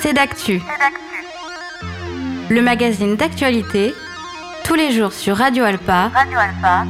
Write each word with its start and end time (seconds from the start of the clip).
C'est 0.00 0.12
d'actu. 0.12 0.60
Le 2.48 2.62
magazine 2.62 3.14
d'actualité, 3.14 3.94
tous 4.64 4.74
les 4.74 4.90
jours 4.90 5.12
sur 5.12 5.36
Radio 5.36 5.62
Alpa. 5.62 6.10
Radio 6.12 6.38
Alpa. 6.38 6.84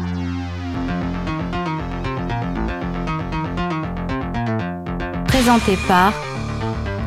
Présenté 5.27 5.77
par 5.87 6.15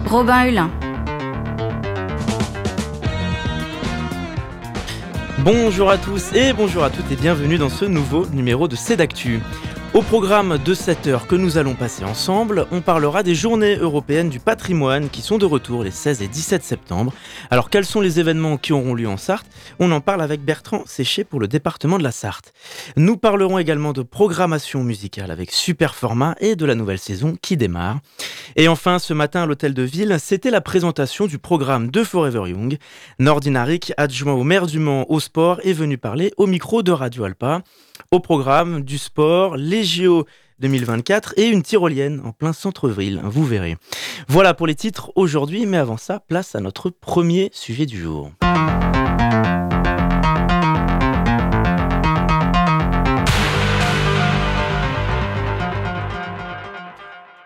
Robin 0.06 0.46
Hulin. 0.46 0.70
Bonjour 5.40 5.90
à 5.90 5.98
tous 5.98 6.32
et 6.34 6.54
bonjour 6.54 6.84
à 6.84 6.92
toutes 6.92 7.12
et 7.12 7.16
bienvenue 7.16 7.58
dans 7.58 7.70
ce 7.70 7.86
nouveau 7.86 8.28
numéro 8.28 8.68
de 8.68 8.76
C'est 8.76 8.98
d'actu. 8.98 9.42
Au 9.94 10.02
programme 10.02 10.58
de 10.58 10.74
cette 10.74 11.06
heure 11.06 11.28
que 11.28 11.36
nous 11.36 11.60
allons 11.60 11.76
passer 11.76 12.04
ensemble, 12.04 12.66
on 12.72 12.82
parlera 12.82 13.22
des 13.22 13.36
journées 13.36 13.76
européennes 13.76 14.32
du 14.32 14.40
patrimoine 14.40 15.08
qui 15.08 15.22
sont 15.22 15.38
de 15.38 15.46
retour 15.46 15.84
les 15.84 15.92
16 15.92 16.24
et 16.24 16.28
17 16.28 16.64
septembre. 16.64 17.14
Alors 17.52 17.70
quels 17.70 17.86
sont 17.86 18.02
les 18.02 18.20
événements 18.20 18.58
qui 18.58 18.74
auront 18.74 18.96
lieu 18.96 19.08
en 19.08 19.18
Sarthe? 19.18 19.46
On 19.78 19.92
en 19.92 20.02
parle 20.02 20.24
avec 20.24 20.42
Bertrand 20.42 20.82
Séché 20.88 21.24
pour 21.24 21.40
le 21.40 21.48
département 21.48 22.00
de 22.00 22.04
la 22.04 22.12
Sarthe. 22.12 22.54
Nous 22.98 23.18
parlerons 23.18 23.60
également 23.60 23.94
de 23.94 24.02
programmation 24.02 24.84
musicale 24.84 25.30
avec 25.30 25.52
super 25.52 25.94
format 25.94 26.36
et 26.40 26.56
de 26.56 26.66
la 26.66 26.74
nouvelle 26.74 26.98
saison 26.98 27.38
qui 27.40 27.56
démarre. 27.56 28.00
Et 28.56 28.68
enfin, 28.68 28.98
ce 28.98 29.14
matin 29.14 29.44
à 29.44 29.46
l'hôtel 29.46 29.76
de 29.76 29.84
ville, 29.84 30.18
c'était 30.20 30.50
la 30.50 30.62
présentation 30.62 31.28
du 31.28 31.38
programme 31.38 31.92
de 31.92 32.04
Forever 32.04 32.50
Young. 32.50 32.80
Nordinaric, 33.20 33.94
adjoint 33.98 34.34
au 34.34 34.44
maire 34.44 34.66
du 34.66 34.80
Mans 34.80 35.06
au 35.12 35.20
sport, 35.20 35.60
est 35.64 35.74
venu 35.74 36.00
parler 36.00 36.34
au 36.38 36.48
micro 36.48 36.82
de 36.82 36.92
Radio 36.92 37.26
Alpa. 37.26 37.62
Au 38.12 38.20
programme 38.20 38.82
du 38.82 38.98
sport, 38.98 39.56
les 39.56 39.84
JO 39.84 40.26
2024 40.60 41.36
et 41.38 41.48
une 41.48 41.62
tyrolienne 41.62 42.22
en 42.26 42.32
plein 42.32 42.54
centre-ville, 42.54 43.22
vous 43.24 43.46
verrez. 43.46 43.78
Voilà 44.28 44.54
pour 44.54 44.66
les 44.66 44.76
titres 44.76 45.12
aujourd'hui, 45.16 45.66
mais 45.66 45.78
avant 45.78 45.98
ça, 45.98 46.20
place 46.20 46.56
à 46.56 46.60
notre 46.60 46.90
premier 46.90 47.50
sujet 47.54 47.86
du 47.86 48.02
jour. 48.02 48.32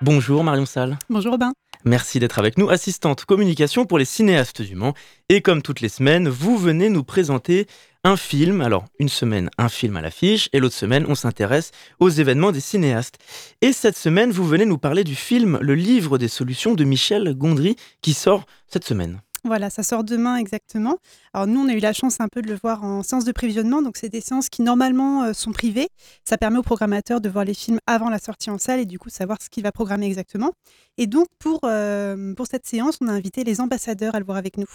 Bonjour 0.01 0.43
Marion 0.43 0.65
Salle. 0.65 0.97
Bonjour 1.09 1.33
Robin. 1.33 1.51
Merci 1.83 2.19
d'être 2.19 2.39
avec 2.39 2.57
nous, 2.57 2.69
assistante 2.69 3.25
communication 3.25 3.85
pour 3.85 3.97
les 3.97 4.05
cinéastes 4.05 4.61
du 4.61 4.75
Mans. 4.75 4.93
Et 5.29 5.41
comme 5.41 5.61
toutes 5.61 5.81
les 5.81 5.89
semaines, 5.89 6.27
vous 6.27 6.57
venez 6.57 6.89
nous 6.89 7.03
présenter 7.03 7.67
un 8.07 8.15
film. 8.15 8.61
Alors, 8.61 8.85
une 8.99 9.09
semaine, 9.09 9.49
un 9.57 9.67
film 9.67 9.97
à 9.97 10.01
l'affiche, 10.01 10.47
et 10.53 10.59
l'autre 10.59 10.75
semaine, 10.75 11.05
on 11.09 11.15
s'intéresse 11.15 11.71
aux 11.99 12.09
événements 12.09 12.53
des 12.53 12.61
cinéastes. 12.61 13.17
Et 13.61 13.73
cette 13.73 13.97
semaine, 13.97 14.31
vous 14.31 14.45
venez 14.45 14.65
nous 14.65 14.77
parler 14.77 15.03
du 15.03 15.15
film 15.15 15.59
Le 15.61 15.75
livre 15.75 16.17
des 16.17 16.29
solutions 16.29 16.73
de 16.73 16.85
Michel 16.85 17.35
Gondry, 17.35 17.75
qui 18.01 18.13
sort 18.13 18.45
cette 18.65 18.85
semaine. 18.85 19.19
Voilà, 19.43 19.69
ça 19.69 19.83
sort 19.83 20.05
demain 20.05 20.37
exactement. 20.37 20.97
Alors 21.33 21.47
nous, 21.47 21.59
on 21.59 21.67
a 21.67 21.73
eu 21.73 21.79
la 21.79 21.91
chance 21.91 22.21
un 22.21 22.29
peu 22.29 22.41
de 22.41 22.47
le 22.47 22.57
voir 22.61 22.83
en 22.85 23.03
séance 23.03 23.25
de 23.25 23.31
prévisionnement, 23.33 23.81
donc 23.81 23.97
c'est 23.97 24.09
des 24.09 24.21
séances 24.21 24.49
qui 24.49 24.61
normalement 24.61 25.23
euh, 25.23 25.33
sont 25.33 25.51
privées. 25.51 25.89
Ça 26.23 26.37
permet 26.37 26.57
au 26.57 26.63
programmateur 26.63 27.21
de 27.21 27.29
voir 27.29 27.43
les 27.43 27.53
films 27.53 27.79
avant 27.87 28.09
la 28.09 28.19
sortie 28.19 28.49
en 28.49 28.57
salle 28.57 28.79
et 28.79 28.85
du 28.85 28.99
coup 28.99 29.09
savoir 29.09 29.37
ce 29.41 29.49
qu'il 29.49 29.63
va 29.63 29.71
programmer 29.71 30.05
exactement. 30.07 30.53
Et 30.97 31.07
donc 31.07 31.27
pour, 31.39 31.59
euh, 31.65 32.33
pour 32.35 32.47
cette 32.47 32.65
séance, 32.65 32.97
on 33.01 33.07
a 33.07 33.11
invité 33.11 33.43
les 33.43 33.61
ambassadeurs 33.61 34.15
à 34.15 34.19
le 34.19 34.25
voir 34.25 34.37
avec 34.37 34.57
nous. 34.57 34.67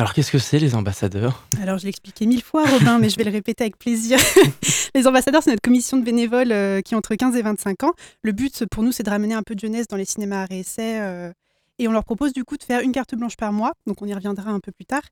Alors, 0.00 0.14
qu'est-ce 0.14 0.30
que 0.30 0.38
c'est 0.38 0.60
les 0.60 0.76
ambassadeurs? 0.76 1.44
Alors, 1.60 1.78
je 1.78 1.82
l'ai 1.82 1.88
expliqué 1.88 2.24
mille 2.26 2.42
fois, 2.42 2.64
Robin, 2.64 3.00
mais 3.00 3.08
je 3.08 3.16
vais 3.16 3.24
le 3.24 3.32
répéter 3.32 3.64
avec 3.64 3.76
plaisir. 3.76 4.16
les 4.94 5.08
ambassadeurs, 5.08 5.42
c'est 5.42 5.50
notre 5.50 5.60
commission 5.60 5.96
de 5.96 6.04
bénévoles 6.04 6.52
euh, 6.52 6.80
qui 6.82 6.94
ont 6.94 6.98
entre 6.98 7.16
15 7.16 7.34
et 7.34 7.42
25 7.42 7.82
ans. 7.82 7.92
Le 8.22 8.30
but 8.30 8.64
pour 8.66 8.84
nous, 8.84 8.92
c'est 8.92 9.02
de 9.02 9.10
ramener 9.10 9.34
un 9.34 9.42
peu 9.42 9.56
de 9.56 9.60
jeunesse 9.60 9.88
dans 9.88 9.96
les 9.96 10.04
cinémas 10.04 10.42
à 10.42 10.44
réessai. 10.44 11.00
Euh, 11.00 11.32
et 11.80 11.88
on 11.88 11.92
leur 11.92 12.04
propose 12.04 12.32
du 12.32 12.44
coup 12.44 12.56
de 12.56 12.62
faire 12.62 12.80
une 12.80 12.92
carte 12.92 13.16
blanche 13.16 13.36
par 13.36 13.52
mois, 13.52 13.72
donc 13.86 14.02
on 14.02 14.06
y 14.06 14.14
reviendra 14.14 14.50
un 14.50 14.60
peu 14.60 14.72
plus 14.72 14.84
tard. 14.84 15.02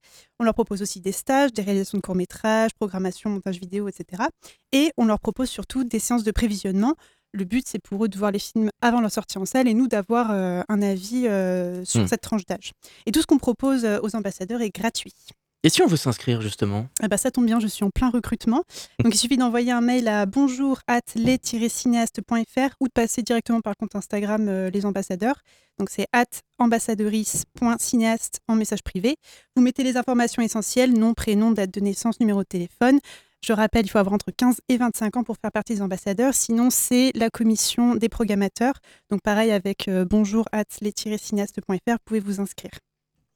On 0.41 0.45
leur 0.45 0.55
propose 0.55 0.83
aussi 0.83 1.01
des 1.01 1.13
stages, 1.13 1.53
des 1.53 1.63
réalisations 1.63 1.99
de 1.99 2.03
courts-métrages, 2.03 2.73
programmation, 2.75 3.31
montage 3.31 3.59
vidéo, 3.59 3.89
etc. 3.89 4.25
Et 4.73 4.93
on 4.97 5.05
leur 5.05 5.21
propose 5.21 5.49
surtout 5.49 5.85
des 5.85 6.01
séances 6.01 6.25
de 6.25 6.33
prévisionnement 6.33 6.95
le 7.37 7.45
but, 7.45 7.65
c'est 7.67 7.79
pour 7.79 8.05
eux 8.05 8.09
de 8.09 8.19
voir 8.19 8.31
les 8.31 8.39
films 8.39 8.71
avant 8.81 9.01
leur 9.01 9.13
sortie 9.13 9.39
en 9.39 9.45
salle 9.45 9.69
et 9.69 9.75
nous 9.75 9.89
d'avoir 9.89 10.31
euh, 10.31 10.63
un 10.69 10.83
avis 10.83 11.27
euh, 11.27 11.85
sur 11.85 12.03
hmm. 12.03 12.09
cette 12.09 12.23
tranche 12.23 12.47
d'âge. 12.47 12.73
Et 13.07 13.13
tout 13.13 13.21
ce 13.21 13.27
qu'on 13.27 13.39
propose 13.39 13.85
euh, 13.85 13.99
aux 14.03 14.17
ambassadeurs 14.17 14.63
est 14.63 14.75
gratuit. 14.75 15.15
Et 15.63 15.69
si 15.69 15.83
on 15.83 15.87
veut 15.87 15.97
s'inscrire 15.97 16.43
justement? 16.43 16.87
Ah 17.03 17.09
bah 17.09 17.17
Ça 17.17 17.31
tombe 17.31 17.47
bien, 17.47 17.59
je 17.59 17.67
suis 17.67 17.85
en 17.85 17.91
plein 17.91 18.11
recrutement. 18.11 18.63
Donc 19.03 19.15
il 19.15 19.19
suffit 19.19 19.37
d'envoyer 19.37 19.73
un 19.73 19.81
mail 19.81 20.07
à 20.07 20.27
bonjour 20.27 20.79
at 20.87 21.01
les-cinéastes.fr 21.15 22.77
ou 22.81 22.87
de 22.87 22.93
passer 22.93 23.23
directement 23.23 23.61
par 23.61 23.73
le 23.73 23.77
compte 23.77 23.97
Instagram 23.97 24.69
Les 24.69 24.87
Ambassadeurs. 24.87 25.37
Donc 25.79 25.91
c'est 25.91 26.07
at 26.13 26.25
ambassadeuris.cinéaste 26.59 28.41
en 28.49 28.55
message 28.55 28.83
privé. 28.83 29.17
Vous 29.57 29.63
mettez 29.63 29.83
les 29.83 29.97
informations 29.97 30.43
essentielles, 30.43 30.93
nom, 30.93 31.15
prénom, 31.15 31.51
date 31.51 31.73
de 31.73 31.81
naissance, 31.81 32.21
numéro 32.21 32.41
de 32.41 32.49
téléphone. 32.49 33.01
Je 33.45 33.53
rappelle, 33.53 33.87
il 33.87 33.89
faut 33.89 33.99
avoir 33.99 34.15
entre 34.15 34.31
15 34.37 34.61
et 34.69 34.77
25 34.77 35.19
ans 35.19 35.23
pour 35.23 35.37
faire 35.41 35.53
partie 35.53 35.75
des 35.75 35.83
ambassadeurs. 35.83 36.35
Sinon, 36.35 36.69
c'est 36.71 37.13
la 37.15 37.31
commission 37.31 37.95
des 37.95 38.09
programmateurs. 38.09 38.75
Donc, 39.11 39.21
pareil, 39.23 39.53
avec 39.53 39.89
euh, 39.89 40.05
bonjour 40.05 40.47
at 40.53 40.65
les-cinéastes.fr, 40.81 41.71
vous 41.71 41.97
pouvez 42.05 42.21
vous 42.21 42.41
inscrire. 42.41 42.73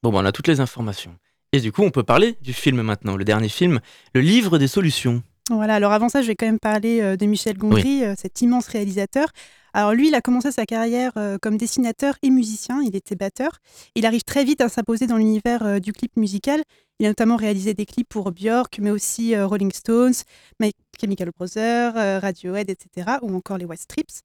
Bon, 0.02 0.10
ben, 0.10 0.22
on 0.22 0.24
a 0.24 0.32
toutes 0.32 0.48
les 0.48 0.60
informations. 0.60 1.14
Et 1.52 1.60
du 1.60 1.70
coup, 1.70 1.82
on 1.82 1.90
peut 1.90 2.02
parler 2.02 2.36
du 2.42 2.52
film 2.52 2.82
maintenant, 2.82 3.16
le 3.16 3.24
dernier 3.24 3.48
film, 3.48 3.80
Le 4.14 4.20
Livre 4.20 4.58
des 4.58 4.68
Solutions. 4.68 5.22
Voilà, 5.50 5.74
alors 5.74 5.92
avant 5.92 6.08
ça, 6.08 6.22
je 6.22 6.28
vais 6.28 6.36
quand 6.36 6.46
même 6.46 6.60
parler 6.60 7.00
euh, 7.00 7.16
de 7.16 7.26
Michel 7.26 7.56
Gondry, 7.56 8.04
euh, 8.04 8.14
cet 8.16 8.40
immense 8.40 8.68
réalisateur. 8.68 9.28
Alors 9.74 9.92
lui, 9.92 10.08
il 10.08 10.14
a 10.14 10.20
commencé 10.20 10.50
sa 10.50 10.66
carrière 10.66 11.12
comme 11.40 11.56
dessinateur 11.56 12.16
et 12.22 12.30
musicien, 12.30 12.82
il 12.82 12.96
était 12.96 13.14
batteur. 13.14 13.58
Il 13.94 14.04
arrive 14.04 14.24
très 14.24 14.42
vite 14.44 14.60
à 14.60 14.68
s'imposer 14.68 15.06
dans 15.06 15.16
l'univers 15.16 15.80
du 15.80 15.92
clip 15.92 16.16
musical 16.16 16.64
il 17.00 17.06
a 17.06 17.08
notamment 17.08 17.36
réalisé 17.36 17.72
des 17.72 17.86
clips 17.86 18.08
pour 18.08 18.30
Björk, 18.30 18.78
mais 18.78 18.90
aussi 18.90 19.34
euh, 19.34 19.46
Rolling 19.46 19.72
Stones, 19.72 20.12
My 20.60 20.70
Chemical 21.00 21.30
Brothers, 21.34 21.96
euh, 21.96 22.18
Radiohead, 22.18 22.68
etc., 22.68 23.12
ou 23.22 23.34
encore 23.34 23.56
les 23.56 23.64
White 23.64 23.80
Strips. 23.80 24.20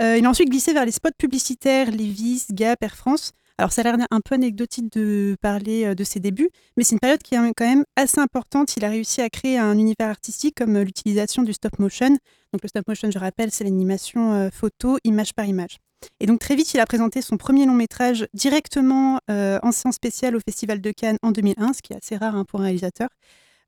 Euh, 0.00 0.16
il 0.16 0.24
a 0.24 0.30
ensuite 0.30 0.48
glissé 0.48 0.72
vers 0.72 0.86
les 0.86 0.90
spots 0.90 1.10
publicitaires 1.18 1.90
Levi's, 1.90 2.46
Gap, 2.50 2.82
Air 2.82 2.96
France. 2.96 3.32
Alors 3.58 3.72
ça 3.72 3.82
a 3.82 3.84
l'air 3.84 4.06
un 4.10 4.20
peu 4.20 4.34
anecdotique 4.34 4.90
de 4.90 5.36
parler 5.40 5.94
de 5.94 6.02
ses 6.02 6.18
débuts, 6.18 6.48
mais 6.76 6.82
c'est 6.82 6.96
une 6.96 6.98
période 6.98 7.22
qui 7.22 7.36
est 7.36 7.54
quand 7.54 7.68
même 7.68 7.84
assez 7.94 8.18
importante. 8.18 8.74
Il 8.76 8.84
a 8.84 8.88
réussi 8.88 9.20
à 9.20 9.28
créer 9.28 9.58
un 9.58 9.78
univers 9.78 10.08
artistique 10.08 10.56
comme 10.56 10.76
l'utilisation 10.76 11.44
du 11.44 11.52
stop 11.52 11.78
motion. 11.78 12.08
Donc 12.52 12.62
le 12.62 12.68
stop 12.68 12.88
motion, 12.88 13.12
je 13.12 13.18
rappelle, 13.18 13.52
c'est 13.52 13.62
l'animation 13.62 14.50
photo, 14.50 14.98
image 15.04 15.34
par 15.34 15.44
image. 15.44 15.76
Et 16.20 16.26
donc 16.26 16.40
très 16.40 16.56
vite, 16.56 16.72
il 16.74 16.80
a 16.80 16.86
présenté 16.86 17.22
son 17.22 17.36
premier 17.36 17.66
long 17.66 17.74
métrage 17.74 18.26
directement 18.34 19.18
euh, 19.30 19.58
en 19.62 19.72
séance 19.72 19.96
spéciale 19.96 20.36
au 20.36 20.40
Festival 20.40 20.80
de 20.80 20.90
Cannes 20.90 21.18
en 21.22 21.32
2001, 21.32 21.72
ce 21.72 21.82
qui 21.82 21.92
est 21.92 21.96
assez 21.96 22.16
rare 22.16 22.36
hein, 22.36 22.44
pour 22.44 22.60
un 22.60 22.64
réalisateur, 22.64 23.08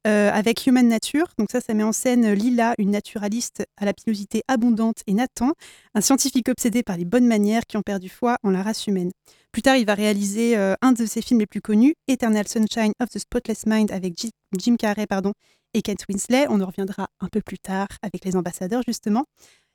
euh, 0.07 0.31
avec 0.33 0.67
Human 0.67 0.87
Nature. 0.87 1.27
Donc 1.39 1.49
ça, 1.51 1.61
ça 1.61 1.75
met 1.75 1.83
en 1.83 1.93
scène 1.93 2.33
Lila, 2.33 2.75
une 2.79 2.91
naturaliste 2.91 3.65
à 3.77 3.85
la 3.85 3.93
pilosité 3.93 4.43
abondante, 4.49 5.03
et 5.07 5.15
Nathan, 5.15 5.53
un 5.95 6.01
scientifique 6.01 6.49
obsédé 6.49 6.83
par 6.83 6.97
les 6.97 7.05
bonnes 7.05 7.27
manières 7.27 7.67
qui 7.67 7.77
ont 7.77 7.83
perdu 7.83 8.09
foi 8.09 8.37
en 8.43 8.51
la 8.51 8.63
race 8.63 8.87
humaine. 8.87 9.11
Plus 9.53 9.63
tard, 9.63 9.77
il 9.77 9.87
va 9.87 9.95
réaliser 9.95 10.57
euh, 10.57 10.75
un 10.83 10.93
de 10.93 11.07
ses 11.07 11.23
films 11.23 11.41
les 11.41 11.47
plus 11.47 11.61
connus, 11.61 11.95
Eternal 12.09 12.47
Sunshine 12.47 12.93
of 13.01 13.09
the 13.11 13.19
Spotless 13.19 13.67
Mind, 13.67 13.91
avec 13.91 14.15
Jim 14.57 14.77
Carrey 14.77 15.07
pardon, 15.07 15.33
et 15.75 15.83
Kate 15.83 16.05
Winslet. 16.09 16.47
On 16.49 16.61
en 16.61 16.67
reviendra 16.67 17.09
un 17.21 17.29
peu 17.29 17.41
plus 17.41 17.59
tard 17.59 17.89
avec 18.03 18.25
les 18.25 18.37
ambassadeurs, 18.37 18.83
justement. 18.87 19.25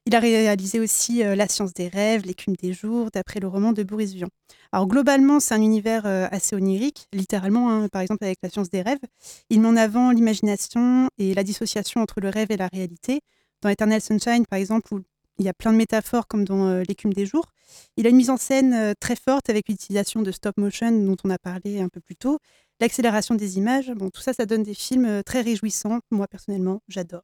Il 0.07 0.15
a 0.15 0.19
réalisé 0.19 0.79
aussi 0.79 1.23
euh, 1.23 1.35
La 1.35 1.47
science 1.47 1.75
des 1.75 1.87
rêves, 1.87 2.23
L'écume 2.25 2.55
des 2.55 2.73
jours, 2.73 3.11
d'après 3.13 3.39
le 3.39 3.47
roman 3.47 3.71
de 3.71 3.83
Boris 3.83 4.13
Vian. 4.13 4.29
Alors 4.71 4.87
globalement, 4.87 5.39
c'est 5.39 5.53
un 5.53 5.61
univers 5.61 6.07
euh, 6.07 6.27
assez 6.31 6.55
onirique, 6.55 7.07
littéralement, 7.13 7.69
hein, 7.69 7.87
par 7.87 8.01
exemple 8.01 8.23
avec 8.23 8.39
La 8.41 8.49
science 8.49 8.71
des 8.71 8.81
rêves. 8.81 8.99
Il 9.51 9.61
met 9.61 9.67
en 9.67 9.77
avant 9.77 10.09
l'imagination 10.09 11.07
et 11.19 11.35
la 11.35 11.43
dissociation 11.43 12.01
entre 12.01 12.19
le 12.19 12.29
rêve 12.29 12.47
et 12.49 12.57
la 12.57 12.67
réalité. 12.67 13.21
Dans 13.61 13.69
Eternal 13.69 14.01
Sunshine, 14.01 14.47
par 14.47 14.57
exemple, 14.57 14.91
où 14.91 15.01
il 15.37 15.45
y 15.45 15.49
a 15.49 15.53
plein 15.53 15.71
de 15.71 15.77
métaphores 15.77 16.27
comme 16.27 16.45
dans 16.45 16.67
euh, 16.67 16.83
L'écume 16.87 17.13
des 17.13 17.27
jours. 17.27 17.45
Il 17.95 18.07
a 18.07 18.09
une 18.09 18.17
mise 18.17 18.31
en 18.31 18.37
scène 18.37 18.95
très 18.99 19.15
forte 19.15 19.51
avec 19.51 19.69
l'utilisation 19.69 20.23
de 20.23 20.31
stop 20.31 20.57
motion 20.57 20.91
dont 20.91 21.17
on 21.23 21.29
a 21.29 21.37
parlé 21.37 21.79
un 21.79 21.89
peu 21.89 22.01
plus 22.01 22.15
tôt, 22.15 22.39
l'accélération 22.79 23.35
des 23.35 23.59
images. 23.59 23.91
Bon, 23.91 24.09
tout 24.09 24.21
ça, 24.21 24.33
ça 24.33 24.47
donne 24.47 24.63
des 24.63 24.73
films 24.73 25.21
très 25.23 25.41
réjouissants. 25.41 25.99
Moi, 26.09 26.27
personnellement, 26.27 26.81
j'adore. 26.87 27.23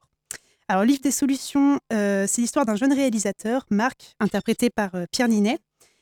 Alors, 0.70 0.84
Livre 0.84 1.00
des 1.00 1.12
solutions, 1.12 1.80
euh, 1.94 2.26
c'est 2.28 2.42
l'histoire 2.42 2.66
d'un 2.66 2.76
jeune 2.76 2.92
réalisateur, 2.92 3.66
Marc, 3.70 4.16
interprété 4.20 4.70
par 4.70 4.96
euh, 4.96 5.06
Pierre 5.10 5.30
Ninet, 5.30 5.60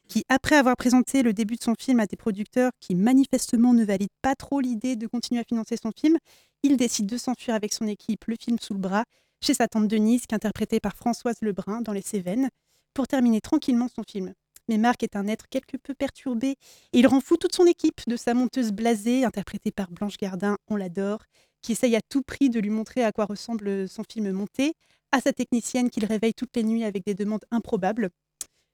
qui, 0.07 0.23
après 0.27 0.55
avoir 0.55 0.75
présenté 0.75 1.21
le 1.21 1.33
début 1.33 1.55
de 1.55 1.61
son 1.61 1.75
film 1.77 1.99
à 1.99 2.07
des 2.07 2.15
producteurs 2.15 2.71
qui 2.79 2.95
manifestement 2.95 3.73
ne 3.73 3.85
valident 3.85 4.09
pas 4.23 4.33
trop 4.33 4.59
l'idée 4.59 4.95
de 4.95 5.05
continuer 5.05 5.39
à 5.39 5.43
financer 5.43 5.77
son 5.77 5.91
film, 5.91 6.17
il 6.63 6.77
décide 6.77 7.05
de 7.05 7.17
s'enfuir 7.17 7.53
avec 7.53 7.73
son 7.73 7.85
équipe, 7.85 8.25
le 8.25 8.35
film 8.39 8.57
sous 8.59 8.73
le 8.73 8.79
bras, 8.79 9.03
chez 9.39 9.53
sa 9.53 9.67
tante 9.67 9.87
Denise, 9.87 10.25
qui 10.25 10.33
est 10.33 10.35
interprétée 10.35 10.79
par 10.79 10.95
Françoise 10.95 11.37
Lebrun 11.41 11.81
dans 11.81 11.93
Les 11.93 12.01
Cévennes, 12.01 12.49
pour 12.95 13.07
terminer 13.07 13.41
tranquillement 13.41 13.87
son 13.95 14.01
film. 14.01 14.33
Mais 14.67 14.79
Marc 14.79 15.03
est 15.03 15.15
un 15.15 15.27
être 15.27 15.47
quelque 15.47 15.77
peu 15.77 15.93
perturbé 15.93 16.55
et 16.91 16.99
il 16.99 17.05
rend 17.05 17.21
fou 17.21 17.37
toute 17.37 17.53
son 17.53 17.67
équipe, 17.67 18.01
de 18.07 18.15
sa 18.15 18.33
monteuse 18.33 18.71
blasée, 18.71 19.25
interprétée 19.25 19.69
par 19.69 19.91
Blanche 19.91 20.17
Gardin, 20.17 20.57
on 20.69 20.75
l'adore, 20.75 21.19
qui 21.65 21.71
essaye 21.71 21.95
à 21.95 22.01
tout 22.09 22.21
prix 22.21 22.51
de 22.51 22.59
lui 22.59 22.69
montrer 22.69 23.03
à 23.03 23.11
quoi 23.11 23.25
ressemble 23.25 23.89
son 23.89 24.03
film 24.07 24.31
monté, 24.31 24.75
à 25.11 25.19
sa 25.19 25.33
technicienne 25.33 25.89
qu'il 25.89 26.05
réveille 26.05 26.35
toutes 26.35 26.55
les 26.55 26.63
nuits 26.63 26.83
avec 26.83 27.03
des 27.03 27.15
demandes 27.15 27.43
improbables. 27.49 28.11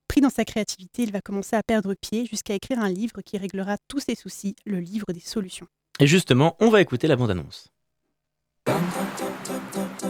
pris 0.09 0.19
dans 0.19 0.29
sa 0.29 0.43
créativité, 0.43 1.03
il 1.03 1.13
va 1.13 1.21
commencer 1.21 1.55
à 1.55 1.63
perdre 1.63 1.93
pied 1.93 2.25
jusqu'à 2.25 2.53
écrire 2.53 2.79
un 2.79 2.89
livre 2.89 3.21
qui 3.21 3.37
réglera 3.37 3.77
tous 3.87 4.01
ses 4.01 4.15
soucis, 4.15 4.57
le 4.65 4.81
livre 4.81 5.13
des 5.13 5.21
solutions. 5.21 5.67
Et 6.01 6.07
justement, 6.07 6.57
on 6.59 6.67
va 6.67 6.81
écouter 6.81 7.07
la 7.07 7.15
bande-annonce. 7.15 7.69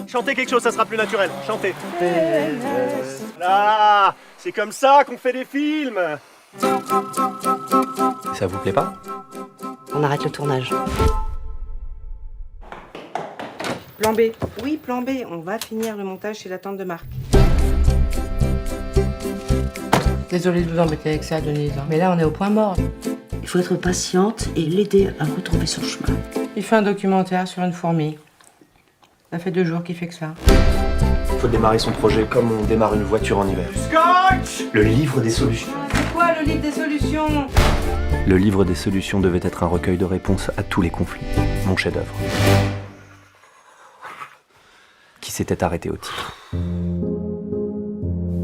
Chantez 0.07 0.34
quelque 0.34 0.50
chose, 0.50 0.63
ça 0.63 0.72
sera 0.72 0.88
plus 0.88 0.98
naturel. 0.98 1.30
Chantez. 1.45 1.75
Là, 3.39 4.16
c'est 4.39 4.51
comme 4.51 4.72
ça 4.72 5.04
qu'on 5.06 5.19
fait 5.19 5.34
des 5.34 5.45
films. 5.45 6.00
Ça 8.34 8.48
vous 8.48 8.57
plaît 8.57 8.74
pas? 8.74 9.00
On 9.94 10.01
arrête 10.01 10.24
le 10.24 10.31
tournage. 10.31 10.74
Plan 14.01 14.13
B. 14.13 14.21
Oui, 14.63 14.80
plan 14.83 15.03
B. 15.03 15.09
On 15.30 15.38
va 15.42 15.59
finir 15.59 15.95
le 15.95 16.03
montage 16.03 16.38
chez 16.38 16.50
la 16.50 16.57
tante 16.57 16.77
de 16.77 16.83
Marc. 16.83 17.06
Désolée 20.31 20.63
de 20.63 20.71
vous 20.71 20.80
embêter 20.80 21.09
avec 21.09 21.24
ça, 21.24 21.39
Denise. 21.39 21.74
hein. 21.77 21.83
Mais 21.88 22.00
là, 22.00 22.12
on 22.12 22.18
est 22.18 22.24
au 22.24 22.31
point 22.31 22.50
mort. 22.50 22.75
Il 23.44 23.48
faut 23.48 23.59
être 23.59 23.75
patiente 23.75 24.48
et 24.56 24.62
l'aider 24.62 25.12
à 25.19 25.25
retrouver 25.25 25.68
son 25.68 25.83
chemin. 25.83 26.18
Il 26.56 26.63
fait 26.63 26.77
un 26.77 26.81
documentaire 26.81 27.48
sur 27.48 27.62
une 27.62 27.74
fourmi. 27.74 28.18
Ça 29.31 29.38
fait 29.38 29.51
deux 29.51 29.65
jours 29.65 29.83
qu'il 29.83 29.95
fait 29.95 30.07
que 30.07 30.15
ça. 30.15 30.33
Faut 31.38 31.48
démarrer 31.48 31.77
son 31.77 31.92
projet 31.92 32.25
comme 32.27 32.51
on 32.51 32.63
démarre 32.63 32.95
une 32.95 33.03
voiture 33.03 33.38
en 33.38 33.48
hiver. 33.48 33.69
Scotch 33.75 34.63
Le 34.74 34.81
livre 34.81 35.21
des 35.21 35.30
solutions. 35.30 35.69
C'est 35.94 36.12
quoi 36.12 36.33
le 36.39 36.45
livre 36.45 36.62
des 36.62 36.71
solutions? 36.71 37.48
Le 38.25 38.38
livre 38.38 38.65
des 38.65 38.75
solutions 38.75 39.19
devait 39.19 39.39
être 39.44 39.62
un 39.62 39.68
recueil 39.68 39.98
de 39.98 40.06
réponses 40.06 40.50
à 40.57 40.63
tous 40.63 40.81
les 40.81 40.89
conflits. 40.89 41.25
Mon 41.68 41.77
chef-d'œuvre. 41.77 42.13
Qui 45.21 45.31
s'était 45.31 45.63
arrêté 45.63 45.89
au 45.89 45.95
titre. 45.95 46.35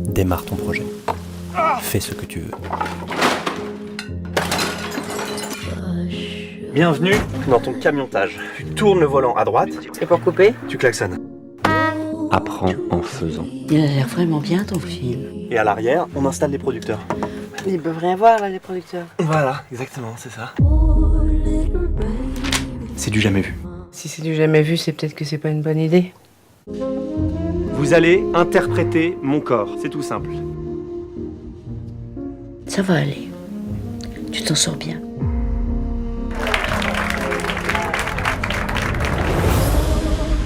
Démarre 0.09 0.45
ton 0.45 0.55
projet. 0.55 0.85
Fais 1.81 1.99
ce 1.99 2.13
que 2.13 2.25
tu 2.25 2.41
veux. 2.41 2.51
Bienvenue 6.73 7.15
dans 7.47 7.59
ton 7.59 7.73
camiontage. 7.73 8.37
Tu 8.55 8.65
tournes 8.65 8.99
le 8.99 9.07
volant 9.07 9.33
à 9.35 9.43
droite, 9.43 9.69
C'est 9.93 10.05
pour 10.05 10.21
couper? 10.21 10.53
Tu 10.67 10.77
klaxonnes. 10.77 11.17
Apprends 12.31 12.73
en 12.91 13.01
faisant. 13.01 13.47
Il 13.69 13.81
a 13.81 13.87
l'air 13.87 14.07
vraiment 14.07 14.39
bien 14.39 14.63
ton 14.63 14.79
film. 14.79 15.47
Et 15.49 15.57
à 15.57 15.63
l'arrière, 15.63 16.05
on 16.15 16.25
installe 16.25 16.51
les 16.51 16.59
producteurs. 16.59 16.99
Ils 17.65 17.79
peuvent 17.79 17.97
rien 17.97 18.15
voir, 18.15 18.39
là, 18.39 18.49
les 18.49 18.59
producteurs. 18.59 19.07
Voilà, 19.19 19.63
exactement, 19.71 20.13
c'est 20.17 20.29
ça. 20.29 20.53
C'est 22.95 23.11
du 23.11 23.19
jamais 23.19 23.41
vu. 23.41 23.55
Si 23.91 24.07
c'est 24.07 24.21
du 24.21 24.35
jamais 24.35 24.61
vu, 24.61 24.77
c'est 24.77 24.91
peut-être 24.91 25.15
que 25.15 25.25
c'est 25.25 25.37
pas 25.39 25.49
une 25.49 25.61
bonne 25.63 25.79
idée. 25.79 26.13
Vous 26.69 27.93
allez 27.93 28.21
interpréter 28.33 29.17
mon 29.21 29.39
corps, 29.39 29.69
c'est 29.81 29.87
tout 29.89 30.01
simple. 30.01 30.31
Ça 32.67 32.81
va 32.81 32.95
aller. 32.95 33.29
Tu 34.33 34.43
t'en 34.43 34.55
sors 34.55 34.75
bien. 34.75 34.99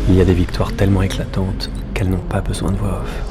Il 0.10 0.16
y 0.16 0.22
a 0.22 0.26
des 0.26 0.34
victoires 0.36 0.74
tellement 0.74 1.02
éclatantes 1.02 1.72
qu'elles 1.96 2.10
n'ont 2.10 2.18
pas 2.18 2.42
besoin 2.42 2.72
de 2.72 2.78
voix 2.78 3.02
off. 3.02 3.31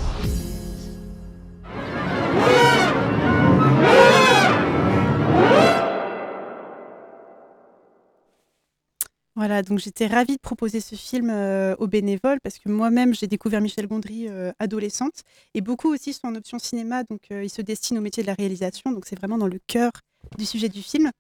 Donc 9.63 9.79
j'étais 9.79 10.07
ravie 10.07 10.37
de 10.37 10.41
proposer 10.41 10.81
ce 10.81 10.95
film 10.95 11.31
euh, 11.31 11.75
aux 11.79 11.87
bénévoles 11.87 12.41
parce 12.43 12.59
que 12.59 12.69
moi-même 12.69 13.15
j'ai 13.15 13.27
découvert 13.27 13.61
Michel 13.61 13.87
Gondry 13.87 14.29
euh, 14.29 14.53
adolescente 14.59 15.23
et 15.55 15.61
beaucoup 15.61 15.93
aussi 15.93 16.13
sont 16.13 16.29
en 16.29 16.35
option 16.35 16.59
cinéma, 16.59 17.05
donc 17.05 17.23
euh, 17.33 17.45
ils 17.45 17.51
se 17.51 17.63
destinent 17.63 17.99
au 17.99 18.03
métier 18.03 18.23
de 18.23 18.27
la 18.27 18.35
réalisation, 18.35 18.93
donc 18.93 19.07
c'est 19.07 19.19
vraiment 19.19 19.39
dans 19.39 19.47
le 19.47 19.59
cœur 19.67 19.91
du 20.39 20.47
sujet 20.47 20.69
du 20.69 20.83
film. 20.83 21.11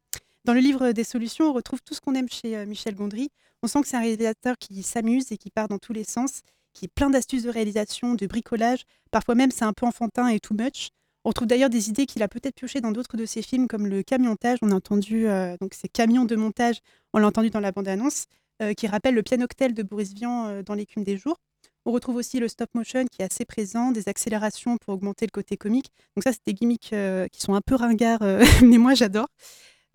Dans 0.45 0.55
le 0.55 0.61
livre 0.61 0.93
des 0.93 1.05
solutions, 1.05 1.51
on 1.51 1.53
retrouve 1.53 1.81
tout 1.85 1.95
ce 1.95 2.01
qu'on 2.01 2.15
aime 2.15 2.29
chez 2.29 2.65
Michel 2.65 2.95
Gondry. 2.95 3.29
On 3.63 3.67
sent 3.67 3.83
que 3.83 3.89
c'est 3.89 3.97
un 3.97 4.01
réalisateur 4.01 4.57
qui 4.59 4.83
s'amuse 4.83 5.33
et 5.33 5.37
qui 5.37 5.51
part 5.51 5.69
dans 5.69 5.79
tous 5.79 5.93
les 5.93 6.05
sens, 6.05 6.41
qui 6.73 6.87
est 6.87 6.89
plein 6.89 7.11
d'astuces 7.11 7.43
de 7.43 7.51
réalisation, 7.51 8.15
de 8.15 8.27
bricolage. 8.27 8.85
Parfois 9.11 9.35
même 9.35 9.51
c'est 9.51 9.65
un 9.65 9.75
peu 9.75 9.85
enfantin 9.87 10.29
et 10.29 10.41
too 10.41 10.55
much. 10.55 10.91
On 11.25 11.29
retrouve 11.29 11.49
d'ailleurs 11.49 11.69
des 11.69 11.91
idées 11.91 12.07
qu'il 12.07 12.23
a 12.23 12.29
peut-être 12.29 12.55
piochées 12.55 12.81
dans 12.81 12.93
d'autres 12.93 13.19
de 13.19 13.27
ses 13.27 13.43
films, 13.43 13.69
comme 13.69 13.87
le 13.87 14.03
camiontage. 14.03 14.59
On 14.63 14.71
a 14.71 14.75
entendu 14.75 15.29
euh, 15.29 15.57
donc 15.61 15.75
ces 15.75 15.89
camions 15.89 16.25
de 16.25 16.35
montage, 16.35 16.81
on 17.13 17.19
l'a 17.19 17.27
entendu 17.27 17.51
dans 17.51 17.61
la 17.61 17.73
bande-annonce, 17.73 18.25
euh, 18.63 18.73
qui 18.73 18.87
rappelle 18.87 19.15
le 19.15 19.23
pianoctel 19.23 19.75
de 19.75 19.83
Boris 19.83 20.15
Vian 20.15 20.47
euh, 20.47 20.63
dans 20.63 20.73
L'écume 20.73 21.05
des 21.05 21.19
jours. 21.19 21.37
On 21.85 21.93
retrouve 21.93 22.17
aussi 22.17 22.41
le 22.41 22.49
stop 22.49 22.71
motion 22.75 23.05
qui 23.05 23.21
est 23.21 23.27
assez 23.27 23.45
présent, 23.45 23.91
des 23.91 24.09
accélérations 24.09 24.79
pour 24.79 24.95
augmenter 24.95 25.27
le 25.27 25.31
côté 25.31 25.59
comique. 25.59 25.91
Donc 26.17 26.25
ça, 26.25 26.33
c'est 26.33 26.41
des 26.47 26.55
gimmicks 26.55 26.95
qui 27.33 27.41
sont 27.41 27.55
un 27.55 27.61
peu 27.61 27.75
ringards, 27.75 28.21
mais 28.63 28.79
moi 28.79 28.95
j'adore. 28.95 29.29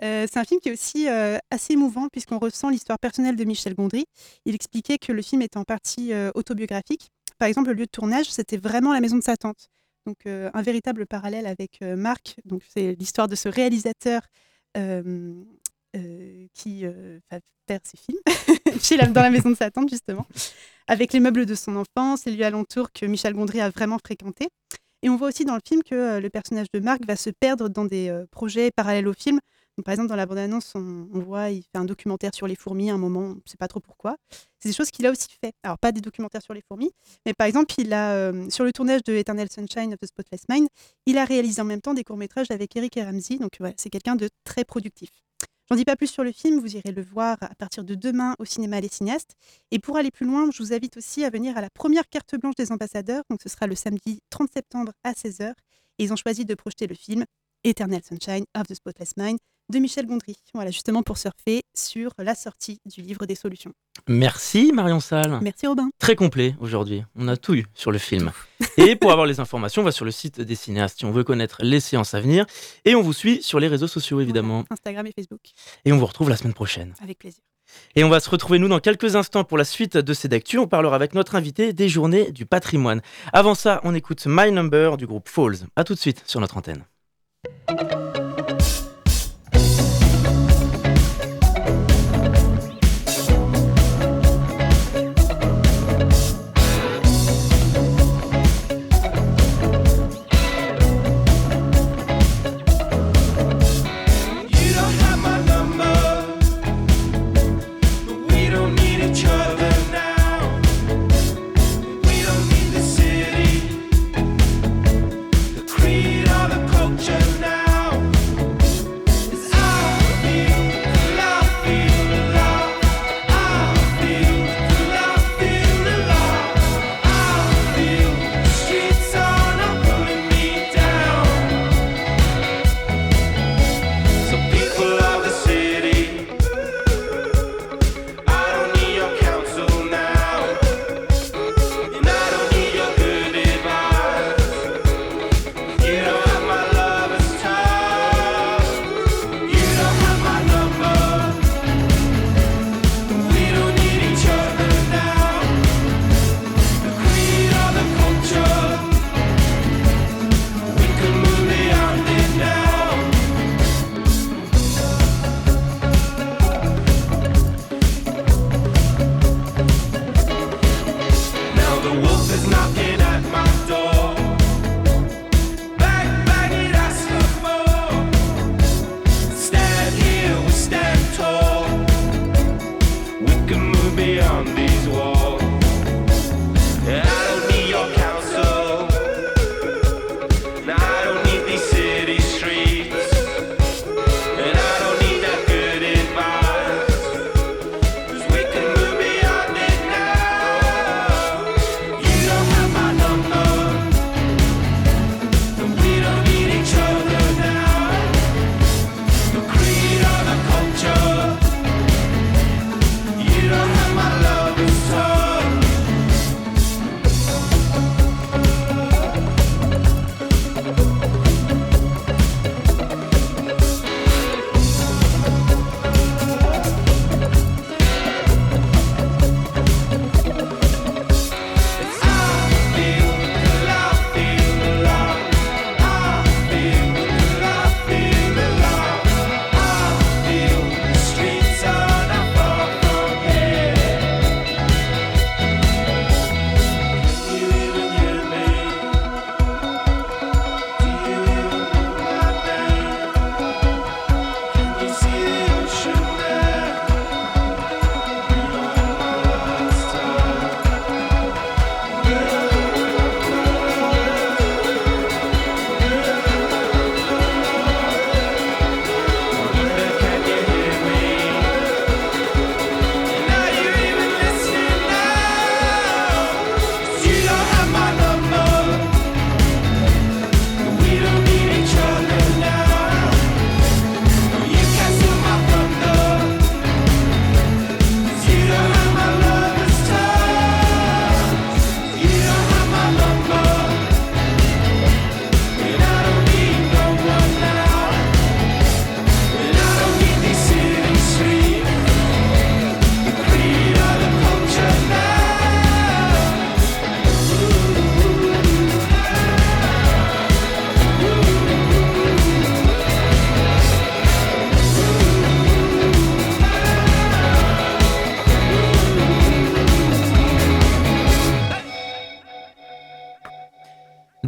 C'est 0.02 0.38
un 0.38 0.44
film 0.44 0.60
qui 0.60 0.70
est 0.70 0.72
aussi 0.72 1.08
assez 1.08 1.74
émouvant 1.74 2.08
puisqu'on 2.10 2.40
ressent 2.40 2.70
l'histoire 2.70 2.98
personnelle 2.98 3.36
de 3.36 3.44
Michel 3.44 3.76
Gondry. 3.76 4.06
Il 4.46 4.56
expliquait 4.56 4.98
que 4.98 5.12
le 5.12 5.22
film 5.22 5.44
était 5.44 5.58
en 5.58 5.64
partie 5.64 6.12
autobiographique. 6.34 7.12
Par 7.38 7.48
exemple, 7.48 7.70
le 7.70 7.76
lieu 7.76 7.86
de 7.86 7.92
tournage, 7.92 8.32
c'était 8.32 8.58
vraiment 8.58 8.92
la 8.92 9.00
maison 9.00 9.18
de 9.18 9.24
sa 9.24 9.38
tante. 9.38 9.70
Donc 10.06 10.26
un 10.26 10.62
véritable 10.62 11.06
parallèle 11.06 11.48
avec 11.48 11.82
Marc. 11.82 12.36
C'est 12.74 12.94
l'histoire 12.94 13.28
de 13.28 13.36
ce 13.36 13.50
réalisateur 13.50 14.22
qui 16.54 16.86
va 16.86 17.40
faire 17.68 17.80
ses 17.84 17.98
films 17.98 18.20
dans 19.14 19.22
la 19.22 19.30
maison 19.30 19.50
de 19.50 19.56
sa 19.56 19.72
tante 19.72 19.90
justement, 19.90 20.26
avec 20.88 21.14
les 21.14 21.20
meubles 21.20 21.46
de 21.46 21.56
son 21.56 21.76
enfance, 21.76 22.26
les 22.26 22.34
lieux 22.34 22.46
alentours 22.46 22.92
que 22.92 23.06
Michel 23.06 23.34
Gondry 23.34 23.62
a 23.62 23.70
vraiment 23.70 23.98
fréquentés. 23.98 24.50
Et 25.02 25.10
on 25.10 25.16
voit 25.16 25.30
aussi 25.30 25.46
dans 25.46 25.56
le 25.56 25.62
film 25.66 25.84
que 25.84 26.20
le 26.20 26.30
personnage 26.30 26.68
de 26.74 26.80
Marc 26.80 27.06
va 27.06 27.16
se 27.16 27.30
perdre 27.30 27.70
dans 27.70 27.86
des 27.86 28.24
projets 28.32 28.72
parallèles 28.72 29.08
au 29.08 29.14
film. 29.14 29.40
Par 29.84 29.92
exemple, 29.92 30.08
dans 30.08 30.16
la 30.16 30.26
bande-annonce, 30.26 30.74
on, 30.76 31.08
voit, 31.20 31.50
il 31.50 31.64
fait 31.64 31.78
un 31.78 31.86
documentaire 31.86 32.34
sur 32.34 32.48
les 32.48 32.56
fourmis 32.56 32.90
à 32.90 32.94
un 32.94 32.98
moment, 32.98 33.20
on 33.20 33.30
ne 33.36 33.42
sait 33.46 33.58
pas 33.58 33.68
trop 33.68 33.82
pourquoi. 33.82 34.16
C'est 34.60 34.70
des 34.70 34.76
choses 34.76 34.90
qu'il 34.90 35.06
a 35.06 35.12
aussi 35.12 35.28
fait. 35.42 35.54
Alors, 35.64 35.78
pas 35.78 35.92
des 35.92 36.02
documentaires 36.02 36.42
sur 36.42 36.54
les 36.54 36.62
fourmis, 36.62 36.92
mais 37.26 37.34
par 37.34 37.46
exemple, 37.48 37.74
il 37.78 37.92
a, 37.94 38.14
euh, 38.14 38.50
sur 38.50 38.64
le 38.64 38.72
tournage 38.72 39.04
de 39.04 39.14
Eternal 39.14 39.50
Sunshine 39.52 39.94
of 39.94 40.00
the 40.00 40.06
Spotless 40.06 40.44
Mind, 40.50 40.68
il 41.06 41.18
a 41.18 41.26
réalisé 41.26 41.62
en 41.62 41.66
même 41.66 41.82
temps 41.82 41.94
des 41.94 42.04
courts-métrages 42.04 42.52
avec 42.52 42.76
Eric 42.76 42.96
et 42.98 43.04
Ramsey. 43.04 43.38
Donc, 43.38 43.52
voilà, 43.60 43.74
c'est 43.78 43.90
quelqu'un 43.90 44.16
de 44.16 44.30
très 44.46 44.64
productif. 44.64 45.10
J'en 45.68 45.76
dis 45.76 45.86
pas 45.86 45.96
plus 45.96 46.08
sur 46.08 46.24
le 46.24 46.32
film, 46.32 46.60
vous 46.60 46.76
irez 46.76 46.92
le 46.92 47.02
voir 47.02 47.38
à 47.42 47.56
partir 47.56 47.84
de 47.84 47.96
demain 47.96 48.36
au 48.38 48.46
cinéma 48.46 48.80
Les 48.80 48.88
Cinéastes. 48.88 49.36
Et 49.72 49.80
pour 49.80 49.98
aller 49.98 50.12
plus 50.12 50.28
loin, 50.28 50.50
je 50.52 50.62
vous 50.62 50.74
invite 50.74 50.96
aussi 50.98 51.26
à 51.26 51.32
venir 51.32 51.58
à 51.58 51.62
la 51.62 51.72
première 51.72 52.08
carte 52.08 52.36
blanche 52.36 52.54
des 52.56 52.72
ambassadeurs. 52.72 53.24
Donc 53.32 53.42
ce 53.42 53.50
sera 53.50 53.66
le 53.66 53.74
samedi 53.74 54.22
30 54.30 54.52
septembre 54.54 54.92
à 55.04 55.14
16h. 55.14 55.54
Et 55.98 56.04
ils 56.04 56.14
ont 56.14 56.16
choisi 56.16 56.46
de 56.46 56.54
projeter 56.54 56.86
le 56.86 56.94
film 56.94 57.26
Eternal 57.64 58.02
Sunshine 58.04 58.46
of 58.56 58.68
the 58.68 58.76
Spotless 58.76 59.18
Mind 59.18 59.40
de 59.72 59.80
Michel 59.80 60.06
Gondry. 60.06 60.36
Voilà, 60.54 60.72
justement 60.72 61.04
pour 61.04 61.18
surfer 61.18 61.64
sur 61.76 62.12
la 62.18 62.36
sortie 62.36 62.80
du 62.86 63.02
livre 63.02 63.26
des 63.26 63.36
solutions. 63.36 63.74
Merci 64.08 64.72
Marion 64.74 65.00
Salle. 65.00 65.40
Merci 65.42 65.68
Robin. 65.68 65.90
Très 66.00 66.16
complet 66.16 66.56
aujourd'hui. 66.60 67.04
On 67.16 67.28
a 67.28 67.38
tout 67.38 67.56
eu 67.56 67.66
sur 67.74 67.92
le 67.92 67.98
film. 67.98 68.32
Et 68.78 68.96
pour 68.96 69.12
avoir 69.12 69.26
les 69.26 69.40
informations, 69.40 69.82
on 69.82 69.86
va 69.86 69.92
sur 69.92 70.06
le 70.06 70.12
site 70.12 70.40
des 70.42 70.56
cinéastes 70.56 71.00
si 71.00 71.06
on 71.06 71.12
veut 71.12 71.24
connaître 71.24 71.58
les 71.64 71.80
séances 71.80 72.14
à 72.14 72.22
venir. 72.22 72.46
Et 72.86 72.96
on 72.96 73.02
vous 73.02 73.14
suit 73.14 73.42
sur 73.42 73.60
les 73.60 73.68
réseaux 73.68 73.88
sociaux 73.88 74.22
évidemment. 74.22 74.66
Instagram 74.70 75.08
et 75.08 75.14
Facebook, 75.16 75.42
Et 75.86 75.92
on 75.92 75.98
vous 75.98 76.06
retrouve 76.06 76.30
la 76.30 76.38
semaine 76.38 76.54
prochaine. 76.54 76.94
avec 77.02 77.20
plaisir. 77.20 77.42
Et 77.96 78.04
on 78.04 78.10
va 78.10 78.20
se 78.20 78.30
retrouver 78.30 78.60
nous 78.60 78.68
dans 78.68 78.80
quelques 78.80 79.16
instants 79.16 79.44
pour 79.44 79.58
la 79.58 79.66
suite 79.66 79.98
de 79.98 80.14
ces 80.14 80.28
d'actu. 80.28 80.60
On 80.60 80.68
parlera 80.68 80.96
avec 80.96 81.16
notre 81.16 81.34
invité 81.36 81.74
des 81.74 81.90
journées 81.90 82.32
du 82.32 82.46
patrimoine. 82.46 83.02
Avant 83.34 83.56
ça, 83.56 83.82
on 83.84 83.96
écoute 83.96 84.24
My 84.28 84.52
Number 84.52 84.98
du 84.98 85.08
groupe 85.08 85.28
Falls. 85.28 85.58
A 85.76 85.84
tout 85.84 85.96
de 85.96 86.00
suite 86.00 86.22
sur 86.28 86.40
notre 86.40 86.58
antenne. 86.58 86.86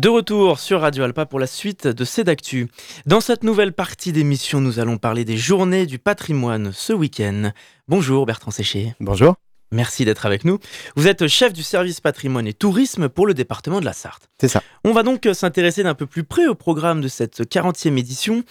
De 0.07 0.09
retour 0.09 0.57
sur 0.57 0.79
Radio 0.79 1.03
Alpa 1.03 1.25
pour 1.25 1.37
la 1.37 1.47
suite 1.47 1.85
de 1.85 2.05
Cédactu. 2.05 2.69
Dans 3.05 3.19
cette 3.19 3.43
nouvelle 3.43 3.73
partie 3.73 4.13
d'émission, 4.13 4.61
nous 4.61 4.79
allons 4.79 4.97
parler 4.97 5.25
des 5.25 5.35
journées 5.35 5.85
du 5.85 5.99
patrimoine 5.99 6.71
ce 6.71 6.93
week-end. 6.93 7.51
Bonjour 7.89 8.25
Bertrand 8.25 8.51
Séché. 8.51 8.95
Bonjour. 9.01 9.35
Merci 9.71 10.05
d'être 10.05 10.25
avec 10.25 10.45
nous. 10.45 10.59
Vous 10.95 11.07
êtes 11.07 11.27
chef 11.27 11.51
du 11.51 11.63
service 11.63 11.99
patrimoine 11.99 12.47
et 12.47 12.53
tourisme 12.53 13.09
pour 13.09 13.27
le 13.27 13.33
département 13.33 13.79
de 13.79 13.85
la 13.85 13.93
Sarthe. 13.93 14.29
C'est 14.39 14.47
ça. 14.47 14.61
On 14.83 14.93
va 14.93 15.03
donc 15.03 15.27
s'intéresser 15.33 15.83
d'un 15.83 15.95
peu 15.95 16.05
plus 16.05 16.23
près 16.23 16.47
au 16.47 16.55
programme 16.55 17.01
de 17.01 17.07
cette 17.07 17.41
40e 17.41 17.97
édition. 17.97 18.43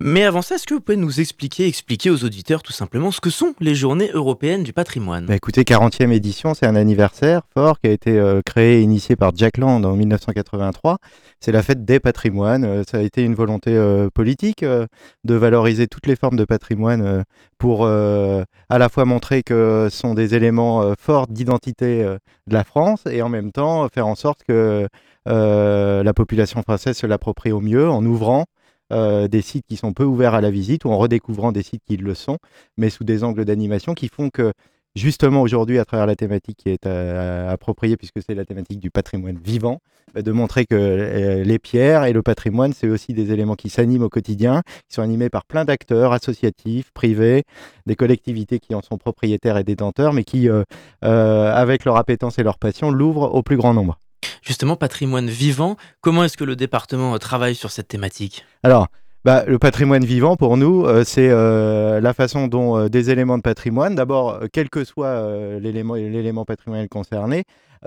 Mais 0.00 0.24
avant 0.24 0.42
ça, 0.42 0.56
est-ce 0.56 0.66
que 0.66 0.74
vous 0.74 0.80
pouvez 0.80 0.96
nous 0.96 1.20
expliquer, 1.20 1.66
expliquer 1.66 2.10
aux 2.10 2.24
auditeurs 2.24 2.62
tout 2.62 2.72
simplement 2.72 3.10
ce 3.10 3.20
que 3.20 3.30
sont 3.30 3.54
les 3.60 3.74
journées 3.74 4.10
européennes 4.12 4.62
du 4.62 4.72
patrimoine? 4.72 5.26
Bah 5.26 5.36
écoutez, 5.36 5.62
40e 5.62 6.12
édition, 6.12 6.54
c'est 6.54 6.66
un 6.66 6.76
anniversaire 6.76 7.42
fort 7.54 7.80
qui 7.80 7.86
a 7.86 7.92
été 7.92 8.18
euh, 8.18 8.42
créé 8.44 8.80
et 8.80 8.82
initié 8.82 9.16
par 9.16 9.34
Jack 9.34 9.56
Land 9.56 9.84
en 9.84 9.96
1983. 9.96 10.98
C'est 11.40 11.52
la 11.52 11.62
fête 11.62 11.84
des 11.84 12.00
patrimoines. 12.00 12.64
Euh, 12.64 12.82
ça 12.88 12.98
a 12.98 13.00
été 13.02 13.22
une 13.22 13.34
volonté 13.34 13.76
euh, 13.76 14.10
politique 14.10 14.64
euh, 14.64 14.86
de 15.24 15.34
valoriser 15.34 15.86
toutes 15.86 16.06
les 16.06 16.16
formes 16.16 16.36
de 16.36 16.44
patrimoine 16.44 17.24
pour 17.58 17.86
à 17.86 18.78
la 18.78 18.88
fois 18.88 19.04
montrer 19.04 19.42
que 19.42 19.88
ce 19.90 19.96
sont 19.96 20.14
des 20.14 20.34
éléments 20.34 20.94
forts 20.98 21.26
d'identité 21.26 22.02
de 22.02 22.52
la 22.54 22.64
France 22.64 23.02
et 23.10 23.20
en 23.22 23.28
même 23.28 23.52
temps 23.52 23.88
faire 23.88 24.06
en 24.06 24.14
sorte 24.14 24.42
que 24.46 24.86
la 25.26 26.12
population 26.14 26.62
française 26.62 26.96
se 26.96 27.06
l'approprie 27.06 27.52
au 27.52 27.60
mieux 27.60 27.88
en 27.88 28.04
ouvrant 28.04 28.46
des 28.90 29.42
sites 29.42 29.66
qui 29.66 29.76
sont 29.76 29.92
peu 29.92 30.04
ouverts 30.04 30.34
à 30.34 30.40
la 30.40 30.50
visite 30.50 30.84
ou 30.84 30.90
en 30.90 30.98
redécouvrant 30.98 31.52
des 31.52 31.62
sites 31.62 31.82
qui 31.86 31.96
le 31.96 32.14
sont, 32.14 32.38
mais 32.76 32.90
sous 32.90 33.04
des 33.04 33.24
angles 33.24 33.44
d'animation 33.44 33.94
qui 33.94 34.08
font 34.08 34.30
que 34.30 34.52
justement 34.94 35.42
aujourd'hui, 35.42 35.78
à 35.78 35.84
travers 35.84 36.06
la 36.06 36.16
thématique 36.16 36.58
qui 36.58 36.70
est 36.70 36.86
euh, 36.86 37.50
appropriée, 37.50 37.96
puisque 37.96 38.20
c'est 38.26 38.34
la 38.34 38.44
thématique 38.44 38.80
du 38.80 38.90
patrimoine 38.90 39.38
vivant, 39.42 39.80
bah, 40.14 40.22
de 40.22 40.32
montrer 40.32 40.64
que 40.64 40.74
euh, 40.74 41.44
les 41.44 41.58
pierres 41.58 42.04
et 42.04 42.12
le 42.12 42.22
patrimoine, 42.22 42.72
c'est 42.72 42.88
aussi 42.88 43.12
des 43.12 43.32
éléments 43.32 43.54
qui 43.54 43.68
s'animent 43.68 44.02
au 44.02 44.08
quotidien, 44.08 44.62
qui 44.88 44.94
sont 44.94 45.02
animés 45.02 45.28
par 45.28 45.44
plein 45.44 45.64
d'acteurs 45.64 46.12
associatifs, 46.12 46.90
privés, 46.92 47.44
des 47.86 47.96
collectivités 47.96 48.58
qui 48.58 48.74
en 48.74 48.82
sont 48.82 48.98
propriétaires 48.98 49.58
et 49.58 49.64
détenteurs, 49.64 50.12
mais 50.12 50.24
qui, 50.24 50.48
euh, 50.48 50.62
euh, 51.04 51.52
avec 51.52 51.84
leur 51.84 51.96
appétence 51.96 52.38
et 52.38 52.42
leur 52.42 52.58
passion, 52.58 52.90
l'ouvrent 52.90 53.34
au 53.34 53.42
plus 53.42 53.56
grand 53.56 53.74
nombre. 53.74 53.98
Justement, 54.42 54.76
patrimoine 54.76 55.28
vivant, 55.28 55.76
comment 56.00 56.24
est-ce 56.24 56.36
que 56.36 56.44
le 56.44 56.56
département 56.56 57.14
euh, 57.14 57.18
travaille 57.18 57.54
sur 57.54 57.70
cette 57.70 57.88
thématique? 57.88 58.44
Alors, 58.62 58.88
bah, 59.24 59.44
le 59.46 59.58
patrimoine 59.58 60.04
vivant, 60.04 60.36
pour 60.36 60.56
nous, 60.56 60.84
euh, 60.84 61.02
c'est 61.04 61.28
euh, 61.28 62.00
la 62.00 62.14
façon 62.14 62.46
dont 62.46 62.76
euh, 62.78 62.88
des 62.88 63.10
éléments 63.10 63.36
de 63.36 63.42
patrimoine, 63.42 63.94
d'abord, 63.94 64.40
quel 64.52 64.70
que 64.70 64.84
soit 64.84 65.58
l'élément 65.60 65.94
l'élément 65.94 66.44
patrimonial 66.44 66.88
concerné, 66.88 67.44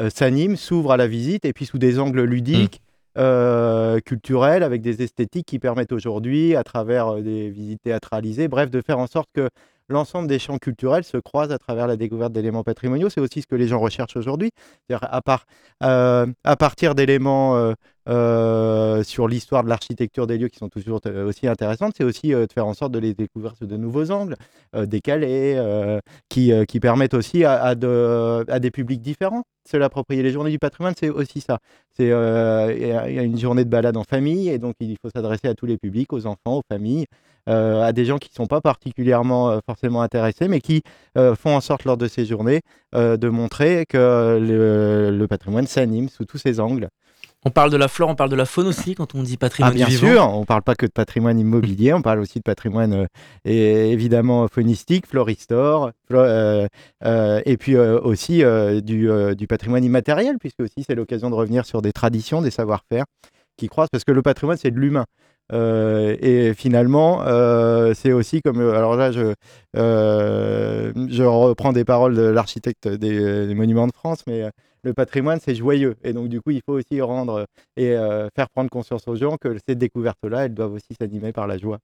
s'animent, 0.10 0.56
s'ouvrent 0.56 0.92
à 0.92 0.98
la 0.98 1.08
visite, 1.08 1.46
et 1.46 1.54
puis 1.54 1.66
sous 1.66 1.78
des 1.78 2.00
angles 2.00 2.24
ludiques, 2.24 2.82
euh, 3.18 4.00
culturels, 4.00 4.64
avec 4.64 4.82
des 4.82 5.02
esthétiques 5.02 5.46
qui 5.46 5.60
permettent 5.60 5.92
aujourd'hui, 5.92 6.56
à 6.56 6.64
travers 6.64 7.16
des 7.16 7.50
visites 7.50 7.82
théâtralisées, 7.84 8.48
bref, 8.48 8.70
de 8.70 8.82
faire 8.82 9.00
en 9.00 9.08
sorte 9.08 9.30
que 9.34 9.50
l'ensemble 9.92 10.28
des 10.28 10.40
champs 10.40 10.58
culturels 10.58 11.04
se 11.04 11.18
croisent 11.18 11.52
à 11.52 11.58
travers 11.58 11.88
la 11.88 11.96
découverte 11.96 12.34
d'éléments 12.34 12.64
patrimoniaux. 12.64 13.10
C'est 13.10 13.22
aussi 13.22 13.42
ce 13.42 13.48
que 13.48 13.56
les 13.56 13.68
gens 13.68 13.80
recherchent 13.80 14.18
aujourd'hui. 14.18 14.52
C'est-à-dire 14.88 15.08
à, 15.12 15.22
euh, 15.84 16.26
partir 16.58 16.96
d'éléments 16.96 17.58
euh, 17.58 17.74
euh, 18.10 19.04
sur 19.04 19.28
l'histoire 19.28 19.64
de 19.64 19.70
l'architecture 19.70 20.26
des 20.28 20.38
lieux 20.38 20.48
qui 20.48 20.58
sont 20.58 20.70
toujours 20.70 21.00
aussi 21.26 21.48
intéressantes, 21.48 21.94
c'est 21.96 22.04
aussi 22.04 22.30
de 22.30 22.48
faire 22.54 22.66
en 22.66 22.74
sorte 22.74 22.92
de 22.92 23.00
les 23.00 23.14
découvrir 23.14 23.56
sous 23.56 23.68
de 23.68 23.78
nouveaux 23.78 24.10
angles, 24.12 24.36
décalés, 24.74 25.62
qui, 26.30 26.80
permettent 26.80 27.14
aussi 27.14 27.44
à, 27.44 27.62
à 27.62 27.76
de- 27.76 28.44
à 28.48 28.60
des 28.60 28.72
publics 28.72 29.02
différents 29.02 29.44
de 29.66 29.70
se 29.70 29.78
l'approprier. 29.78 30.24
Les 30.24 30.32
journées 30.32 30.50
du 30.50 30.58
patrimoine, 30.60 30.96
c'est 31.00 31.10
aussi 31.10 31.42
ça. 31.42 31.60
C'est 31.96 32.06
il 32.08 32.88
y 32.88 33.20
a 33.20 33.24
une 33.24 33.38
journée 33.38 33.66
de 33.66 33.70
balade 33.70 33.98
en 33.98 34.04
famille, 34.04 34.50
et 34.50 34.58
donc 34.58 34.76
il 34.80 34.98
faut 35.02 35.12
s'adresser 35.14 35.48
à 35.48 35.54
tous 35.54 35.68
les 35.68 35.78
publics, 35.78 36.12
aux 36.12 36.26
enfants, 36.26 36.58
aux 36.58 36.64
familles, 36.68 37.06
euh, 37.52 37.84
à 37.84 37.92
des 37.92 38.06
gens 38.06 38.18
qui 38.18 38.30
ne 38.32 38.36
sont 38.36 38.48
pas 38.48 38.62
particulièrement 38.62 39.50
euh, 39.52 39.60
forcément 39.66 40.02
intéressés, 40.02 40.48
mais 40.48 40.62
qui 40.62 40.82
euh, 41.18 41.36
font 41.36 41.56
en 41.56 41.62
sorte 41.62 41.84
lors 41.86 41.98
de 41.98 42.08
ces 42.08 42.26
journées 42.26 42.62
de 42.94 43.30
montrer 43.30 43.86
que 43.88 44.38
le, 44.42 45.16
le 45.18 45.28
patrimoine 45.28 45.66
s'anime 45.68 46.10
sous 46.10 46.26
tous 46.26 46.38
ses 46.38 46.60
angles. 46.60 46.90
On 47.46 47.50
parle 47.50 47.72
de 47.72 47.78
la 47.78 47.88
flore, 47.88 48.10
on 48.10 48.16
parle 48.16 48.30
de 48.30 48.36
la 48.36 48.46
faune 48.46 48.68
aussi 48.68 48.94
quand 48.94 49.16
on 49.16 49.24
dit 49.24 49.36
patrimoine 49.38 49.72
Ah, 49.72 49.76
bien 49.76 49.88
vivant. 49.88 50.08
sûr, 50.08 50.30
on 50.36 50.42
ne 50.42 50.46
parle 50.46 50.62
pas 50.62 50.76
que 50.76 50.86
de 50.86 50.92
patrimoine 50.92 51.40
immobilier, 51.40 51.92
on 51.94 52.02
parle 52.04 52.20
aussi 52.20 52.38
de 52.38 52.44
patrimoine 52.44 52.94
euh, 52.94 53.06
et 53.46 53.92
évidemment 53.92 54.48
faunistique, 54.48 55.08
floristore, 55.08 55.90
flo- 56.08 56.20
euh, 56.20 56.68
euh, 57.04 57.42
et 57.46 57.58
puis 57.58 57.76
aussi 57.78 58.44
du, 58.84 59.10
du 59.36 59.48
patrimoine 59.48 59.84
immatériel, 59.84 60.36
puisque 60.40 60.60
aussi 60.60 60.84
c'est 60.86 60.96
l'occasion 60.96 61.30
de 61.32 61.36
revenir 61.36 61.66
sur 61.66 61.82
des 61.82 61.94
traditions, 61.94 62.42
des 62.42 62.52
savoir-faire 62.52 63.06
qui 63.58 63.70
croisent, 63.70 63.90
parce 63.92 64.04
que 64.04 64.12
le 64.12 64.22
patrimoine 64.22 64.58
c'est 64.58 64.72
de 64.72 64.80
l'humain. 64.80 65.06
Euh, 65.52 66.16
et 66.22 66.54
finalement, 66.54 67.24
euh, 67.26 67.94
c'est 67.94 68.12
aussi 68.14 68.42
comme. 68.42 68.60
euh, 68.62 68.76
Alors 68.76 68.96
là, 68.96 69.12
je, 69.12 69.34
reprends 71.24 71.74
des 71.74 71.86
paroles 71.86 72.16
de 72.16 72.24
l'architecte 72.24 72.88
des, 72.88 73.48
des 73.48 73.56
Monuments 73.56 73.88
de 73.88 73.94
France, 73.94 74.24
mais 74.28 74.44
le 74.84 74.94
patrimoine, 74.94 75.40
c'est 75.44 75.56
joyeux. 75.56 75.96
Et 76.04 76.14
donc, 76.14 76.28
du 76.30 76.42
coup, 76.42 76.52
il 76.52 76.62
faut 76.66 76.74
aussi 76.74 77.02
rendre 77.02 77.34
euh, 77.42 77.46
et 77.78 77.92
euh, 77.92 78.28
faire 78.36 78.50
prendre 78.50 78.70
conscience 78.70 79.08
aux 79.08 79.16
gens 79.16 79.38
que 79.40 79.58
ces 79.68 79.76
découvertes-là, 79.76 80.46
elles 80.46 80.54
doivent 80.54 80.74
aussi 80.74 80.96
s'animer 81.00 81.32
par 81.32 81.48
la 81.48 81.58
joie. 81.58 81.78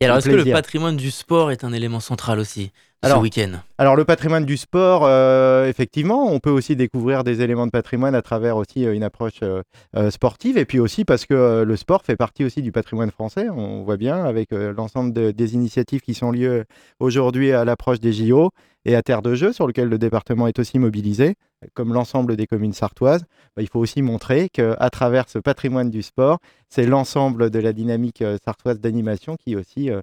Et 0.00 0.04
alors, 0.04 0.16
est-ce 0.18 0.28
que 0.28 0.34
le 0.36 0.44
patrimoine 0.44 0.96
du 0.96 1.10
sport 1.10 1.50
est 1.50 1.64
un 1.64 1.72
élément 1.72 2.00
central 2.00 2.38
aussi 2.38 2.70
ce 3.02 3.08
Alors, 3.10 3.20
week-end? 3.22 3.50
Alors 3.76 3.96
le 3.96 4.04
patrimoine 4.04 4.44
du 4.44 4.56
sport, 4.56 5.02
euh, 5.04 5.68
effectivement, 5.68 6.32
on 6.32 6.38
peut 6.38 6.50
aussi 6.50 6.74
découvrir 6.76 7.24
des 7.24 7.42
éléments 7.42 7.66
de 7.66 7.70
patrimoine 7.72 8.14
à 8.14 8.22
travers 8.22 8.56
aussi 8.56 8.86
euh, 8.86 8.94
une 8.94 9.02
approche 9.02 9.40
euh, 9.42 10.10
sportive, 10.10 10.56
et 10.56 10.64
puis 10.64 10.78
aussi 10.78 11.04
parce 11.04 11.26
que 11.26 11.64
le 11.66 11.76
sport 11.76 12.02
fait 12.02 12.16
partie 12.16 12.44
aussi 12.44 12.62
du 12.62 12.70
patrimoine 12.72 13.10
français. 13.10 13.48
On 13.50 13.82
voit 13.82 13.96
bien 13.96 14.24
avec 14.24 14.52
l'ensemble 14.52 15.12
de- 15.12 15.32
des 15.32 15.54
initiatives 15.54 16.00
qui 16.02 16.14
sont 16.14 16.30
liées 16.30 16.62
aujourd'hui 17.00 17.52
à 17.52 17.64
l'approche 17.64 18.00
des 18.00 18.12
JO 18.12 18.50
et 18.84 18.94
à 18.94 19.02
Terre 19.02 19.22
de 19.22 19.34
Jeux, 19.34 19.52
sur 19.52 19.66
lequel 19.66 19.88
le 19.88 19.98
département 19.98 20.46
est 20.46 20.58
aussi 20.58 20.78
mobilisé, 20.78 21.34
comme 21.72 21.92
l'ensemble 21.92 22.36
des 22.36 22.46
communes 22.46 22.72
sartoises. 22.72 23.24
Bah, 23.56 23.62
il 23.62 23.68
faut 23.68 23.80
aussi 23.80 24.02
montrer 24.02 24.48
qu'à 24.48 24.90
travers 24.90 25.28
ce 25.28 25.38
patrimoine 25.38 25.90
du 25.90 26.02
sport, 26.02 26.38
c'est 26.68 26.86
l'ensemble 26.86 27.50
de 27.50 27.58
la 27.58 27.72
dynamique 27.72 28.20
euh, 28.22 28.36
sartoise 28.44 28.80
d'animation 28.80 29.36
qui 29.36 29.56
aussi 29.56 29.90
euh, 29.90 30.02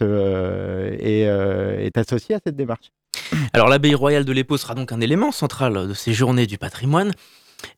euh, 0.00 0.96
est 1.00 1.98
associée 1.98 2.34
à 2.36 2.40
cette 2.44 2.56
démarche. 2.56 2.92
Alors 3.52 3.68
l'abbaye 3.68 3.94
royale 3.94 4.24
de 4.24 4.32
l'Épau 4.32 4.56
sera 4.56 4.74
donc 4.74 4.92
un 4.92 5.00
élément 5.00 5.32
central 5.32 5.88
de 5.88 5.94
ces 5.94 6.12
journées 6.12 6.46
du 6.46 6.58
patrimoine. 6.58 7.12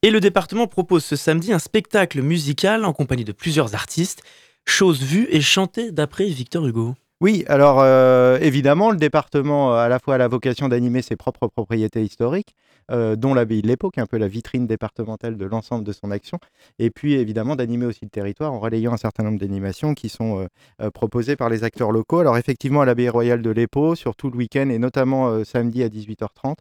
Et 0.03 0.11
le 0.11 0.21
département 0.21 0.67
propose 0.67 1.05
ce 1.05 1.17
samedi 1.17 1.53
un 1.53 1.59
spectacle 1.59 2.21
musical 2.21 2.85
en 2.85 2.93
compagnie 2.93 3.25
de 3.25 3.33
plusieurs 3.33 3.75
artistes, 3.75 4.23
chose 4.67 5.03
vue 5.03 5.27
et 5.31 5.41
chantée 5.41 5.91
d'après 5.91 6.27
Victor 6.27 6.67
Hugo. 6.67 6.95
Oui, 7.21 7.45
alors 7.49 7.81
euh, 7.81 8.39
évidemment, 8.41 8.91
le 8.91 8.97
département 8.97 9.75
a 9.75 9.83
à 9.83 9.89
la 9.89 9.99
fois 9.99 10.17
la 10.17 10.27
vocation 10.29 10.69
d'animer 10.69 11.03
ses 11.03 11.17
propres 11.17 11.49
propriétés 11.49 12.03
historiques, 12.03 12.55
euh, 12.91 13.17
dont 13.17 13.35
l'abbaye 13.35 13.63
de 13.63 13.71
est 13.71 14.01
un 14.01 14.07
peu 14.07 14.19
la 14.19 14.29
vitrine 14.29 14.67
départementale 14.67 15.37
de 15.37 15.45
l'ensemble 15.45 15.85
de 15.85 15.93
son 15.93 16.11
action, 16.11 16.39
et 16.79 16.91
puis 16.91 17.15
évidemment 17.15 17.57
d'animer 17.57 17.87
aussi 17.87 18.01
le 18.03 18.11
territoire 18.11 18.53
en 18.53 18.59
relayant 18.59 18.93
un 18.93 18.97
certain 18.97 19.25
nombre 19.25 19.39
d'animations 19.39 19.95
qui 19.95 20.09
sont 20.09 20.41
euh, 20.41 20.47
euh, 20.83 20.91
proposées 20.91 21.37
par 21.37 21.49
les 21.49 21.65
acteurs 21.65 21.93
locaux. 21.93 22.19
Alors 22.19 22.37
effectivement, 22.37 22.81
à 22.81 22.85
l'abbaye 22.85 23.09
royale 23.09 23.43
de 23.43 23.51
l'Épau, 23.51 23.95
sur 23.95 24.15
tout 24.15 24.31
le 24.31 24.37
week-end 24.37 24.69
et 24.71 24.79
notamment 24.79 25.45
samedi 25.45 25.83
à 25.83 25.89
18h30, 25.89 26.57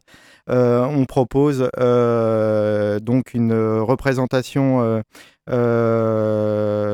euh, 0.48 0.84
on 0.84 1.04
propose 1.04 1.68
donc 3.02 3.34
une 3.34 3.52
représentation 3.80 5.02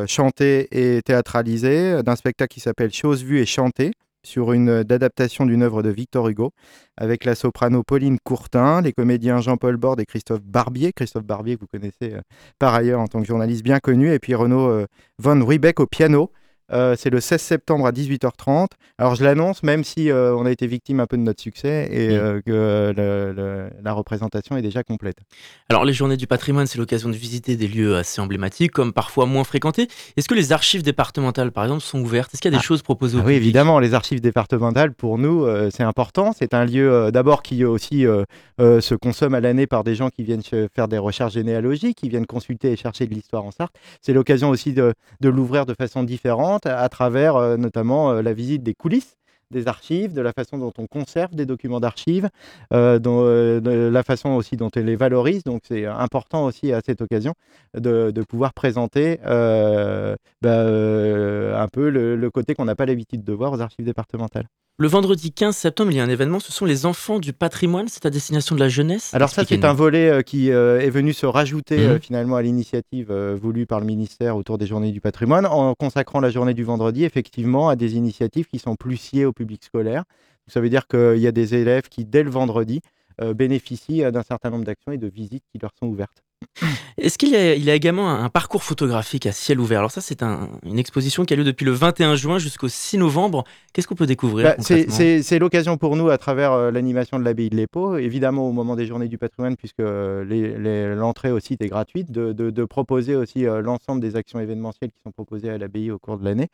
chantée 0.07 0.69
et 0.71 1.03
théâtralisée 1.03 2.03
d'un 2.03 2.17
spectacle 2.17 2.53
qui 2.55 2.61
s'appelle 2.61 2.93
Choses 2.93 3.23
vues 3.23 3.41
et 3.41 3.47
chantées 3.47 3.93
sur 4.27 4.53
une 4.53 4.69
euh, 4.69 4.85
d'adaptation 4.85 5.47
d'une 5.47 5.63
œuvre 5.63 5.83
de 5.83 5.89
Victor 5.89 6.29
Hugo 6.29 6.53
avec 6.97 7.25
la 7.25 7.35
soprano 7.35 7.83
Pauline 7.83 8.19
Courtin, 8.23 8.81
les 8.83 8.93
comédiens 8.93 9.41
Jean-Paul 9.41 9.77
Borde 9.77 10.01
et 10.01 10.07
Christophe 10.07 10.43
Barbier. 10.43 10.93
Christophe 10.93 11.25
Barbier 11.25 11.55
que 11.55 11.61
vous 11.61 11.69
connaissez 11.69 12.15
euh, 12.15 12.21
par 12.59 12.75
ailleurs 12.75 13.01
en 13.01 13.07
tant 13.07 13.21
que 13.21 13.27
journaliste 13.27 13.63
bien 13.63 13.79
connu 13.79 14.13
et 14.13 14.19
puis 14.19 14.35
Renaud 14.35 14.69
euh, 14.69 14.87
Von 15.19 15.45
Ruibeck 15.45 15.81
au 15.81 15.87
piano. 15.87 16.31
Euh, 16.73 16.97
c'est 16.99 17.11
le 17.11 17.21
16 17.21 17.41
septembre 17.41 17.87
à 17.87 17.93
18h30. 17.93 18.69
Alors 18.99 19.15
je 19.15 19.23
l'annonce, 19.25 19.63
même 19.63 19.85
si 19.85 20.11
euh, 20.11 20.35
on 20.37 20.47
a 20.47 20.51
été 20.51 20.67
victime 20.67 21.01
un 21.01 21.07
peu 21.07 21.17
de 21.17 21.23
notre 21.23 21.41
succès 21.41 21.89
et 21.93 22.09
Mm. 22.09 22.13
euh, 22.13 22.41
que 22.45 22.93
le- 22.97 23.33
le- 23.33 23.71
la 23.85 23.93
représentation 23.93 24.57
est 24.57 24.63
déjà 24.63 24.83
complète. 24.83 25.19
Alors 25.69 25.85
les 25.85 25.93
journées 25.93 26.17
du 26.17 26.27
patrimoine, 26.27 26.67
c'est 26.67 26.79
l'occasion 26.79 27.09
de 27.09 27.15
visiter 27.15 27.57
des 27.57 27.69
lieux 27.69 27.97
assez 27.97 28.21
emblématiques, 28.21 28.73
comme 28.73 28.93
parfois 28.93 29.27
moins 29.27 29.45
fréquentés. 29.45 29.87
Est-ce 30.17 30.29
que 30.29 30.35
les 30.35 30.53
archives 30.53 30.83
départementales, 30.83 31.53
par 31.53 31.65
exemple, 31.65 31.83
sont 31.83 32.01
ouvertes? 32.01 32.35
Est-ce 32.35 32.43
qu'il 32.43 32.51
y 32.51 32.55
a 32.55 32.59
des 32.59 32.63
Ah. 32.63 32.67
choses 32.67 32.83
proposées 32.83 33.19
Ah 33.21 33.25
oui, 33.27 33.35
évidemment, 33.35 33.79
les 33.79 33.95
archives 33.95 34.21
départementales, 34.21 34.93
pour 34.93 35.19
nous, 35.19 35.47
c'est 35.71 35.83
important. 35.85 36.33
C'est 36.37 36.53
un 36.55 36.65
lieu 36.65 37.11
d'abord 37.13 37.43
qui 37.43 37.65
aussi 37.65 38.05
se 38.59 38.95
consomme 38.95 39.35
à 39.35 39.41
l'année 39.41 39.67
par 39.67 39.85
des 39.85 39.95
gens 39.95 40.11
qui 40.11 40.25
viennent 40.25 40.43
faire 40.75 40.89
des 40.89 40.99
recherches 40.99 41.35
généalogiques, 41.35 41.99
qui 41.99 42.09
viennent 42.09 42.27
consulter 42.27 42.73
et 42.73 42.77
chercher 42.77 43.07
de 43.07 43.15
l'histoire 43.15 43.45
en 43.45 43.51
Sarthe. 43.51 43.75
C'est 44.01 44.13
l'occasion 44.13 44.49
aussi 44.51 44.73
de, 44.73 44.95
de 45.21 45.29
l'ouvrir 45.29 45.67
de 45.67 45.75
façon 45.75 46.03
différente 46.03 46.56
à, 46.65 46.89
travers 46.89 47.37
euh, 47.37 47.57
notamment 47.57 48.11
euh, 48.13 48.23
la 48.23 48.33
visite 48.33 48.63
des 48.63 48.75
coulisses 48.75 49.17
des 49.53 49.69
archives, 49.69 50.13
de 50.13 50.21
la 50.21 50.33
façon 50.33 50.59
dont 50.59 50.73
on 50.77 50.89
conserve 50.89 51.37
des 51.37 51.47
documents 51.47 51.79
d'archives, 51.79 52.29
euh, 52.73 52.99
de 52.99 53.89
la 53.89 54.03
façon 54.03 54.31
aussi 54.31 54.57
dont 54.57 54.71
on 54.75 54.81
les 54.81 54.97
valorise. 54.97 55.45
Donc 55.45 55.63
c'est 55.69 55.87
important 55.87 56.47
aussi 56.47 56.73
à 56.73 56.81
cette 56.85 57.01
occasion 57.01 57.33
de, 57.75 58.11
pouvoir 58.29 58.53
présenter 58.55 59.21
bah, 59.23 60.17
un 61.67 61.69
peu 61.69 61.89
le, 61.91 62.17
le 62.17 62.31
côté 62.31 62.55
qu'on 62.55 62.65
n'a 62.65 62.77
pas 62.77 62.87
l'habitude 62.87 63.25
de 63.25 63.33
voir 63.33 63.53
aux 63.53 63.61
archives 63.61 63.85
départementales. 63.85 64.47
Le 64.79 64.89
vendredi 64.89 65.33
15 65.33 65.57
septembre, 65.57 65.91
il 65.91 65.97
y 65.97 66.01
a 66.01 66.05
un 66.05 66.09
événement, 66.11 66.39
ce 66.39 66.53
sont 66.53 66.67
les 66.67 66.85
enfants 66.85 67.19
du 67.19 67.33
patrimoine, 67.33 67.89
c'est 67.89 68.05
à 68.05 68.11
destination 68.11 68.55
de 68.55 68.61
la 68.61 68.69
jeunesse. 68.69 69.15
Alors 69.15 69.31
ça, 69.31 69.43
c'est 69.47 69.65
un 69.65 69.73
volet 69.73 70.11
euh, 70.11 70.21
qui 70.21 70.51
euh, 70.51 70.81
est 70.81 70.91
venu 70.91 71.15
se 71.15 71.25
rajouter 71.25 71.79
euh, 71.79 71.95
Mhm. 71.95 72.01
finalement 72.01 72.37
à 72.37 72.43
l'initiative 72.43 73.11
voulue 73.41 73.65
par 73.65 73.81
le 73.81 73.87
ministère 73.87 74.37
autour 74.37 74.59
des 74.59 74.67
journées 74.67 74.93
du 74.93 75.01
patrimoine, 75.01 75.47
en 75.47 75.75
consacrant 75.75 76.21
la 76.21 76.29
journée 76.29 76.53
du 76.53 76.63
vendredi 76.63 77.05
effectivement 77.05 77.71
à 77.71 77.77
des 77.77 77.97
initiatives 77.97 78.47
qui 78.49 78.59
sont 78.59 78.77
plus 78.77 79.13
liées 79.13 79.25
au 79.25 79.33
public 79.33 79.65
scolaire. 79.65 80.05
Ça 80.47 80.61
veut 80.61 80.69
dire 80.69 80.87
qu'il 80.87 81.19
y 81.19 81.27
a 81.27 81.33
des 81.33 81.55
élèves 81.55 81.89
qui, 81.89 82.05
dès 82.05 82.23
le 82.23 82.31
vendredi, 82.31 82.81
bénéficient 83.35 84.05
euh, 84.05 84.11
d'un 84.11 84.23
certain 84.23 84.51
nombre 84.51 84.65
d'actions 84.65 84.93
et 84.93 84.99
de 84.99 85.07
visites 85.09 85.45
qui 85.53 85.59
leur 85.61 85.71
sont 85.79 85.87
ouvertes. 85.87 86.23
Est-ce 86.99 87.17
qu'il 87.17 87.31
y, 87.31 87.37
a- 87.37 87.55
il 87.55 87.65
y 87.65 87.71
a 87.71 87.75
également 87.75 88.11
un, 88.11 88.29
parcours 88.29 88.63
photographique 88.63 89.25
à 89.27 89.33
ciel 89.33 89.59
ouvert? 89.59 89.79
Alors 89.79 89.91
ça, 89.91 90.03
c'est 90.03 90.23
un- 90.23 90.51
une 90.65 90.79
exposition 90.79 91.25
qui 91.25 91.33
a 91.33 91.37
lieu 91.37 91.45
depuis 91.45 91.65
le 91.65 91.73
21 91.73 92.15
juin 92.15 92.39
jusqu'au 92.39 92.69
6 92.69 92.99
novembre. 92.99 93.45
Qu'est-ce 93.73 93.87
qu'on 93.89 93.95
peut 93.95 94.07
découvrir 94.07 94.55
Bah, 94.57 94.57
c'est 94.59 95.39
l'occasion 95.39 95.79
pour 95.79 95.97
nous, 95.97 96.11
à 96.11 96.19
travers 96.19 96.53
euh, 96.53 96.71
l'animation 96.71 97.19
de 97.19 97.25
l'abbaye 97.25 97.49
de 97.49 97.57
l'Épau, 97.57 97.97
évidemment 97.97 98.47
au 98.49 98.53
moment 98.53 98.77
des 98.77 98.87
journées 98.87 99.09
du 99.09 99.17
patrimoine, 99.19 99.57
puisque 99.57 99.81
euh, 99.81 100.95
l'entrée 100.95 101.33
au 101.33 101.41
site 101.41 101.63
est 101.63 101.69
gratuite, 101.69 102.11
de, 102.13 102.33
de- 102.33 102.51
de 102.51 102.65
proposer 102.65 103.17
aussi 103.17 103.47
euh, 103.47 103.63
l'ensemble 103.63 104.01
des 104.03 104.17
actions 104.17 104.39
événementielles 104.39 104.91
qui 104.91 105.01
sont 105.05 105.13
proposées 105.13 105.49
à 105.51 105.57
l'abbaye 105.59 105.91
au 105.91 105.99
cours 105.99 106.19
de 106.19 106.25
l'année. 106.25 106.49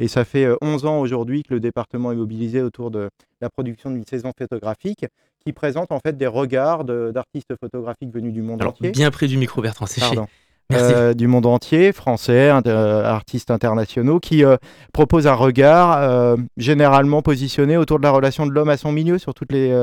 Et 0.00 0.08
ça 0.08 0.24
fait 0.24 0.44
euh, 0.46 0.56
11 0.62 0.84
ans 0.86 1.00
aujourd'hui 1.00 1.42
que 1.44 1.54
le 1.54 1.60
département 1.60 2.10
est 2.12 2.16
mobilisé 2.16 2.60
autour 2.62 2.90
de 2.90 3.08
la 3.40 3.50
production 3.50 3.90
d'une 3.90 4.04
saison 4.04 4.32
photographique 4.36 5.06
qui 5.44 5.52
présente 5.52 5.92
en 5.92 6.00
fait 6.00 6.16
des 6.16 6.26
regards 6.26 6.84
de- 6.84 7.10
d'artistes 7.14 7.54
photographiques 7.60 8.12
venus 8.12 8.32
du 8.32 8.42
monde 8.42 8.60
Alors, 8.60 8.72
entier. 8.74 8.90
bien 8.90 9.10
près 9.10 9.26
du 9.26 9.36
micro, 9.38 9.62
Bertrand 9.62 9.86
Séché. 9.86 10.16
Euh, 10.74 11.14
du 11.14 11.28
monde 11.28 11.46
entier, 11.46 11.92
français, 11.94 12.50
euh, 12.66 13.02
artistes 13.02 13.50
internationaux, 13.50 14.20
qui 14.20 14.44
euh, 14.44 14.58
proposent 14.92 15.26
un 15.26 15.32
regard 15.32 15.96
euh, 15.96 16.36
généralement 16.58 17.22
positionné 17.22 17.78
autour 17.78 17.96
de 17.96 18.02
la 18.02 18.10
relation 18.10 18.44
de 18.46 18.50
l'homme 18.52 18.68
à 18.68 18.76
son 18.76 18.92
milieu, 18.92 19.16
sur 19.16 19.32
toutes 19.32 19.50
les 19.52 19.74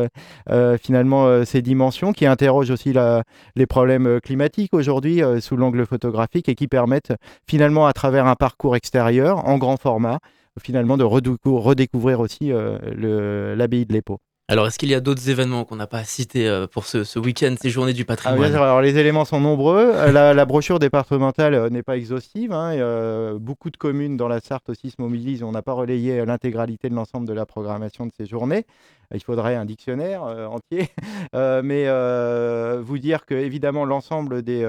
finalement 0.80 1.44
ces 1.44 1.63
dimensions, 1.63 2.13
qui 2.13 2.28
interrogent 2.28 2.70
aussi 2.70 2.94
la- 2.94 3.24
les 3.56 3.65
problèmes 3.65 4.20
climatiques 4.22 4.76
aujourd'hui 4.76 5.24
sous 5.39 5.58
l'angle 5.58 5.88
photographique 5.88 6.50
et 6.50 6.54
qui 6.54 6.68
permettent 6.68 7.13
finalement 7.50 7.88
à 7.88 7.94
travers 7.94 8.28
un 8.28 8.36
parcours 8.36 8.76
extérieur 8.76 9.48
en 9.48 9.58
grand 9.58 9.78
format, 9.78 10.20
finalement 10.62 10.98
de 10.98 11.04
redécou- 11.04 11.58
redécouvrir 11.60 12.20
aussi 12.20 12.52
l'abbaye 12.52 13.88
de 13.88 13.94
l'Épau. 13.94 14.20
Alors, 14.47 14.67
est-ce 14.67 14.77
qu'il 14.77 14.89
y 14.89 14.93
a 14.93 14.99
d'autres 14.99 15.27
événements 15.31 15.65
qu'on 15.65 15.75
n'a 15.75 15.88
pas 15.88 16.03
cités 16.03 16.47
euh, 16.47 16.67
pour 16.67 16.86
ce, 16.86 17.03
ce 17.03 17.17
week-end, 17.17 17.55
ces 17.60 17.71
journées 17.71 17.93
du 17.93 18.03
Ah, 18.03 18.05
bien 18.05 18.15
patrimoine 18.15 18.51
sûr, 18.51 18.62
alors 18.62 18.79
les 18.79 18.95
éléments 18.95 19.25
sont 19.25 19.39
nombreux. 19.39 19.91
Euh, 19.95 20.12
La, 20.12 20.36
la 20.36 20.45
brochure 20.45 20.77
départementale 20.77 21.55
euh, 21.55 21.69
n'est 21.71 21.81
pas 21.81 21.97
exhaustive. 21.97 22.51
hein, 22.53 22.71
et, 22.71 22.77
euh, 22.79 23.39
beaucoup 23.39 23.71
de 23.71 23.77
communes 23.77 24.17
dans 24.17 24.27
la 24.27 24.39
Sarthe 24.41 24.69
aussi 24.69 24.91
se 24.91 24.97
mobilisent. 25.01 25.41
On 25.41 25.51
n'a 25.51 25.63
pas 25.63 25.73
relayé 25.73 26.23
l'intégralité 26.27 26.89
de 26.89 26.93
l'ensemble 26.95 27.27
de 27.27 27.34
la 27.34 27.47
programmation 27.47 28.05
de 28.05 28.12
ces 28.15 28.27
journées. 28.27 28.67
Il 29.13 29.24
faudrait 29.24 29.56
un 29.56 29.65
dictionnaire 29.65 30.24
euh, 30.24 30.48
entier. 30.48 30.89
Euh, 31.34 31.62
mais 31.63 31.86
euh, 31.88 32.82
vous 32.82 32.98
dire 32.98 33.26
que 33.26 33.34
évidemment 33.34 33.84
l'ensemble 33.84 34.41
des, 34.41 34.62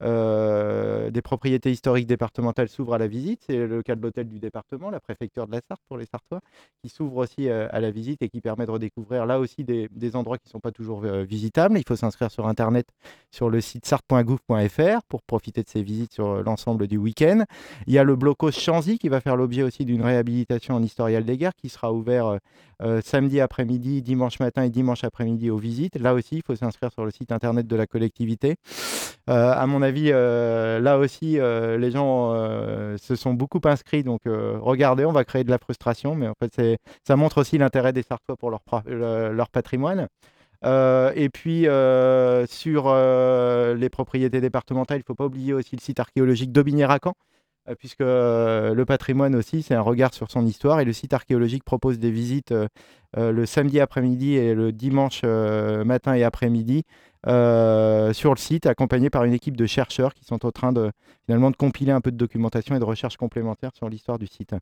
des 0.00 1.22
propriétés 1.22 1.70
historiques 1.70 2.06
départementales 2.06 2.68
s'ouvrent 2.68 2.94
à 2.94 2.98
la 2.98 3.06
visite. 3.06 3.42
C'est 3.46 3.66
le 3.66 3.82
cas 3.82 3.94
de 3.94 4.02
l'hôtel 4.02 4.28
du 4.28 4.40
département, 4.40 4.90
la 4.90 5.00
préfecture 5.00 5.46
de 5.46 5.52
la 5.52 5.60
Sarthe 5.66 5.80
pour 5.88 5.96
les 5.96 6.06
Sartois, 6.06 6.40
qui 6.82 6.88
s'ouvre 6.90 7.18
aussi 7.18 7.48
à 7.48 7.80
la 7.80 7.90
visite 7.90 8.20
et 8.22 8.28
qui 8.28 8.40
permet 8.40 8.66
de 8.66 8.70
redécouvrir 8.70 9.26
là 9.26 9.38
aussi 9.38 9.64
des, 9.64 9.88
endroits 10.16 10.38
qui 10.38 10.48
ne 10.48 10.50
sont 10.50 10.60
pas 10.60 10.72
toujours 10.72 11.02
visitables. 11.02 11.78
Il 11.78 11.84
faut 11.86 11.96
s'inscrire 11.96 12.30
sur 12.30 12.46
Internet 12.46 12.86
sur 13.30 13.48
le 13.48 13.60
site 13.60 13.86
sarthe.gouv.fr 13.86 15.02
pour 15.08 15.22
profiter 15.22 15.62
de 15.62 15.68
ces 15.68 15.82
visites 15.82 16.12
sur 16.12 16.42
l'ensemble 16.42 16.88
du 16.88 16.98
week-end. 16.98 17.44
Il 17.86 17.94
y 17.94 17.98
a 17.98 18.04
le 18.04 18.16
blocos 18.16 18.50
Chanzy 18.50 18.98
qui 18.98 19.08
va 19.08 19.20
faire 19.20 19.36
l'objet 19.36 19.62
aussi 19.62 19.84
d'une 19.84 20.02
réhabilitation 20.02 20.74
en 20.74 20.82
historial 20.82 21.24
des 21.24 21.36
guerres 21.36 21.54
qui 21.56 21.68
sera 21.68 21.92
ouvert 21.92 22.26
euh, 22.26 22.38
euh, 22.82 23.00
après-midi, 23.40 24.02
dimanche 24.02 24.40
matin 24.40 24.62
et 24.62 24.70
dimanche 24.70 25.04
après-midi 25.04 25.50
aux 25.50 25.58
visites. 25.58 25.98
Là 25.98 26.14
aussi, 26.14 26.36
il 26.36 26.42
faut 26.46 26.56
s'inscrire 26.56 26.92
sur 26.92 27.04
le 27.04 27.10
site 27.10 27.32
internet 27.32 27.66
de 27.66 27.76
la 27.76 27.86
collectivité. 27.86 28.56
Euh, 29.28 29.52
à 29.52 29.66
mon 29.66 29.82
avis, 29.82 30.10
euh, 30.12 30.80
là 30.80 30.98
aussi, 30.98 31.38
euh, 31.38 31.76
les 31.78 31.90
gens 31.90 32.32
euh, 32.32 32.96
se 32.96 33.14
sont 33.16 33.34
beaucoup 33.34 33.60
inscrits. 33.64 34.02
Donc, 34.02 34.22
regardez, 34.26 35.04
on 35.04 35.12
va 35.12 35.24
créer 35.24 35.44
de 35.44 35.50
la 35.50 35.58
frustration, 35.58 36.14
mais 36.14 36.28
en 36.28 36.34
fait, 36.40 36.78
ça 37.06 37.16
montre 37.16 37.38
aussi 37.40 37.58
l'intérêt 37.58 37.92
des 37.92 38.02
Sartois 38.02 38.36
pour 38.36 38.50
leur, 38.50 38.62
leur 38.86 39.48
patrimoine. 39.50 40.08
Et 40.64 41.28
puis, 41.32 41.66
sur 42.48 42.94
les 43.74 43.88
propriétés 43.90 44.40
départementales, 44.40 44.98
il 44.98 45.00
ne 45.00 45.06
faut 45.06 45.14
pas 45.14 45.26
oublier 45.26 45.52
aussi 45.52 45.76
le 45.76 45.80
site 45.80 46.00
archéologique 46.00 46.52
d'Aubigné-Racan, 46.52 47.14
puisque 47.78 48.00
le 48.00 48.84
patrimoine 48.84 49.34
aussi, 49.36 49.62
c'est 49.62 49.74
un 49.74 49.80
regard 49.80 50.12
sur 50.14 50.30
son 50.30 50.44
histoire. 50.46 50.80
Et 50.80 50.84
le 50.84 50.92
site 50.92 51.12
archéologique 51.12 51.64
propose 51.64 51.98
des 51.98 52.10
visites 52.10 52.54
le 53.16 53.46
samedi 53.46 53.80
après-midi 53.80 54.34
et 54.34 54.54
le 54.54 54.72
dimanche 54.72 55.22
euh, 55.24 55.84
matin 55.84 56.14
et 56.14 56.22
après-midi 56.22 56.84
euh, 57.26 58.12
sur 58.12 58.32
le 58.32 58.38
site, 58.38 58.66
accompagné 58.66 59.10
par 59.10 59.24
une 59.24 59.34
équipe 59.34 59.56
de 59.56 59.66
chercheurs 59.66 60.14
qui 60.14 60.24
sont 60.24 60.46
en 60.46 60.52
train 60.52 60.72
de 60.72 60.90
finalement 61.26 61.50
de 61.50 61.56
compiler 61.56 61.92
un 61.92 62.00
peu 62.00 62.10
de 62.10 62.16
documentation 62.16 62.74
et 62.74 62.78
de 62.78 62.84
recherche 62.84 63.16
complémentaire 63.16 63.70
sur 63.74 63.88
l'histoire 63.88 64.18
du 64.18 64.26
site. 64.26 64.54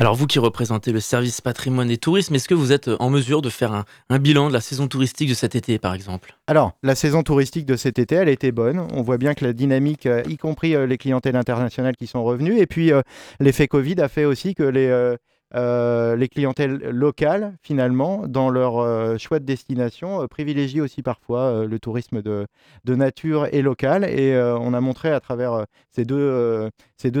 Alors, 0.00 0.14
vous 0.14 0.26
qui 0.26 0.38
représentez 0.38 0.92
le 0.92 1.00
service 1.00 1.40
patrimoine 1.40 1.90
et 1.90 1.96
tourisme, 1.96 2.34
est-ce 2.34 2.48
que 2.48 2.54
vous 2.54 2.70
êtes 2.70 2.90
en 3.00 3.10
mesure 3.10 3.40
de 3.40 3.48
faire 3.48 3.72
un, 3.72 3.84
un 4.10 4.18
bilan 4.18 4.48
de 4.48 4.52
la 4.52 4.60
saison 4.60 4.88
touristique 4.88 5.28
de 5.28 5.34
cet 5.34 5.54
été, 5.54 5.78
par 5.78 5.94
exemple? 5.94 6.36
Alors, 6.46 6.72
la 6.82 6.94
saison 6.94 7.22
touristique 7.22 7.66
de 7.66 7.76
cet 7.76 7.98
été, 7.98 8.14
elle 8.16 8.28
était 8.28 8.52
bonne. 8.52 8.86
On 8.92 9.02
voit 9.02 9.18
bien 9.18 9.34
que 9.34 9.44
la 9.44 9.52
dynamique, 9.52 10.06
euh, 10.06 10.22
y 10.28 10.36
compris 10.36 10.76
euh, 10.76 10.86
les 10.86 10.98
clientèles 10.98 11.36
internationales 11.36 11.96
qui 11.96 12.06
sont 12.06 12.22
revenues, 12.22 12.58
et 12.58 12.66
puis 12.66 12.92
euh, 12.92 13.00
l'effet 13.40 13.66
Covid 13.68 14.00
a 14.00 14.08
fait 14.08 14.24
aussi 14.24 14.54
que 14.54 14.62
les, 14.62 14.86
euh, 14.86 15.16
euh, 15.54 16.16
les 16.16 16.28
clientèles 16.28 16.78
locales, 16.90 17.56
finalement, 17.62 18.26
dans 18.26 18.50
leur 18.50 18.78
euh, 18.78 19.16
choix 19.16 19.38
de 19.38 19.44
destination, 19.44 20.22
euh, 20.22 20.26
privilégient 20.26 20.80
aussi 20.80 21.02
parfois 21.02 21.64
le 21.66 21.78
tourisme 21.78 22.20
de, 22.20 22.46
nature 22.88 23.46
et 23.52 23.62
local. 23.62 24.04
Et 24.04 24.36
on 24.36 24.74
a 24.74 24.80
montré 24.80 25.10
à 25.10 25.20
travers 25.20 25.66
ces, 25.90 26.04
deux, 26.04 26.70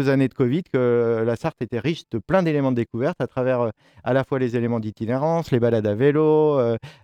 années 0.08 0.28
de 0.28 0.34
Covid 0.34 0.64
que 0.64 1.22
la 1.24 1.36
Sarthe 1.36 1.60
était 1.62 1.78
riche 1.78 2.02
de 2.10 2.18
plein 2.18 2.42
d'éléments 2.42 2.72
de 2.72 2.76
découverte 2.76 3.20
à 3.20 3.26
travers 3.26 3.70
à 4.04 4.12
la 4.12 4.24
fois 4.24 4.38
les 4.38 4.56
éléments 4.56 4.80
d'itinérance, 4.80 5.50
les 5.50 5.60
balades 5.60 5.86
à 5.86 5.94
vélo, 5.94 6.58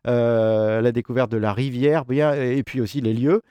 la 0.05 0.93
découverte 0.93 1.31
de 1.31 1.37
la 1.37 1.53
rivière, 1.53 2.05
bien, 2.05 2.35
et 2.35 2.63
puis 2.63 2.81
aussi 2.81 3.01
les 3.01 3.15
lieux 3.15 3.43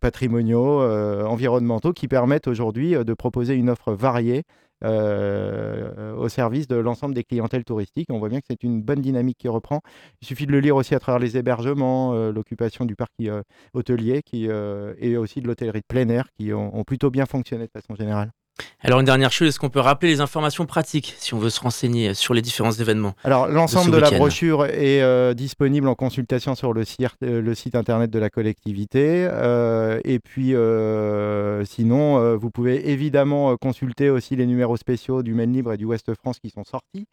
patrimoniaux, 0.00 0.82
environnementaux, 1.26 1.92
qui 1.92 2.08
permettent 2.08 2.48
aujourd'hui 2.48 2.92
de 2.92 3.14
proposer 3.14 3.54
une 3.54 3.70
offre 3.70 3.92
variée 3.92 4.44
au 4.84 6.28
service 6.28 6.68
de 6.68 6.76
l'ensemble 6.76 7.14
des 7.14 7.24
clientèles 7.24 7.64
touristiques. 7.64 8.08
On 8.10 8.18
voit 8.18 8.28
bien 8.28 8.40
que 8.40 8.46
c'est 8.48 8.62
une 8.62 8.82
bonne 8.82 9.00
dynamique 9.00 9.38
qui 9.38 9.48
reprend. 9.48 9.80
Il 10.22 10.26
suffit 10.26 10.46
de 10.46 10.52
le 10.52 10.60
lire 10.60 10.76
aussi 10.76 10.94
à 10.94 11.00
travers 11.00 11.18
les 11.18 11.36
hébergements, 11.36 12.14
euh, 12.14 12.32
l'occupation 12.32 12.84
du 12.84 12.96
parc 12.96 13.12
euh, 13.22 13.42
hôtelier 13.74 14.22
qui, 14.22 14.48
euh, 14.48 14.94
et 14.98 15.16
aussi 15.16 15.40
de 15.40 15.46
l'hôtellerie 15.46 15.80
de 15.80 15.86
plein 15.86 16.08
air 16.08 16.28
qui 16.32 16.52
ont 16.52 16.84
plutôt 16.84 17.10
bien 17.10 17.26
fonctionné 17.26 17.66
de 17.66 17.70
façon 17.70 17.94
générale. 17.94 18.32
Alors, 18.80 19.00
une 19.00 19.06
dernière 19.06 19.32
chose, 19.32 19.48
est-ce 19.48 19.58
qu'on 19.58 19.70
peut 19.70 19.80
rappeler 19.80 20.10
les 20.10 20.20
informations 20.20 20.66
pratiques 20.66 21.14
si 21.18 21.34
on 21.34 21.38
veut 21.38 21.50
se 21.50 21.60
renseigner 21.60 22.14
sur 22.14 22.34
les 22.34 22.42
différents 22.42 22.70
événements 22.70 23.14
Alors, 23.24 23.48
l'ensemble 23.48 23.90
de, 23.90 23.96
la 23.96 24.10
brochure 24.10 24.66
est 24.66 25.00
euh, 25.02 25.34
disponible 25.34 25.88
en 25.88 25.94
consultation 25.94 26.54
sur 26.54 26.72
le, 26.72 26.84
euh, 27.22 27.40
le 27.40 27.54
site 27.54 27.74
internet 27.74 28.10
de 28.10 28.18
la 28.18 28.30
collectivité. 28.30 29.26
Euh, 29.30 30.00
et 30.04 30.18
puis, 30.18 30.54
euh, 30.54 31.64
sinon, 31.64 32.36
vous 32.36 32.50
pouvez 32.50 32.90
évidemment 32.90 33.56
consulter 33.56 34.10
aussi 34.10 34.36
les 34.36 34.46
numéros 34.46 34.76
spéciaux 34.76 35.22
du 35.22 35.34
Maine 35.34 35.52
Libre 35.52 35.72
et 35.72 35.76
du 35.76 35.86
Ouest 35.86 36.14
France 36.14 36.38
qui 36.38 36.50
sont 36.50 36.64
sortis, 36.64 37.06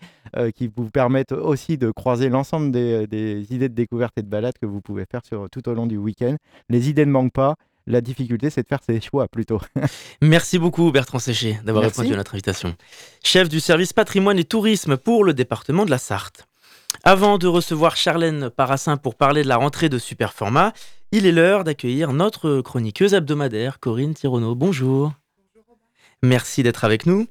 qui 0.56 0.70
vous 0.76 0.90
permettent 0.90 1.32
aussi 1.32 1.78
de 1.78 1.90
croiser 1.92 2.30
l'ensemble 2.30 2.72
des, 2.72 3.08
des 3.08 3.54
idées 3.54 3.70
de 3.70 3.74
découverte 3.74 4.14
et 4.18 4.22
de 4.22 4.30
balade 4.30 4.54
que 4.62 4.66
vous 4.66 4.82
pouvez 4.82 5.06
faire 5.10 5.22
sur, 5.26 5.50
tout 5.50 5.68
au 5.70 5.74
long 5.74 5.88
du 5.88 5.98
week-end. 5.98 6.36
Les 6.70 6.90
idées 6.90 7.06
ne 7.06 7.12
manquent 7.12 7.34
pas. 7.34 7.56
La 7.88 8.02
difficulté, 8.02 8.50
c'est 8.50 8.64
de 8.64 8.68
faire 8.68 8.84
ses 8.86 9.02
choix 9.02 9.28
plutôt. 9.28 9.60
Merci 10.22 10.60
beaucoup 10.60 10.92
Bertrand 10.92 11.20
Séché 11.20 11.60
d'avoir 11.64 11.84
répondu 11.84 12.14
à 12.14 12.18
notre 12.18 12.36
invitation. 12.36 12.76
Chef 13.24 13.50
du 13.50 13.60
service 13.60 13.94
patrimoine 13.94 14.38
et 14.38 14.44
tourisme 14.44 14.98
pour 14.98 15.24
le 15.24 15.34
département 15.34 15.86
de 15.86 15.92
la 15.92 15.98
Sarthe. 15.98 16.46
Avant 17.04 17.38
de 17.38 17.48
recevoir 17.48 17.96
Charlène 17.96 18.50
Parassin 18.50 18.98
pour 18.98 19.16
parler 19.16 19.44
de 19.44 19.48
la 19.48 19.58
rentrée 19.58 19.90
de 19.90 19.98
Superformat, 19.98 20.74
il 21.12 21.26
est 21.26 21.32
l'heure 21.32 21.64
d'accueillir 21.64 22.14
notre 22.14 22.62
chroniqueuse 22.62 23.14
hebdomadaire 23.14 23.80
Corinne 23.80 24.14
Tirono. 24.14 24.54
Bonjour. 24.56 25.14
Merci 26.22 26.62
d'être 26.62 26.86
avec 26.86 27.06
nous. 27.06 27.28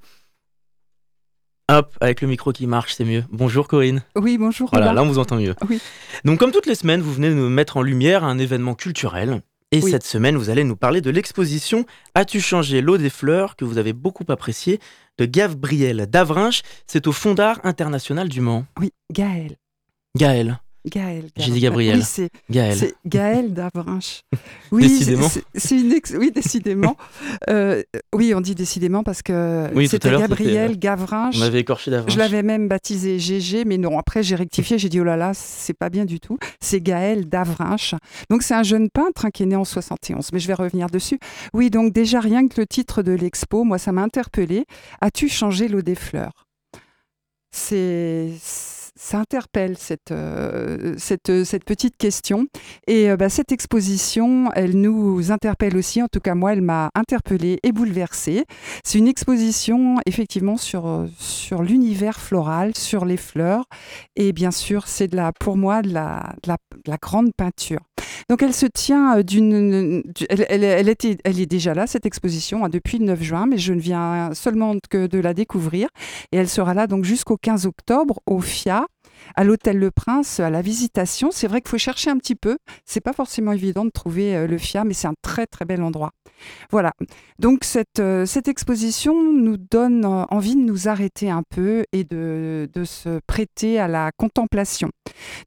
Hop, 1.71 1.97
avec 2.01 2.21
le 2.21 2.27
micro 2.27 2.51
qui 2.51 2.67
marche, 2.67 2.95
c'est 2.95 3.05
mieux. 3.05 3.23
Bonjour 3.31 3.69
Corinne. 3.69 4.03
Oui, 4.17 4.39
bonjour. 4.39 4.71
Voilà, 4.73 4.93
là 4.93 5.05
on 5.05 5.07
vous 5.07 5.21
entend 5.21 5.37
mieux. 5.37 5.55
Oui. 5.69 5.81
Donc 6.25 6.41
comme 6.41 6.51
toutes 6.51 6.67
les 6.67 6.75
semaines, 6.75 7.01
vous 7.01 7.13
venez 7.13 7.29
de 7.29 7.35
nous 7.35 7.49
mettre 7.49 7.77
en 7.77 7.83
lumière 7.83 8.25
un 8.25 8.39
événement 8.39 8.75
culturel. 8.75 9.41
Et 9.73 9.81
Oui. 9.83 9.91
cette 9.91 10.05
semaine, 10.05 10.37
vous 10.37 10.51
allez 10.51 10.65
nous 10.65 10.77
parler 10.77 11.01
de 11.01 11.11
l'exposition 11.11 11.87
As-tu 12.15 12.41
changé 12.41 12.81
l'eau 12.81 12.99
des 12.99 13.11
fleurs 13.11 13.55
que 13.57 13.65
vous 13.65 13.79
avez 13.79 13.93
beaucoup 13.93 14.25
appréciée 14.29 14.81
de 15.19 15.27
Gabriel 15.27 16.07
Davrinch. 16.09 16.63
C'est 16.87 17.07
au 17.07 17.13
Fonds 17.13 17.35
d'art 17.35 17.61
international 17.63 18.29
du 18.29 18.41
Mans. 18.41 18.67
Oui, 18.81 18.93
Gaël. 19.13 19.57
Gaël. 20.17 20.61
Gaël. 20.87 21.29
J'ai 21.37 21.51
dit 21.53 21.61
Gabriel. 21.61 21.99
Oui, 21.99 22.05
c'est 22.05 22.31
Gaël. 22.51 22.77
c'est 22.77 22.95
Gaël 23.07 23.53
Davrinch. 23.53 24.23
Oui, 24.73 24.83
Décidément. 24.83 25.29
c'est- 25.55 25.77
une 25.77 25.93
ex- 25.93 26.15
Oui, 26.19 26.31
décidément. 26.31 26.97
Euh, 27.49 27.83
oui, 28.15 28.33
on 28.35 28.41
dit 28.41 28.55
décidément 28.55 29.03
parce 29.03 29.23
que 29.23 29.69
Oui, 29.75 29.89
c'était 29.89 30.11
Gabriel 30.11 30.69
c'était, 30.71 30.79
Gavrinch. 30.81 31.37
On 31.39 31.43
avait 31.43 31.61
écorché 31.61 31.91
Davrinch. 31.91 32.13
Je 32.13 32.19
l'avais 32.19 32.43
même 32.43 32.69
baptisé 32.69 33.19
GG, 33.19 33.65
mais 33.65 33.79
non, 33.79 33.99
après 33.99 34.23
j'ai 34.23 34.35
rectifié, 34.37 34.79
j'ai 34.79 34.89
dit 34.89 35.01
oh 35.01 35.05
là 35.05 35.17
là, 35.17 35.33
c'est 35.35 35.73
pas 35.75 35.89
bien 35.91 36.05
du 36.05 36.21
tout. 36.21 36.39
C'est 36.61 36.81
Gaël 36.81 37.29
Davrinch. 37.29 37.95
Donc 38.29 38.43
c'est 38.43 38.55
un 38.55 38.63
jeune 38.63 38.89
peintre 38.91 39.25
hein, 39.27 39.31
qui 39.31 39.43
est 39.43 39.47
né 39.47 39.57
en 39.57 39.65
71, 39.65 40.31
mais 40.33 40.39
je 40.39 40.47
vais 40.47 40.55
revenir 40.55 40.89
dessus. 40.89 41.19
Oui, 41.55 41.71
donc 41.71 41.93
déjà 41.93 42.21
rien 42.21 42.47
que 42.47 42.61
le 42.61 42.67
titre 42.67 43.03
de 43.03 43.13
l'expo, 43.13 43.65
moi 43.65 43.79
ça 43.79 43.91
m'a 43.93 44.03
interpellé. 44.03 44.65
As-tu 45.01 45.29
changé 45.29 45.67
l'eau 45.69 45.83
des 45.83 45.95
fleurs? 45.97 46.47
C'est 47.53 48.31
ça 49.03 49.19
interpelle 49.21 49.79
cette, 49.79 50.11
euh, 50.13 50.95
cette, 50.99 51.45
cette 51.45 51.65
petite 51.65 51.97
question. 51.97 52.47
Et 52.87 53.11
euh, 53.11 53.17
bah, 53.17 53.31
cette 53.31 53.51
exposition, 53.51 54.51
elle 54.55 54.79
nous 54.79 55.33
interpelle 55.33 55.77
aussi, 55.79 56.03
en 56.03 56.07
tout 56.09 56.21
cas 56.21 56.35
moi, 56.35 56.53
elle 56.53 56.61
m'a 56.61 56.91
interpellée 56.95 57.59
et 57.63 57.73
bouleversée. 57.73 58.45
C'est 58.85 58.99
une 58.99 59.09
exposition 59.09 59.97
effectivement 60.05 60.59
sur, 60.59 60.87
euh, 60.87 61.07
sur 61.19 61.63
l'univers 61.63 62.21
floral, 62.21 62.77
sur 62.77 63.07
les 63.07 63.17
fleurs. 63.17 63.65
Et 64.17 64.33
bien 64.33 64.51
sûr, 64.51 64.87
c'est 64.87 65.11
pour 65.41 65.57
moi 65.57 65.81
de 65.81 65.93
la, 65.95 66.35
la, 66.47 66.59
de 66.85 66.91
la 66.91 66.99
grande 66.99 67.31
peinture. 67.35 67.81
Donc 68.29 68.43
elle 68.43 68.55
se 68.55 68.67
tient 68.67 69.19
euh, 69.19 69.23
d'une... 69.23 70.03
du- 70.15 70.27
Elle, 70.29 70.47
elle- 70.49 70.65
elle 70.65 70.95
elle 71.25 71.41
est 71.41 71.47
déjà 71.47 71.73
là, 71.75 71.87
cette 71.87 72.05
exposition, 72.07 72.65
hein, 72.65 72.69
depuis 72.69 72.99
le 72.99 73.07
9 73.07 73.23
juin, 73.23 73.47
mais 73.47 73.57
je 73.59 73.73
ne 73.73 73.81
viens 73.81 74.31
seulement 74.35 74.75
que 74.91 75.07
de 75.07 75.19
la 75.19 75.33
découvrir. 75.33 75.89
Et 76.33 76.37
elle 76.37 76.49
sera 76.49 76.75
là 76.75 76.87
donc 76.87 77.05
jusqu'au 77.05 77.37
15 77.39 77.65
octobre 77.67 78.21
au 78.27 78.41
FIA, 78.41 78.87
à 79.35 79.45
l'Hôtel 79.45 79.79
Le 79.79 79.91
Prince, 79.91 80.41
à 80.41 80.51
la 80.51 80.63
visitation. 80.63 81.31
C'est 81.31 81.47
vrai 81.47 81.61
qu'il 81.61 81.71
faut 81.71 81.79
chercher 81.79 82.11
un 82.11 82.17
petit 82.17 82.35
peu. 82.35 82.59
C'est 82.85 83.01
pas 83.01 83.13
forcément 83.13 83.53
évident 83.53 83.85
de 83.85 83.91
trouver 83.91 84.37
euh, 84.37 84.47
le 84.47 84.59
FIA, 84.59 84.85
mais 84.85 84.95
c'est 84.95 85.09
un 85.09 85.15
très 85.23 85.47
très 85.47 85.65
bel 85.65 85.83
endroit. 85.83 86.11
Voilà. 86.71 86.93
Donc 87.39 87.65
cette, 87.65 88.01
euh, 88.01 88.27
cette 88.27 88.49
exposition 88.49 89.23
nous 89.23 89.57
donne 89.57 90.05
euh, 90.05 90.25
envie 90.31 90.57
de 90.57 90.63
nous 90.63 90.89
arrêter 90.89 91.31
un 91.31 91.43
peu 91.49 91.85
et 91.93 92.05
de, 92.05 92.69
de 92.73 92.85
se 92.85 93.21
prêter 93.27 93.79
à 93.79 93.89
la 93.89 94.11
contemplation. 94.17 94.91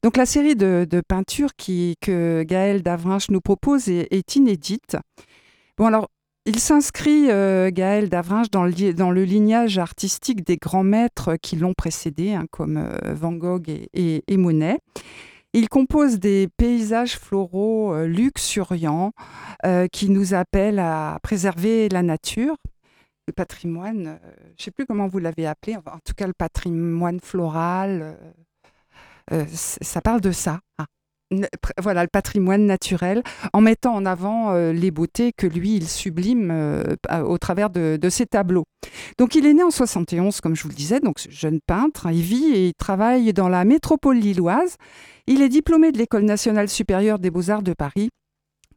Donc 0.02 0.16
la 0.16 0.26
série 0.26 0.56
de, 0.56 0.86
de 0.88 1.02
peintures 1.06 1.54
qui, 1.56 1.96
que 2.00 2.44
Gaël 2.46 2.82
Davrinch 2.82 3.30
nous 3.30 3.40
propose 3.40 3.88
est, 3.88 4.08
est 4.10 4.36
inédite. 4.36 4.96
Bon 5.76 5.86
alors, 5.86 6.08
il 6.46 6.58
s'inscrit, 6.60 7.30
euh, 7.30 7.70
Gaël 7.72 8.08
Davrinch, 8.08 8.50
dans 8.50 8.64
le, 8.64 8.92
dans 8.92 9.10
le 9.10 9.24
lignage 9.24 9.78
artistique 9.78 10.44
des 10.44 10.56
grands 10.56 10.84
maîtres 10.84 11.36
qui 11.36 11.56
l'ont 11.56 11.72
précédé, 11.74 12.34
hein, 12.34 12.46
comme 12.50 12.76
euh, 12.76 13.14
Van 13.14 13.32
Gogh 13.32 13.68
et, 13.68 13.88
et- 13.94 14.22
et 14.28 14.36
Monet. 14.36 14.78
Il 15.56 15.68
compose 15.68 16.18
des 16.18 16.48
paysages 16.56 17.16
floraux 17.16 17.94
euh, 17.94 18.06
luxuriants 18.06 19.12
qui 19.92 20.10
nous 20.10 20.34
appellent 20.34 20.78
à 20.80 21.18
préserver 21.22 21.88
la 21.88 22.02
nature, 22.02 22.56
le 23.26 23.32
patrimoine, 23.32 24.18
je 24.48 24.52
ne 24.52 24.62
sais 24.64 24.70
plus 24.70 24.84
comment 24.84 25.08
vous 25.08 25.18
l'avez 25.18 25.46
appelé, 25.46 25.76
en 25.76 25.98
tout 26.04 26.12
cas 26.14 26.26
le 26.26 26.34
patrimoine 26.34 27.18
floral, 27.20 28.18
ça 29.50 30.02
parle 30.02 30.20
de 30.20 30.32
ça. 30.32 30.60
Ah. 30.76 30.84
Voilà, 31.80 32.02
le 32.02 32.08
patrimoine 32.08 32.66
naturel, 32.66 33.22
en 33.52 33.60
mettant 33.60 33.94
en 33.94 34.06
avant 34.06 34.52
euh, 34.52 34.72
les 34.72 34.90
beautés 34.90 35.32
que 35.36 35.46
lui, 35.46 35.76
il 35.76 35.88
sublime 35.88 36.50
euh, 36.50 36.96
au 37.24 37.38
travers 37.38 37.70
de, 37.70 37.98
ses 38.08 38.26
tableaux. 38.26 38.64
Donc 39.18 39.34
il 39.34 39.46
est 39.46 39.54
né 39.54 39.62
en 39.62 39.70
71, 39.70 40.40
comme 40.40 40.54
je 40.54 40.62
vous 40.62 40.68
le 40.68 40.74
disais, 40.74 41.00
donc 41.00 41.18
jeune 41.28 41.60
peintre, 41.66 42.08
il 42.10 42.22
vit 42.22 42.52
et 42.54 42.68
il 42.68 42.74
travaille 42.74 43.32
dans 43.32 43.48
la 43.48 43.64
métropole 43.64 44.16
lilloise. 44.16 44.76
Il 45.26 45.42
est 45.42 45.48
diplômé 45.48 45.90
de 45.90 45.98
l'École 45.98 46.24
nationale 46.24 46.68
supérieure 46.68 47.18
des 47.18 47.30
beaux-arts 47.30 47.62
de 47.62 47.72
Paris. 47.72 48.10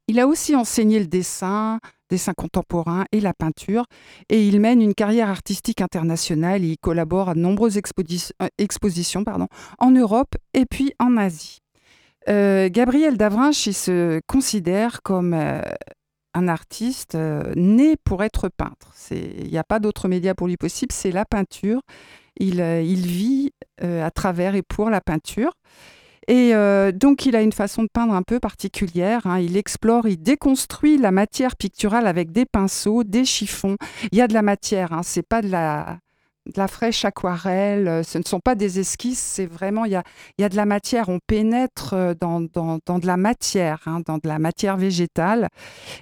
Il 0.07 0.19
a 0.21 0.27
aussi 0.27 0.55
enseigné 0.55 0.99
le 0.99 1.07
dessin, 1.07 1.79
dessin 2.09 2.31
contemporain 2.33 3.03
et 3.11 3.19
la 3.19 3.33
peinture, 3.33 3.85
et 4.29 4.47
il 4.47 4.61
mène 4.61 4.81
une 4.81 4.93
carrière 4.93 5.29
artistique 5.29 5.81
internationale. 5.81 6.63
Il 6.63 6.77
collabore 6.77 7.29
à 7.29 7.33
de 7.33 7.39
nombreuses 7.39 7.77
euh, 7.77 8.47
expositions 8.57 9.25
en 9.79 9.91
Europe 9.91 10.35
et 10.53 10.65
puis 10.65 10.93
en 10.99 11.17
Asie. 11.17 11.59
Euh, 12.29 12.69
Gabriel 12.69 13.17
Davrinch, 13.17 13.67
il 13.67 13.73
se 13.73 14.19
considère 14.27 15.01
comme 15.01 15.33
euh, 15.33 15.61
un 16.33 16.47
artiste 16.47 17.15
euh, 17.15 17.53
né 17.55 17.95
pour 18.03 18.23
être 18.23 18.49
peintre. 18.49 18.93
Il 19.11 19.49
n'y 19.49 19.57
a 19.57 19.63
pas 19.63 19.79
d'autre 19.79 20.07
média 20.07 20.35
pour 20.35 20.47
lui 20.47 20.57
possible, 20.57 20.91
c'est 20.91 21.11
la 21.11 21.25
peinture. 21.25 21.81
Il, 22.39 22.61
vit 22.61 23.51
à 23.81 24.11
travers 24.11 24.53
et 24.53 24.61
pour 24.61 24.91
la 24.91 25.01
peinture. 25.01 25.53
Et 26.27 26.53
donc, 26.93 27.25
il 27.25 27.35
a 27.35 27.41
une 27.41 27.51
façon 27.51 27.81
de 27.81 27.87
peindre 27.91 28.13
un 28.13 28.21
peu 28.21 28.39
particulière. 28.39 29.25
hein. 29.25 29.39
Il 29.39 29.57
explore, 29.57 30.07
il 30.07 30.21
déconstruit 30.21 30.99
la 30.99 31.09
matière 31.09 31.55
picturale 31.55 32.05
avec 32.05 32.31
des 32.31 32.45
pinceaux, 32.45 33.03
des 33.03 33.25
chiffons. 33.25 33.75
Il 34.11 34.19
y 34.19 34.21
a 34.21 34.27
de 34.27 34.35
la 34.35 34.43
matière, 34.43 34.93
hein. 34.93 35.01
c'est 35.01 35.27
pas 35.27 35.41
de 35.41 35.49
la, 35.49 35.97
de 36.47 36.59
la 36.59 36.67
fraîche 36.67 37.05
aquarelle, 37.05 37.87
euh, 37.87 38.03
ce 38.03 38.17
ne 38.17 38.23
sont 38.23 38.39
pas 38.39 38.55
des 38.55 38.79
esquisses, 38.79 39.19
c'est 39.19 39.45
vraiment, 39.45 39.85
il 39.85 39.91
y 39.91 39.95
a, 39.95 40.03
y 40.37 40.43
a 40.43 40.49
de 40.49 40.55
la 40.55 40.65
matière. 40.65 41.09
On 41.09 41.19
pénètre 41.25 41.93
euh, 41.93 42.13
dans, 42.19 42.41
dans, 42.41 42.79
dans 42.85 42.99
de 42.99 43.07
la 43.07 43.17
matière, 43.17 43.81
hein, 43.85 44.01
dans 44.05 44.17
de 44.17 44.27
la 44.27 44.39
matière 44.39 44.77
végétale. 44.77 45.49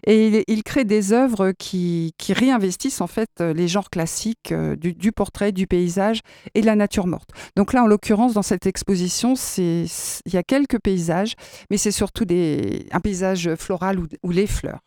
Et 0.05 0.43
il, 0.47 0.63
crée 0.63 0.85
des 0.85 1.13
œuvres 1.13 1.51
qui, 1.51 2.13
qui 2.17 2.33
réinvestissent 2.33 3.01
en 3.01 3.07
fait 3.07 3.29
euh, 3.39 3.53
les 3.53 3.67
genres 3.67 3.89
classiques 3.89 4.53
du, 4.53 4.93
du 4.93 5.11
portrait, 5.11 5.51
du 5.51 5.67
paysage 5.67 6.21
et 6.53 6.61
de 6.61 6.65
la 6.65 6.75
nature 6.75 7.07
morte. 7.07 7.29
Donc 7.55 7.73
là, 7.73 7.83
en 7.83 7.87
l'occurrence, 7.87 8.33
dans 8.33 8.41
cette 8.41 8.65
exposition, 8.65 9.33
il 9.57 9.87
y 10.33 10.37
a 10.37 10.43
quelques 10.43 10.79
paysages, 10.79 11.35
mais 11.69 11.77
c'est 11.77 11.91
surtout 11.91 12.25
des, 12.25 12.87
un 12.91 12.99
paysage 12.99 13.55
floral 13.55 13.99
ou 13.99 14.31
les 14.31 14.47
fleurs. 14.47 14.79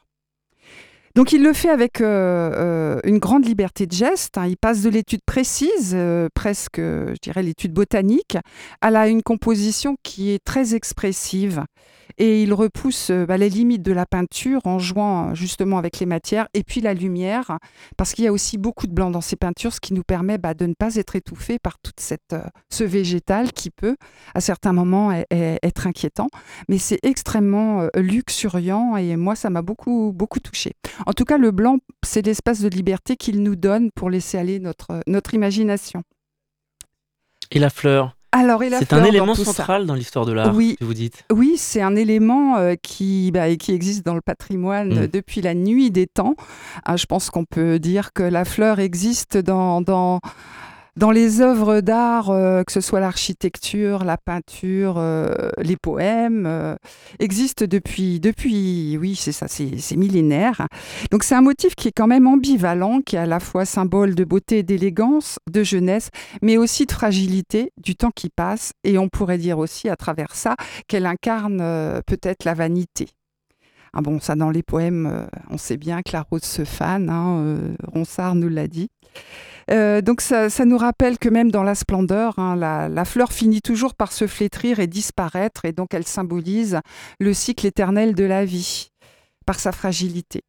Donc 1.15 1.33
il 1.33 1.43
le 1.43 1.53
fait 1.53 1.71
avec 1.71 2.01
euh, 2.01 2.51
euh, 2.55 3.01
une 3.05 3.19
grande 3.19 3.45
liberté 3.45 3.87
de 3.87 3.93
geste. 3.93 4.39
hein. 4.39 4.47
Il 4.47 4.57
passe 4.57 4.83
de 4.83 4.91
l'étude 4.91 5.21
précise, 5.25 5.93
euh, 5.95 6.29
presque, 6.35 6.79
je 6.79 7.21
dirais, 7.21 7.43
l'étude 7.43 7.73
botanique, 7.73 8.37
à 8.81 9.09
une 9.09 9.23
composition 9.23 9.97
qui 10.03 10.31
est 10.31 10.45
très 10.45 10.75
expressive. 10.75 11.65
Et 12.17 12.43
il 12.43 12.55
repousse 12.55 13.11
euh, 13.11 13.27
bah, 13.27 13.37
les 13.37 13.51
limites 13.51 13.83
de 13.83 13.93
la 13.93 14.07
peinture 14.07 14.61
en 14.65 14.79
jouant 14.79 15.31
euh, 15.31 15.35
justement 15.35 15.79
avec 15.79 16.01
les 16.01 16.07
matières 16.07 16.49
et 16.55 16.65
puis 16.65 16.81
la 16.81 16.95
lumière, 16.95 17.59
parce 17.97 18.15
qu'il 18.15 18.25
y 18.25 18.29
a 18.29 18.33
aussi 18.33 18.59
beaucoup 18.59 18.87
de 18.87 18.93
blanc 18.93 19.11
dans 19.11 19.21
ces 19.21 19.37
peintures, 19.37 19.73
ce 19.73 19.81
qui 19.81 19.93
nous 19.95 20.03
permet 20.03 20.39
bah, 20.39 20.55
de 20.55 20.67
ne 20.67 20.75
pas 20.75 20.97
être 20.97 21.17
étouffé 21.17 21.59
par 21.59 21.79
toute 21.79 22.01
euh, 22.33 22.41
ce 22.71 22.85
végétal 22.85 23.53
qui 23.53 23.71
peut, 23.71 23.97
à 24.35 24.41
certains 24.41 24.73
moments, 24.73 25.13
être 25.31 25.87
inquiétant. 25.87 26.29
Mais 26.69 26.79
c'est 26.79 26.99
extrêmement 27.03 27.89
luxuriant 27.95 28.97
et 28.97 29.17
moi, 29.17 29.35
ça 29.35 29.51
m'a 29.51 29.63
beaucoup, 29.63 30.13
beaucoup 30.15 30.41
touché. 30.41 30.73
En 31.07 31.13
tout 31.13 31.25
cas, 31.25 31.39
le 31.39 31.51
blanc, 31.51 31.79
c'est 32.05 32.25
l'espace 32.25 32.61
de 32.61 32.69
liberté 32.69 33.17
qu'il 33.17 33.43
nous 33.43 33.57
donne 33.57 33.91
pour 33.91 34.11
laisser 34.11 34.39
aller 34.39 34.61
notre, 34.61 35.01
notre 35.07 35.35
imagination. 35.35 36.03
Et 37.51 37.59
la 37.59 37.71
fleur? 37.71 38.18
Alors, 38.31 38.63
C'est 38.79 38.93
un 38.93 38.99
dans 39.01 39.05
élément 39.07 39.35
ça 39.35 39.45
central 39.45 39.87
dans 39.87 39.95
l'histoire 39.95 40.27
de 40.27 40.33
l'art, 40.33 40.55
Oui. 40.55 40.77
vous 40.83 40.93
dites. 40.93 41.25
Oui, 41.33 41.55
c'est 41.57 41.81
un 41.81 41.97
élément 41.97 42.57
euh, 42.59 42.75
qui, 42.81 43.31
bah, 43.33 43.57
qui 43.57 43.73
existe 43.73 44.05
dans 44.05 44.15
le 44.15 44.21
patrimoine 44.21 45.05
Mm. 45.05 45.07
depuis 45.09 45.41
la 45.41 45.55
nuit 45.55 45.91
des 45.91 46.07
temps. 46.07 46.35
Ah, 46.85 46.97
je 46.97 47.07
pense 47.07 47.31
qu'on 47.31 47.45
peut 47.45 47.79
dire 47.79 48.13
que 48.13 48.23
la 48.23 48.45
fleur 48.45 48.81
existe 48.81 49.39
dans, 49.39 49.81
dans, 49.81 50.21
dans 50.99 51.13
les 51.13 51.41
œuvres 51.41 51.81
d'art, 51.81 52.31
euh, 52.31 52.65
que 52.65 52.73
ce 52.73 52.81
soit 52.81 52.99
l'architecture, 52.99 54.05
la 54.05 54.17
peinture, 54.17 54.97
euh, 54.99 55.51
les 55.59 55.77
poèmes, 55.77 56.45
euh, 56.45 56.75
existe 57.21 57.63
depuis, 57.63 58.19
depuis, 58.19 58.99
oui, 59.01 59.15
c'est 59.15 59.31
ça, 59.31 59.47
c'est 59.47 59.97
millénaire. 59.97 60.67
Donc 61.13 61.23
c'est 61.23 61.37
un 61.37 61.41
motif 61.41 61.77
qui 61.77 61.87
est 61.87 61.93
quand 61.93 62.09
même 62.09 62.27
ambivalent, 62.27 63.01
qui 63.01 63.15
est 63.15 63.21
à 63.21 63.27
la 63.27 63.39
fois 63.39 63.65
symbole 63.65 64.17
de 64.17 64.25
beauté 64.25 64.65
d'élégance, 64.65 65.39
de 65.49 65.63
jeunesse, 65.63 66.11
mais 66.43 66.57
aussi 66.57 66.85
de 66.85 66.93
fragilité, 66.93 67.71
du 67.77 67.95
temps 67.95 68.13
qui 68.13 68.29
passe. 68.29 68.73
Et 68.83 68.99
on 68.99 69.09
pourrait 69.09 69.39
dire 69.39 69.59
aussi 69.59 69.89
à 69.89 69.95
travers 69.95 70.35
ça 70.35 70.57
qu'elle 70.89 71.07
incarne 71.07 71.59
peut-être 72.07 72.45
la 72.45 72.55
vanité. 72.55 73.07
Ah 73.93 74.01
dans 74.37 74.51
les 74.51 74.63
poèmes, 74.63 75.07
euh, 75.07 75.27
on 75.51 75.59
sait 75.59 75.77
bien 75.77 76.03
que 76.03 76.13
la 76.13 76.23
rose 76.23 76.43
se 76.43 76.65
fane, 76.65 77.11
hein, 77.11 77.39
euh, 77.41 77.75
Ronsard 77.87 78.35
nous 78.35 78.49
l'a 78.49 78.69
dit. 78.69 78.91
Euh, 79.71 80.01
donc 80.01 80.21
ça, 80.21 80.49
nous 80.65 80.79
rappelle 80.79 81.19
que 81.19 81.29
même 81.29 81.51
dans 81.51 81.63
la 81.63 81.75
splendeur, 81.75 82.39
hein, 82.39 82.57
la, 82.57 83.05
fleur 83.05 83.33
finit 83.33 83.61
toujours 83.61 83.95
par 83.95 84.13
se 84.13 84.27
flétrir 84.27 84.81
et 84.81 84.87
disparaître, 84.87 85.65
et 85.65 85.73
donc 85.73 85.95
elle 85.95 86.07
symbolise 86.07 86.81
le 87.21 87.35
cycle 87.35 87.67
éternel 87.67 88.15
de 88.15 88.25
la 88.25 88.45
vie 88.45 88.91
par 89.47 89.61
sa 89.61 89.73
fragilité. 89.73 90.43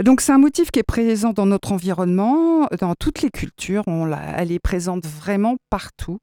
Donc 0.00 0.20
c'est 0.20 0.32
un 0.32 0.38
motif 0.38 0.70
qui 0.70 0.78
est 0.78 0.84
présent 0.84 1.32
dans 1.32 1.46
notre 1.46 1.72
environnement, 1.72 2.66
dans 2.78 2.94
toutes 2.94 3.22
les 3.22 3.30
cultures, 3.30 3.82
on 3.86 4.10
elle 4.12 4.52
est 4.52 4.60
présente 4.60 5.06
vraiment 5.06 5.56
partout. 5.68 6.18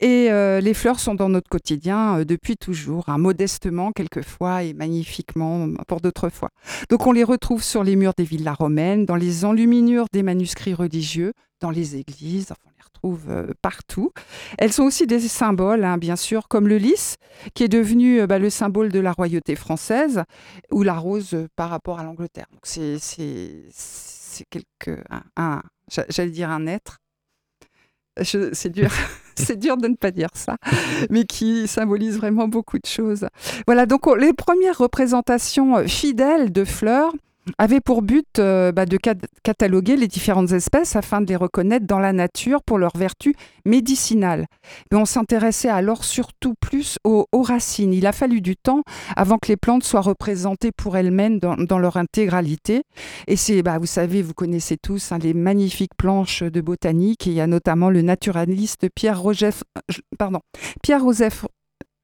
Et 0.00 0.30
euh, 0.30 0.60
les 0.60 0.74
fleurs 0.74 1.00
sont 1.00 1.14
dans 1.14 1.28
notre 1.28 1.48
quotidien 1.48 2.18
euh, 2.18 2.24
depuis 2.24 2.56
toujours, 2.56 3.08
hein, 3.08 3.18
modestement 3.18 3.92
quelquefois 3.92 4.62
et 4.62 4.74
magnifiquement 4.74 5.68
pour 5.86 6.00
d'autres 6.00 6.28
fois. 6.28 6.50
Donc 6.90 7.06
on 7.06 7.12
les 7.12 7.24
retrouve 7.24 7.62
sur 7.62 7.82
les 7.84 7.96
murs 7.96 8.12
des 8.16 8.24
villas 8.24 8.54
romaines, 8.56 9.06
dans 9.06 9.16
les 9.16 9.44
enluminures 9.44 10.06
des 10.12 10.22
manuscrits 10.22 10.74
religieux, 10.74 11.32
dans 11.60 11.70
les 11.70 11.96
églises, 11.96 12.52
on 12.64 12.70
les 12.70 12.84
retrouve 12.84 13.30
euh, 13.30 13.52
partout. 13.62 14.12
Elles 14.58 14.72
sont 14.72 14.84
aussi 14.84 15.06
des 15.06 15.20
symboles, 15.20 15.84
hein, 15.84 15.98
bien 15.98 16.16
sûr, 16.16 16.48
comme 16.48 16.68
le 16.68 16.76
lys, 16.78 17.16
qui 17.54 17.64
est 17.64 17.68
devenu 17.68 18.26
bah, 18.26 18.38
le 18.38 18.50
symbole 18.50 18.90
de 18.90 19.00
la 19.00 19.12
royauté 19.12 19.56
française, 19.56 20.22
ou 20.70 20.82
la 20.82 20.94
rose 20.94 21.46
par 21.56 21.70
rapport 21.70 21.98
à 21.98 22.04
l'Angleterre. 22.04 22.46
C'est 22.62 22.98
quelque 24.50 25.02
un, 25.10 25.22
un- 25.36 25.62
j'a- 25.90 26.06
j'allais 26.08 26.30
dire 26.30 26.50
un 26.50 26.66
être. 26.66 26.98
Je- 28.20 28.50
C'est 28.52 28.70
dur, 28.70 28.90
c'est 29.34 29.58
dur 29.58 29.76
de 29.76 29.88
ne 29.88 29.94
pas 29.94 30.10
dire 30.10 30.30
ça, 30.34 30.56
mais 31.10 31.24
qui 31.24 31.68
symbolise 31.68 32.16
vraiment 32.16 32.48
beaucoup 32.48 32.78
de 32.78 32.86
choses. 32.86 33.26
Voilà, 33.66 33.86
donc 33.86 34.06
on- 34.06 34.14
les 34.14 34.32
premières 34.32 34.78
représentations 34.78 35.76
euh, 35.78 35.86
fidèles 35.86 36.52
de 36.52 36.64
fleurs 36.64 37.12
avaient 37.58 37.80
pour 37.80 38.02
but 38.02 38.38
euh, 38.38 38.72
bah, 38.72 38.86
de 38.86 38.96
cat- 38.96 39.14
cataloguer 39.42 39.96
les 39.96 40.08
différentes 40.08 40.52
espèces 40.52 40.96
afin 40.96 41.20
de 41.20 41.26
les 41.26 41.36
reconnaître 41.36 41.86
dans 41.86 41.98
la 41.98 42.12
nature 42.12 42.62
pour 42.62 42.78
leurs 42.78 42.96
vertus 42.96 43.34
médicinales. 43.64 44.46
Mais 44.90 44.98
on 44.98 45.04
s'intéressait 45.04 45.68
alors 45.68 46.04
surtout 46.04 46.54
plus 46.60 46.98
aux, 47.04 47.26
aux 47.32 47.42
racines. 47.42 47.92
Il 47.92 48.06
a 48.06 48.12
fallu 48.12 48.40
du 48.40 48.56
temps 48.56 48.82
avant 49.16 49.38
que 49.38 49.48
les 49.48 49.56
plantes 49.56 49.84
soient 49.84 50.00
représentées 50.00 50.72
pour 50.72 50.96
elles-mêmes 50.96 51.38
dans, 51.38 51.78
leur 51.78 51.96
intégralité. 51.96 52.82
Et 53.26 53.36
c'est, 53.36 53.62
bah, 53.62 53.78
vous 53.78 53.86
savez, 53.86 54.22
vous 54.22 54.34
connaissez 54.34 54.76
tous 54.76 55.12
hein, 55.12 55.18
les 55.18 55.34
magnifiques 55.34 55.94
planches 55.96 56.42
de 56.42 56.60
botanique. 56.60 57.26
Et 57.26 57.30
il 57.30 57.36
y 57.36 57.40
a 57.40 57.46
notamment 57.46 57.90
le 57.90 58.02
naturaliste 58.02 58.88
Pierre 58.94 59.20
Rogef, 59.20 59.62
pardon, 60.18 60.40
Pierre 60.82 61.02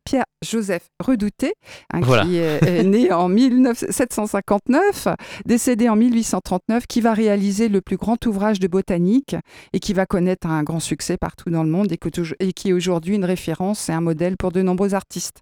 Pierre 0.05 0.25
Joseph 0.45 0.89
Redouté, 1.01 1.55
hein, 1.93 2.01
Voilà. 2.03 2.25
qui 2.25 2.37
est, 2.37 2.63
est 2.63 2.83
né 2.85 3.13
en 3.13 3.29
1759, 3.29 5.09
décédé 5.47 5.89
en 5.89 5.97
1839, 5.97 6.87
qui 6.87 7.01
va 7.01 7.13
réaliser 7.15 7.69
le 7.69 7.81
plus 7.81 7.97
grand 7.97 8.25
ouvrage 8.27 8.61
de 8.61 8.69
botanique 8.69 9.37
et 9.73 9.81
qui 9.81 9.93
va 9.95 10.07
connaître 10.07 10.47
un 10.47 10.63
grand 10.63 10.81
succès 10.81 11.17
partout 11.17 11.51
dans 11.51 11.63
le 11.65 11.71
monde 11.71 11.91
et, 11.93 11.97
que 11.97 12.09
touj- 12.09 12.35
et 12.41 12.53
qui 12.53 12.69
est 12.71 12.73
aujourd'hui 12.73 13.15
une 13.17 13.25
référence 13.25 13.89
et 13.89 13.93
un 13.93 14.01
modèle 14.01 14.37
pour 14.37 14.53
de 14.53 14.63
nombreux 14.63 14.95
artistes. 14.95 15.41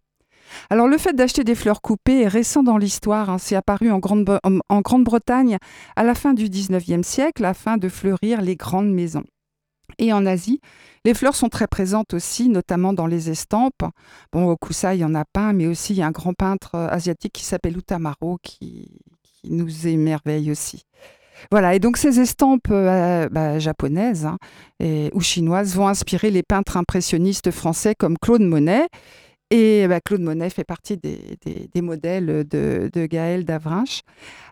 Alors 0.71 0.87
le 0.87 0.99
fait 0.99 1.15
d'acheter 1.15 1.45
des 1.45 1.55
fleurs 1.55 1.81
coupées 1.81 2.21
est 2.23 2.29
récent 2.29 2.63
dans 2.63 2.77
l'histoire. 2.77 3.31
hein. 3.31 3.39
C'est 3.39 3.57
apparu 3.57 3.91
en 3.91 3.99
Grande- 3.99 4.39
en 4.69 4.81
Grande-Bretagne 4.81 5.57
à 5.97 6.05
la 6.05 6.15
fin 6.15 6.35
du 6.35 6.49
19e 6.51 7.03
siècle 7.03 7.45
afin 7.45 7.79
de 7.79 7.89
fleurir 7.89 8.43
les 8.43 8.57
grandes 8.57 8.93
maisons. 8.93 9.25
Et 9.99 10.13
en 10.13 10.27
Asie, 10.27 10.61
les 11.05 11.15
fleurs 11.15 11.35
sont 11.35 11.49
très 11.49 11.67
présentes 11.67 12.15
aussi, 12.15 12.49
notamment 12.49 12.93
dans 12.93 13.07
les 13.07 13.31
estampes. 13.31 13.85
Bon, 14.33 14.47
au 14.47 14.57
Kusai, 14.57 14.97
il 14.97 15.01
y 15.01 15.05
en 15.05 15.15
a 15.15 15.25
pas, 15.25 15.53
mais 15.53 15.67
aussi 15.67 15.95
il 15.95 15.99
y 15.99 16.03
a 16.03 16.07
un 16.07 16.13
grand 16.13 16.35
peintre 16.35 16.75
euh, 16.75 16.89
asiatique 16.89 17.33
qui 17.33 17.45
s'appelle 17.45 17.77
Utamaro 17.77 18.39
qui, 18.43 18.89
nous 19.45 19.89
émerveille 19.89 20.53
aussi. 20.53 20.85
Voilà, 21.51 21.75
et 21.75 21.81
donc 21.81 21.97
ces 21.97 22.21
estampes 22.21 22.69
euh, 22.71 23.29
bah, 23.29 23.59
japonaises 23.59 24.25
hein, 24.25 24.39
ou 25.13 25.21
chinoises 25.21 25.75
vont 25.75 25.89
inspirer 25.89 26.31
les 26.31 26.45
peintres 26.45 26.77
impressionnistes 26.77 27.51
français 27.51 27.97
comme 27.97 28.17
Claude 28.19 28.43
Monet. 28.43 28.87
Et 29.55 29.87
bah, 29.87 30.01
Claude 30.01 30.23
Monet 30.23 30.49
fait 30.49 30.65
partie 30.65 30.97
des, 30.97 31.83
modèles 31.83 32.49
de, 32.49 32.91
Gaël 33.07 33.45
Davrinch. 33.45 34.01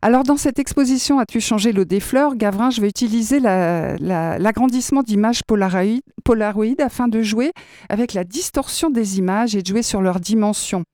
Alors, 0.03 0.25
dans 0.25 0.37
cette 0.37 0.59
exposition 0.59 1.19
As-tu 1.19 1.41
changé 1.41 1.73
l'eau 1.73 1.87
des 1.87 2.01
fleurs? 2.01 2.37
Gavrinch 2.37 2.79
va 2.81 2.87
utiliser 2.87 3.41
la- 3.41 3.97
la- 3.97 4.39
l'agrandissement 4.39 5.03
d'images 5.03 5.41
polaroïdes, 5.47 6.03
polaroïdes 6.23 6.83
afin 6.83 7.09
de 7.09 7.23
jouer 7.23 7.53
avec 7.89 8.13
la 8.13 8.25
distorsion 8.25 8.91
des 8.91 9.17
images 9.19 9.57
et 9.57 9.63
de 9.63 9.67
jouer 9.67 9.83
sur 9.83 10.03
leurs 10.03 10.21
dimensions. 10.21 10.85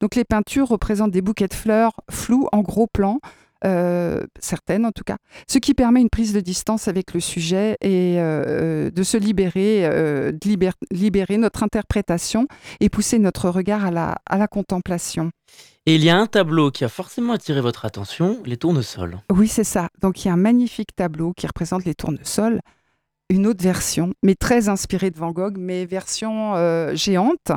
Donc, 0.00 0.14
les 0.14 0.24
peintures 0.24 0.68
représentent 0.68 1.12
des 1.12 1.22
bouquets 1.22 1.48
de 1.48 1.54
fleurs 1.54 1.92
flous 2.10 2.46
en 2.52 2.60
gros 2.60 2.86
plans. 2.86 3.18
Euh, 3.64 4.20
certaines 4.40 4.84
en 4.86 4.92
tout 4.92 5.04
cas, 5.04 5.16
ce 5.48 5.58
qui 5.58 5.74
permet 5.74 6.00
une 6.00 6.10
prise 6.10 6.32
de 6.32 6.40
distance 6.40 6.88
avec 6.88 7.14
le 7.14 7.20
sujet 7.20 7.76
et 7.80 8.16
euh, 8.18 8.90
de 8.90 9.02
se 9.02 9.16
libérer, 9.16 9.86
euh, 9.86 10.32
de 10.32 10.48
libér- 10.48 10.72
libérer 10.90 11.38
notre 11.38 11.62
interprétation 11.62 12.46
et 12.80 12.88
pousser 12.88 13.18
notre 13.18 13.48
regard 13.48 13.84
à 13.84 13.90
la, 13.90 14.18
à 14.26 14.38
la 14.38 14.48
contemplation. 14.48 15.30
Et 15.86 15.96
il 15.96 16.04
y 16.04 16.10
a 16.10 16.16
un 16.16 16.26
tableau 16.26 16.70
qui 16.70 16.84
a 16.84 16.88
forcément 16.88 17.34
attiré 17.34 17.60
votre 17.60 17.84
attention, 17.84 18.40
les 18.46 18.56
tournesols. 18.56 19.18
Oui, 19.30 19.48
c'est 19.48 19.64
ça. 19.64 19.88
Donc 20.00 20.24
il 20.24 20.28
y 20.28 20.30
a 20.30 20.34
un 20.34 20.38
magnifique 20.38 20.96
tableau 20.96 21.32
qui 21.36 21.46
représente 21.46 21.84
les 21.84 21.94
tournesols, 21.94 22.60
une 23.30 23.46
autre 23.46 23.62
version, 23.62 24.12
mais 24.22 24.34
très 24.34 24.68
inspirée 24.68 25.10
de 25.10 25.18
Van 25.18 25.32
Gogh, 25.32 25.56
mais 25.58 25.86
version 25.86 26.54
euh, 26.56 26.94
géante. 26.94 27.52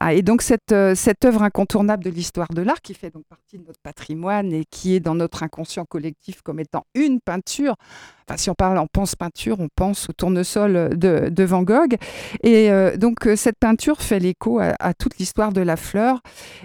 Ah, 0.00 0.12
et 0.12 0.22
donc 0.22 0.42
cette, 0.42 0.72
euh, 0.72 0.94
cette 0.94 1.24
œuvre 1.24 1.42
incontournable 1.42 2.04
de 2.04 2.10
l'histoire 2.10 2.48
de 2.48 2.62
l'art, 2.62 2.80
qui 2.82 2.94
fait 2.94 3.10
donc 3.10 3.24
partie 3.28 3.58
de 3.58 3.64
notre 3.64 3.80
patrimoine 3.80 4.52
et 4.52 4.64
qui 4.64 4.94
est 4.94 5.00
dans 5.00 5.14
notre 5.14 5.42
inconscient 5.42 5.84
collectif 5.84 6.42
comme 6.42 6.60
étant 6.60 6.84
une 6.94 7.20
peinture. 7.20 7.74
Si 8.36 8.50
on 8.50 8.54
parle, 8.54 8.78
on 8.78 8.86
pense 8.86 9.16
peinture, 9.16 9.58
on 9.60 9.68
pense 9.74 10.08
au 10.08 10.12
tournesol 10.12 10.90
de, 10.96 11.44
Van 11.44 11.62
Gogh. 11.62 11.96
Et 12.42 12.70
euh, 12.70 12.96
donc 12.96 13.26
euh, 13.26 13.36
cette 13.36 13.58
peinture 13.58 14.02
fait 14.02 14.18
l'écho 14.18 14.60
à, 14.60 14.94
toute 14.94 15.18
l'histoire 15.18 15.52
de 15.52 15.60
la 15.60 15.76
fleur. 15.76 16.20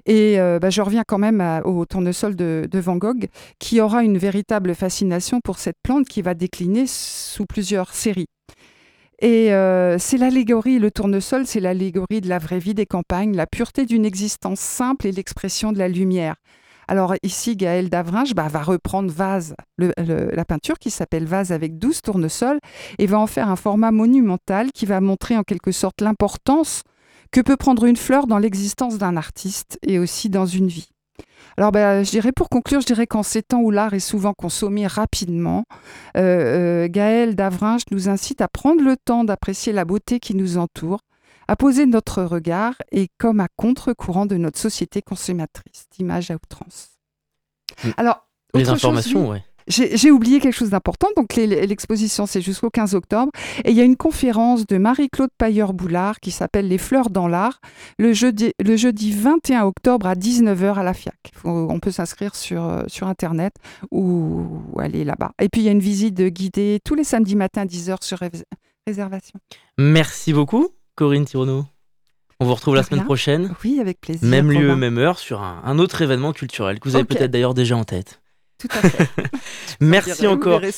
Et 0.06 0.40
euh, 0.40 0.60
bah, 0.60 0.70
je 0.70 0.82
reviens 0.82 1.04
quand 1.08 1.18
même 1.18 1.62
au 1.64 1.86
tournesol 1.86 2.36
de, 2.36 2.68
Van 2.74 2.98
Gogh, 2.98 3.28
qui 3.60 3.80
aura 3.80 4.04
une 4.04 4.18
véritable 4.18 4.76
fascination 4.76 5.40
pour 5.40 5.58
cette 5.58 5.78
plante 5.84 6.08
qui 6.08 6.22
va 6.22 6.34
décliner 6.34 6.86
sous 6.88 7.46
plusieurs 7.46 7.94
séries. 7.94 8.28
Et 9.22 9.52
c'est 10.00 10.18
l'allégorie, 10.18 10.80
le 10.80 10.92
tournesol, 10.92 11.46
c'est 11.46 11.62
l'allégorie 11.62 12.20
de 12.20 12.28
la 12.28 12.40
vraie 12.40 12.60
vie 12.60 12.74
des 12.74 12.86
campagnes, 12.86 13.36
la 13.36 13.48
pureté 13.48 13.86
d'une 13.86 14.06
existence 14.06 14.60
simple 14.60 15.08
et 15.08 15.14
l'expression 15.14 15.72
de 15.72 15.80
la 15.80 15.88
lumière. 15.88 16.36
Alors 16.88 17.16
ici, 17.24 17.56
Gaël 17.56 17.90
Davrinch 17.90 18.34
bah, 18.34 18.48
va 18.48 18.62
reprendre 18.62 19.12
Vase, 19.12 19.56
la 19.78 20.46
peinture 20.46 20.80
qui 20.80 20.90
s'appelle 20.90 21.26
Vase 21.26 21.52
avec 21.52 21.78
12 21.78 22.02
tournesols, 22.02 22.60
et 23.00 23.06
va 23.06 23.20
en 23.20 23.28
faire 23.28 23.50
un 23.50 23.56
format 23.56 23.92
monumental 23.92 24.72
qui 24.72 24.86
va 24.86 25.02
montrer 25.02 25.38
en 25.38 25.44
quelque 25.44 25.72
sorte 25.72 26.02
l'importance 26.02 26.84
que 27.32 27.42
peut 27.42 27.58
prendre 27.58 27.86
une 27.86 27.96
fleur 27.96 28.28
dans 28.28 28.38
l'existence 28.38 28.98
d'un 28.98 29.18
artiste 29.18 29.80
et 29.82 29.98
aussi 30.00 30.30
dans 30.30 30.46
une 30.46 30.68
vie. 30.68 30.90
Alors, 31.58 31.72
ben, 31.72 32.04
je 32.04 32.10
dirais 32.10 32.32
pour 32.32 32.50
conclure, 32.50 32.82
je 32.82 32.86
dirais 32.86 33.08
qu'en 33.08 33.24
ces 33.24 33.44
temps 33.44 33.60
où 33.60 33.70
l'art 33.70 33.94
est 33.94 34.00
souvent 34.00 34.34
consommé 34.34 34.88
rapidement, 34.88 35.66
euh, 36.18 36.86
euh, 36.86 36.88
Gaël 36.90 37.36
nous 37.92 38.10
incite 38.10 38.42
à 38.42 38.48
prendre 38.48 38.84
le 38.84 38.96
temps 38.98 39.24
d'apprécier 39.24 39.74
la 39.74 39.86
beauté 39.86 40.20
qui 40.20 40.36
nous 40.36 40.58
entoure, 40.58 41.00
à 41.54 41.56
poser 41.56 41.86
notre 41.86 42.24
regard 42.24 42.74
et 42.92 43.10
comme 43.20 43.40
à 43.40 43.48
contre-courant 43.56 44.26
de 44.26 44.38
notre 44.38 44.58
société 44.58 45.04
consommatrice 45.04 45.86
d'images 45.96 46.32
à 46.32 46.36
outrance. 46.36 46.90
Mm. 47.84 47.90
Alors, 47.98 48.28
Les 48.56 48.70
informations, 48.70 49.30
oui. 49.30 49.38
J'ai 49.68 50.12
oublié 50.12 50.42
quelque 50.42 50.56
chose 50.56 50.72
d'important. 50.72 51.08
Donc, 51.16 51.36
l'exposition, 51.38 52.26
c'est 52.26 52.42
jusqu'au 52.42 52.70
15 52.70 52.96
octobre. 52.96 53.32
Et 53.64 53.72
il 53.72 53.78
y 53.78 53.80
a 53.82 53.86
une 53.86 53.96
conférence 53.96 54.66
de 54.68 54.78
Marie-Claude 54.78 55.30
Pailleur-Boulard 55.38 56.20
qui 56.20 56.32
s'appelle 56.32 56.68
Les 56.68 56.78
fleurs 56.78 57.10
dans 57.10 57.30
l'art, 57.30 57.62
le 57.98 58.12
jeudi, 58.12 58.52
le 58.62 58.76
jeudi 58.76 59.14
21 59.14 59.64
octobre 59.64 60.06
à 60.08 60.16
19h 60.16 60.74
à 60.78 60.84
la 60.84 60.94
FIAC. 60.94 61.16
Faut- 61.34 61.68
on 61.70 61.80
peut 61.80 61.92
s'inscrire 61.92 62.36
sur, 62.36 62.62
euh, 62.66 62.84
sur 62.88 63.08
Internet 63.08 63.54
ou, 63.90 64.48
ou 64.74 64.80
aller 64.82 65.06
là-bas. 65.06 65.32
Et 65.42 65.48
puis, 65.48 65.62
il 65.62 65.66
y 65.66 65.70
a 65.70 65.72
une 65.72 65.80
visite 65.80 66.20
guidée 66.22 66.80
tous 66.84 66.96
les 66.96 67.06
samedis 67.06 67.38
matins 67.38 67.62
à 67.62 67.66
10h 67.66 68.04
sur 68.04 68.18
rés- 68.18 68.32
réservation. 68.86 69.40
Merci 69.78 70.34
beaucoup, 70.34 70.68
Corinne 70.96 71.26
Thironneau. 71.26 71.66
On 72.40 72.46
vous 72.46 72.56
retrouve 72.56 72.76
la 72.76 72.84
semaine 72.84 73.06
prochaine. 73.06 73.54
Oui, 73.64 73.80
avec 73.80 74.02
plaisir. 74.02 74.28
Même 74.28 74.52
lieu, 74.52 74.70
Romain. 74.70 74.76
même 74.76 74.98
heure, 74.98 75.18
sur 75.20 75.42
un, 75.42 75.62
un 75.64 75.80
autre 75.80 76.02
événement 76.02 76.34
culturel 76.34 76.80
que 76.80 76.90
vous 76.90 76.96
avez 76.96 77.06
peut-être 77.06 77.32
d'ailleurs 77.32 77.54
déjà 77.54 77.78
en 77.78 77.84
tête. 77.84 78.22
Tout 78.58 78.68
à 78.72 78.90
fait. 78.90 79.10
Merci 79.80 80.28
encore. 80.28 80.62
C'est 80.64 80.72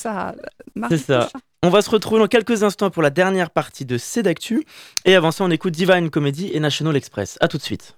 ça. 0.98 1.30
On 1.64 1.70
va 1.70 1.82
se 1.82 1.90
retrouver 1.90 2.20
dans 2.20 2.28
quelques 2.28 2.64
instants 2.64 2.92
pour 2.92 3.02
la 3.02 3.10
dernière 3.10 3.50
partie 3.50 3.86
de 3.86 3.98
C'est 3.98 4.22
d'actu. 4.24 4.64
Et 5.06 5.16
avant 5.16 5.32
ça, 5.32 5.44
on 5.44 5.50
écoute 5.50 5.74
Divine 5.74 6.10
Comedy 6.10 6.52
et 6.54 6.60
National 6.60 6.96
Express. 6.96 7.38
A 7.42 7.48
tout 7.48 7.58
de 7.58 7.64
suite. 7.64 7.98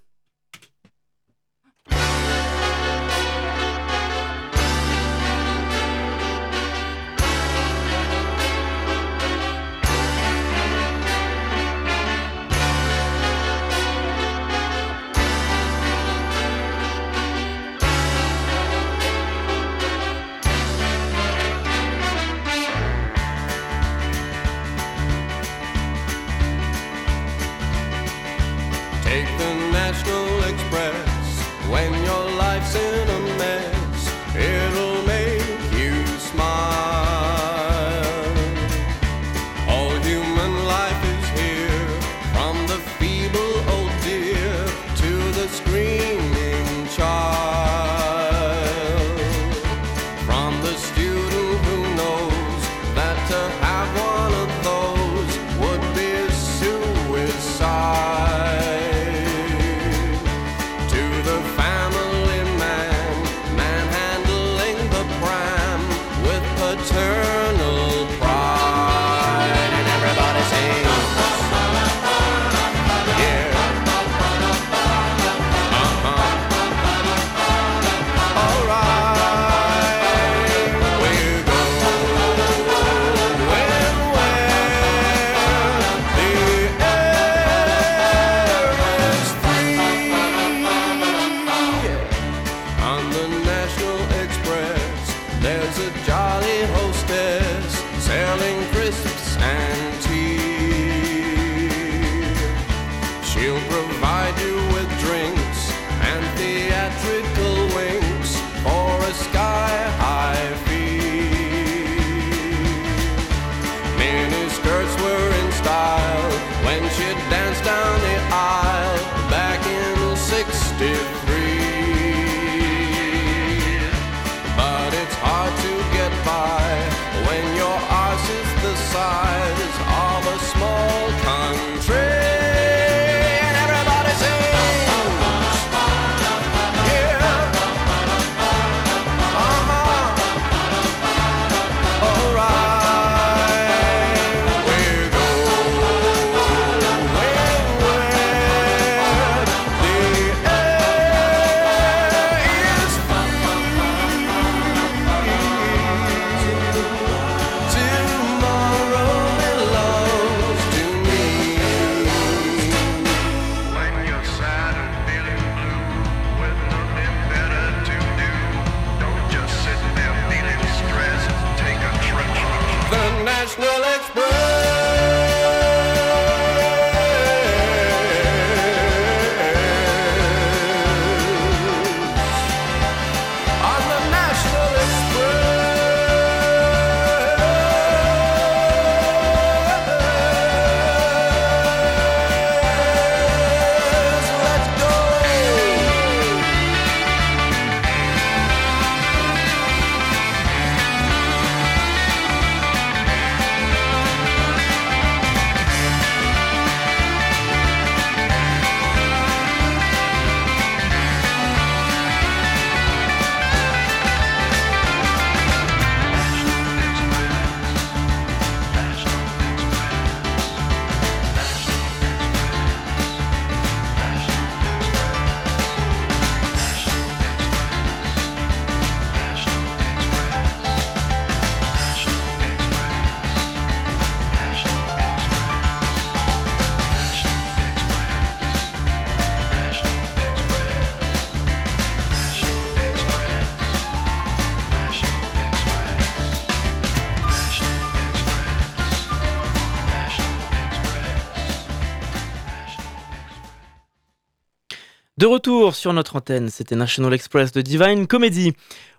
De 255.18 255.26
retour 255.26 255.74
sur 255.74 255.94
notre 255.94 256.18
antenne, 256.18 256.50
c'était 256.50 256.76
National 256.76 257.12
Express 257.12 257.52
de 257.52 257.64
Divine 257.64 258.06
Comedy. 258.06 258.54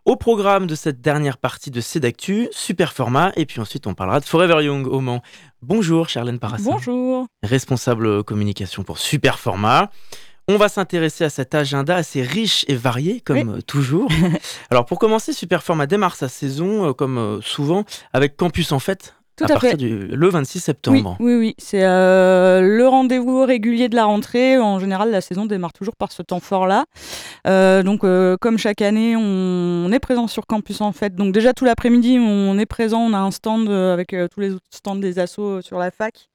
Au 0.04 0.16
programme 0.16 0.66
de 0.66 0.74
cette 0.74 1.00
dernière 1.00 1.38
partie 1.38 1.70
de 1.70 1.80
Cédactu, 1.80 2.48
super 2.50 2.92
format, 2.92 3.30
et 3.36 3.46
puis 3.46 3.60
ensuite 3.60 3.86
on 3.86 3.94
parlera 3.94 4.18
de 4.18 4.24
Forever 4.24 4.64
Young 4.64 4.88
au 4.88 4.98
Mans. 4.98 5.22
Bonjour 5.62 6.08
Charlène 6.08 6.40
Parassin. 6.40 6.72
Bonjour. 6.72 7.28
Responsable 7.44 8.24
communication 8.24 8.82
pour 8.82 8.98
super 8.98 9.38
format. 9.38 9.92
On 10.48 10.56
va 10.56 10.68
s'intéresser 10.68 11.22
à 11.22 11.30
cet 11.30 11.54
agenda 11.54 11.94
assez 11.94 12.22
riche 12.22 12.64
et 12.66 12.74
varié, 12.74 13.20
comme 13.20 13.62
toujours. 13.62 14.10
Alors 14.70 14.86
pour 14.86 14.98
commencer, 14.98 15.32
super 15.32 15.62
format 15.62 15.86
démarre 15.86 16.16
sa 16.16 16.28
saison, 16.28 16.88
euh, 16.88 16.92
comme 16.94 17.18
euh, 17.18 17.40
souvent, 17.42 17.84
avec 18.12 18.36
Campus 18.36 18.72
en 18.72 18.80
fête. 18.80 19.14
Tout 19.38 19.44
à, 19.44 19.46
à 19.46 19.50
partir 19.50 19.70
fait. 19.70 19.76
du 19.76 20.08
le 20.08 20.28
26 20.28 20.58
Oui, 20.58 20.60
septembre. 20.60 21.16
oui, 21.20 21.34
oui. 21.36 21.54
C'est 21.58 21.84
euh, 21.84 22.60
le 22.60 22.88
rendez-vous 22.88 23.44
régulier 23.44 23.88
de 23.88 23.94
la 23.94 24.04
rentrée. 24.04 24.58
En 24.58 24.80
général, 24.80 25.10
la 25.12 25.20
saison 25.20 25.46
démarre 25.46 25.72
toujours 25.72 25.94
par 25.94 26.10
ce 26.10 26.22
temps 26.22 26.40
fort-là. 26.40 26.84
Euh, 27.46 27.84
donc, 27.84 28.02
euh, 28.02 28.36
comme 28.40 28.58
chaque 28.58 28.82
année, 28.82 29.14
on, 29.16 29.90
est 29.92 30.00
présent 30.00 30.26
sur 30.26 30.46
campus 30.46 30.80
en 30.80 30.92
fait. 30.92 31.14
Donc, 31.14 31.32
déjà 31.32 31.52
tout 31.54 31.64
l'après-midi, 31.64 32.18
on 32.20 32.58
est 32.58 32.66
présent. 32.66 33.00
On 33.00 33.12
a 33.14 33.18
un 33.18 33.30
stand 33.30 33.70
avec 33.70 34.14
tous 34.32 34.40
les 34.40 34.54
autres 34.54 34.66
stands 34.70 34.96
des 34.96 35.18
assos 35.20 35.62
sur 35.62 35.78
la 35.78 35.90
fac. 35.90 36.28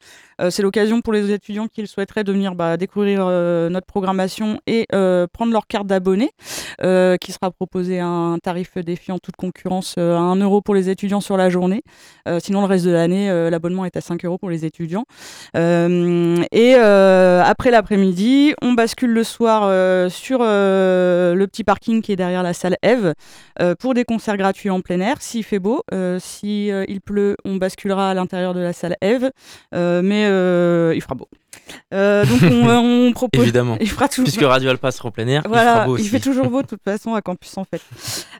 C'est 0.49 0.64
l'occasion 0.64 1.01
pour 1.01 1.14
les 1.14 1.32
étudiants 1.32 1.68
qui 1.68 1.82
le 1.82 1.88
souhaiteraient 1.88 2.24
de 2.24 2.32
venir 2.32 2.56
bah, 2.56 2.76
découvrir 2.78 3.26
notre 3.28 3.86
programmation 3.86 4.60
et 4.66 4.88
prendre 4.89 5.51
leur 5.51 5.68
carte 5.68 5.88
d'abonné, 5.88 6.32
qui 6.80 7.32
sera 7.32 7.51
proposée 7.51 7.99
à 7.99 8.08
un 8.08 8.39
tarif 8.39 8.78
défiant 8.78 9.20
toute 9.20 9.36
concurrence 9.36 9.97
à 9.97 10.01
1 10.01 10.38
euro 10.38 10.62
pour 10.62 10.74
les 10.74 10.89
étudiants 10.89 11.22
sur 11.22 11.38
la 11.38 11.49
journée. 11.49 11.84
Sinon, 12.39 12.62
le 12.62 12.68
reste 12.68 12.86
de 12.86 12.93
l'année, 12.94 13.30
euh, 13.30 13.50
l'abonnement 13.50 13.86
est 13.86 13.98
à 13.98 14.02
5 14.02 14.24
euros 14.26 14.38
pour 14.38 14.50
les 14.50 14.66
étudiants. 14.66 15.06
Euh, 15.56 16.38
et 16.52 16.76
euh, 16.76 17.41
après 17.44 17.72
l'après-midi, 17.72 18.54
on 18.62 18.74
bascule 18.74 19.12
le 19.12 19.24
soir 19.24 19.64
sur 20.10 20.39
le 20.39 21.46
petit 21.46 21.64
parking 21.64 22.02
qui 22.02 22.12
est 22.12 22.16
derrière 22.16 22.44
la 22.44 22.54
salle 22.54 22.78
Eve 22.84 23.14
pour 23.80 23.94
des 23.94 24.04
concerts 24.04 24.38
gratuits 24.38 24.70
en 24.70 24.82
plein 24.82 25.00
air, 25.00 25.22
s'il 25.22 25.44
fait 25.44 25.60
beau. 25.60 25.84
Si 26.20 26.72
euh, 26.72 26.86
il 26.88 27.02
pleut, 27.02 27.36
on 27.46 27.56
basculera 27.56 28.12
à 28.12 28.14
l'intérieur 28.14 28.54
de 28.54 28.60
la 28.60 28.74
salle 28.74 28.96
Eve, 29.02 29.32
mais 29.72 30.24
il 30.96 31.02
fera 31.02 31.16
beau. 31.16 31.28
Euh, 31.93 32.26
donc 32.26 32.39
on, 32.43 32.68
on 33.08 33.12
propose. 33.14 33.41
Évidemment. 33.41 33.78
Il 33.82 33.89
fera 33.89 34.08
tout. 34.08 34.24
Puisque 34.24 34.41
Radio 34.41 34.70
Alpa 34.70 34.91
sera 34.91 35.10
en 35.10 35.12
plein 35.12 35.28
air, 35.28 35.41
il 35.45 35.49
Voilà, 35.49 35.74
fera 35.74 35.86
beau 35.86 35.93
aussi. 35.93 36.08
fait 36.10 36.20
toujours 36.20 36.47
beau 36.49 36.62
de 36.62 36.68
toute 36.68 36.84
façon 36.84 37.14
à 37.14 37.22
Campus 37.22 37.58
en 37.58 37.66
fait. 37.66 37.82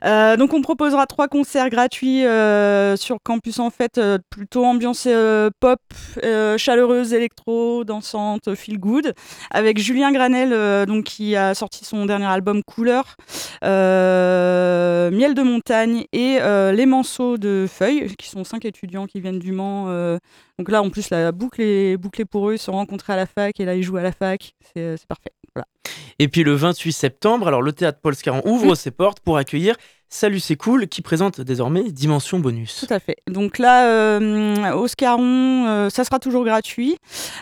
Euh, 0.04 0.36
donc 0.36 0.52
on 0.54 0.60
proposera 0.62 1.06
trois 1.06 1.28
concerts 1.28 1.70
gratuits 1.70 2.24
euh, 2.26 2.96
sur 2.96 3.16
Campus 3.22 3.58
en 3.58 3.70
fait, 3.70 3.98
euh, 3.98 4.18
plutôt 4.30 4.64
ambiance 4.64 5.04
euh, 5.06 5.50
pop, 5.60 5.78
euh, 6.24 6.58
chaleureuse, 6.58 7.12
électro, 7.12 7.84
dansante, 7.84 8.54
feel 8.54 8.78
good, 8.78 9.12
avec 9.50 9.78
Julien 9.78 10.12
Granel 10.12 10.52
euh, 10.52 10.86
donc 10.86 11.04
qui 11.04 11.36
a 11.36 11.54
sorti 11.54 11.84
son 11.84 12.06
dernier 12.06 12.26
album 12.26 12.62
Couleur, 12.64 13.16
euh, 13.64 15.10
Miel 15.10 15.34
de 15.34 15.42
montagne 15.42 16.04
et 16.12 16.38
euh, 16.40 16.72
Les 16.72 16.86
Manceaux 16.86 17.38
de 17.38 17.66
Feuilles, 17.68 18.14
qui 18.16 18.28
sont 18.28 18.44
cinq 18.44 18.64
étudiants 18.64 19.06
qui 19.06 19.20
viennent 19.20 19.38
du 19.38 19.52
Mans. 19.52 19.86
euh, 19.88 20.18
donc 20.58 20.70
là 20.70 20.82
en 20.82 20.90
plus 20.90 21.10
la 21.10 21.32
boucle 21.32 21.60
est 21.60 21.96
bouclée 21.96 22.24
pour 22.24 22.48
eux, 22.50 22.54
ils 22.54 22.58
se 22.58 22.66
sont 22.66 22.72
à 23.10 23.16
la 23.16 23.26
fac 23.26 23.58
et 23.60 23.64
là 23.64 23.74
ils 23.74 23.82
jouent 23.82 23.96
à 23.96 24.02
la 24.02 24.12
fac, 24.12 24.54
c'est 24.62 24.80
euh, 24.80 24.96
parfait. 25.08 25.32
Voilà. 25.54 25.66
Et 26.18 26.28
puis 26.28 26.44
le 26.44 26.54
28 26.54 26.92
septembre, 26.92 27.48
alors 27.48 27.62
le 27.62 27.72
théâtre 27.72 27.98
Paul 28.02 28.14
Scarron 28.14 28.42
ouvre 28.44 28.74
ses 28.74 28.90
portes 28.90 29.20
pour 29.20 29.36
accueillir 29.36 29.76
Salut 30.16 30.38
c'est 30.38 30.54
cool 30.54 30.86
qui 30.86 31.02
présente 31.02 31.40
désormais 31.40 31.90
Dimension 31.90 32.38
Bonus. 32.38 32.86
Tout 32.86 32.94
à 32.94 33.00
fait. 33.00 33.16
Donc 33.28 33.58
là, 33.58 33.88
euh, 33.88 34.72
au 34.74 34.86
Scarron, 34.86 35.66
euh, 35.66 35.90
ça 35.90 36.04
sera 36.04 36.20
toujours 36.20 36.44
gratuit. 36.44 36.98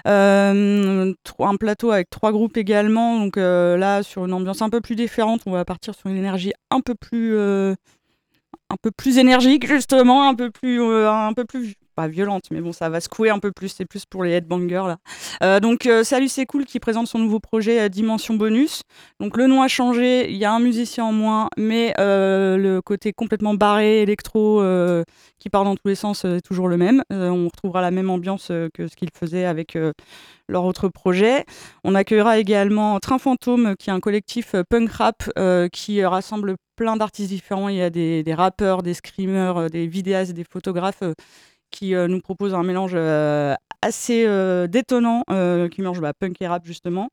Euh, 0.09 1.13
un 1.39 1.57
plateau 1.57 1.91
avec 1.91 2.09
trois 2.09 2.33
groupes 2.33 2.57
également. 2.57 3.19
Donc 3.19 3.37
là, 3.37 4.03
sur 4.03 4.25
une 4.25 4.33
ambiance 4.33 4.63
un 4.63 4.71
peu 4.71 4.81
plus 4.81 4.97
différente, 4.97 5.43
on 5.45 5.51
va 5.51 5.67
partir 5.67 5.95
sur 5.95 6.09
une 6.09 6.17
énergie 6.17 6.55
un 6.71 6.81
peu 6.81 6.95
plus, 6.95 7.37
un 8.73 8.77
peu 8.81 8.91
plus 8.91 9.19
énergique 9.19 9.67
justement, 9.67 10.29
un 10.29 10.35
peu 10.35 10.51
plus, 10.51 10.81
euh, 10.81 11.11
un 11.11 11.33
peu 11.35 11.45
plus 11.45 11.75
pas 11.95 12.09
violente, 12.09 12.45
mais 12.51 12.61
bon, 12.61 12.73
ça 12.73 12.89
va 12.89 13.01
secouer 13.01 13.31
un 13.31 13.39
peu 13.39 13.53
plus. 13.53 13.69
C'est 13.69 13.85
plus 13.85 14.05
pour 14.07 14.25
les 14.25 14.33
headbangers 14.33 14.85
là. 14.87 14.97
Euh, 15.43 15.61
donc 15.61 15.87
euh, 15.87 16.05
Salut 16.05 16.29
c'est 16.29 16.47
cool 16.47 16.65
qui 16.65 16.81
présente 16.81 17.07
son 17.07 17.19
nouveau 17.19 17.41
projet 17.41 17.81
euh, 17.81 17.89
Dimension 17.89 18.35
Bonus. 18.35 18.83
Donc 19.21 19.37
le 19.37 19.47
nom 19.47 19.63
a 19.63 19.69
changé, 19.69 20.31
il 20.31 20.37
y 20.37 20.45
a 20.45 20.53
un 20.53 20.61
musicien 20.61 21.05
en 21.05 21.13
moins, 21.13 21.49
mais 21.57 21.95
le 21.99 22.81
côté 22.81 23.13
complètement 23.13 23.55
barré, 23.55 24.03
électro, 24.03 24.63
qui 25.39 25.51
part 25.51 25.65
dans 25.65 25.75
tous 25.75 25.89
les 25.89 25.95
sens, 25.95 26.25
est 26.25 26.41
toujours 26.41 26.69
le 26.69 26.77
même. 26.77 27.03
On 27.11 27.47
retrouvera 27.47 27.81
la 27.81 27.91
même 27.91 28.11
ambiance 28.11 28.49
que 28.75 28.89
ce 28.89 28.97
qu'ils 28.97 29.11
faisaient 29.15 29.45
avec 29.45 29.77
leur 30.49 30.65
autre 30.65 30.89
projet. 30.89 31.45
On 31.85 31.95
accueillera 31.95 32.39
également 32.39 32.99
Train 33.01 33.19
Fantôme, 33.19 33.75
qui 33.79 33.91
est 33.91 33.93
un 33.93 34.01
collectif 34.01 34.55
punk 34.69 34.91
rap 34.91 35.31
qui 35.73 36.05
rassemble 36.05 36.57
plein 36.77 36.97
d'artistes 36.97 37.31
différents. 37.31 37.69
Il 37.69 37.77
y 37.77 37.83
a 37.83 37.91
des, 37.91 38.23
des 38.23 38.35
rappeurs, 38.63 38.83
des 38.83 38.95
screamers, 38.95 39.57
euh, 39.57 39.69
des 39.69 39.87
vidéastes, 39.87 40.33
des 40.33 40.45
photographes 40.45 41.03
euh, 41.03 41.15
qui 41.71 41.95
euh, 41.95 42.07
nous 42.07 42.21
proposent 42.21 42.55
un 42.55 42.63
mélange 42.63 42.97
assez 43.85 44.27
détonnant, 44.69 45.25
qui 45.27 45.81
mélange 45.81 46.01
bah, 46.01 46.13
punk 46.13 46.41
et 46.41 46.47
rap 46.47 46.65
justement. 46.65 47.09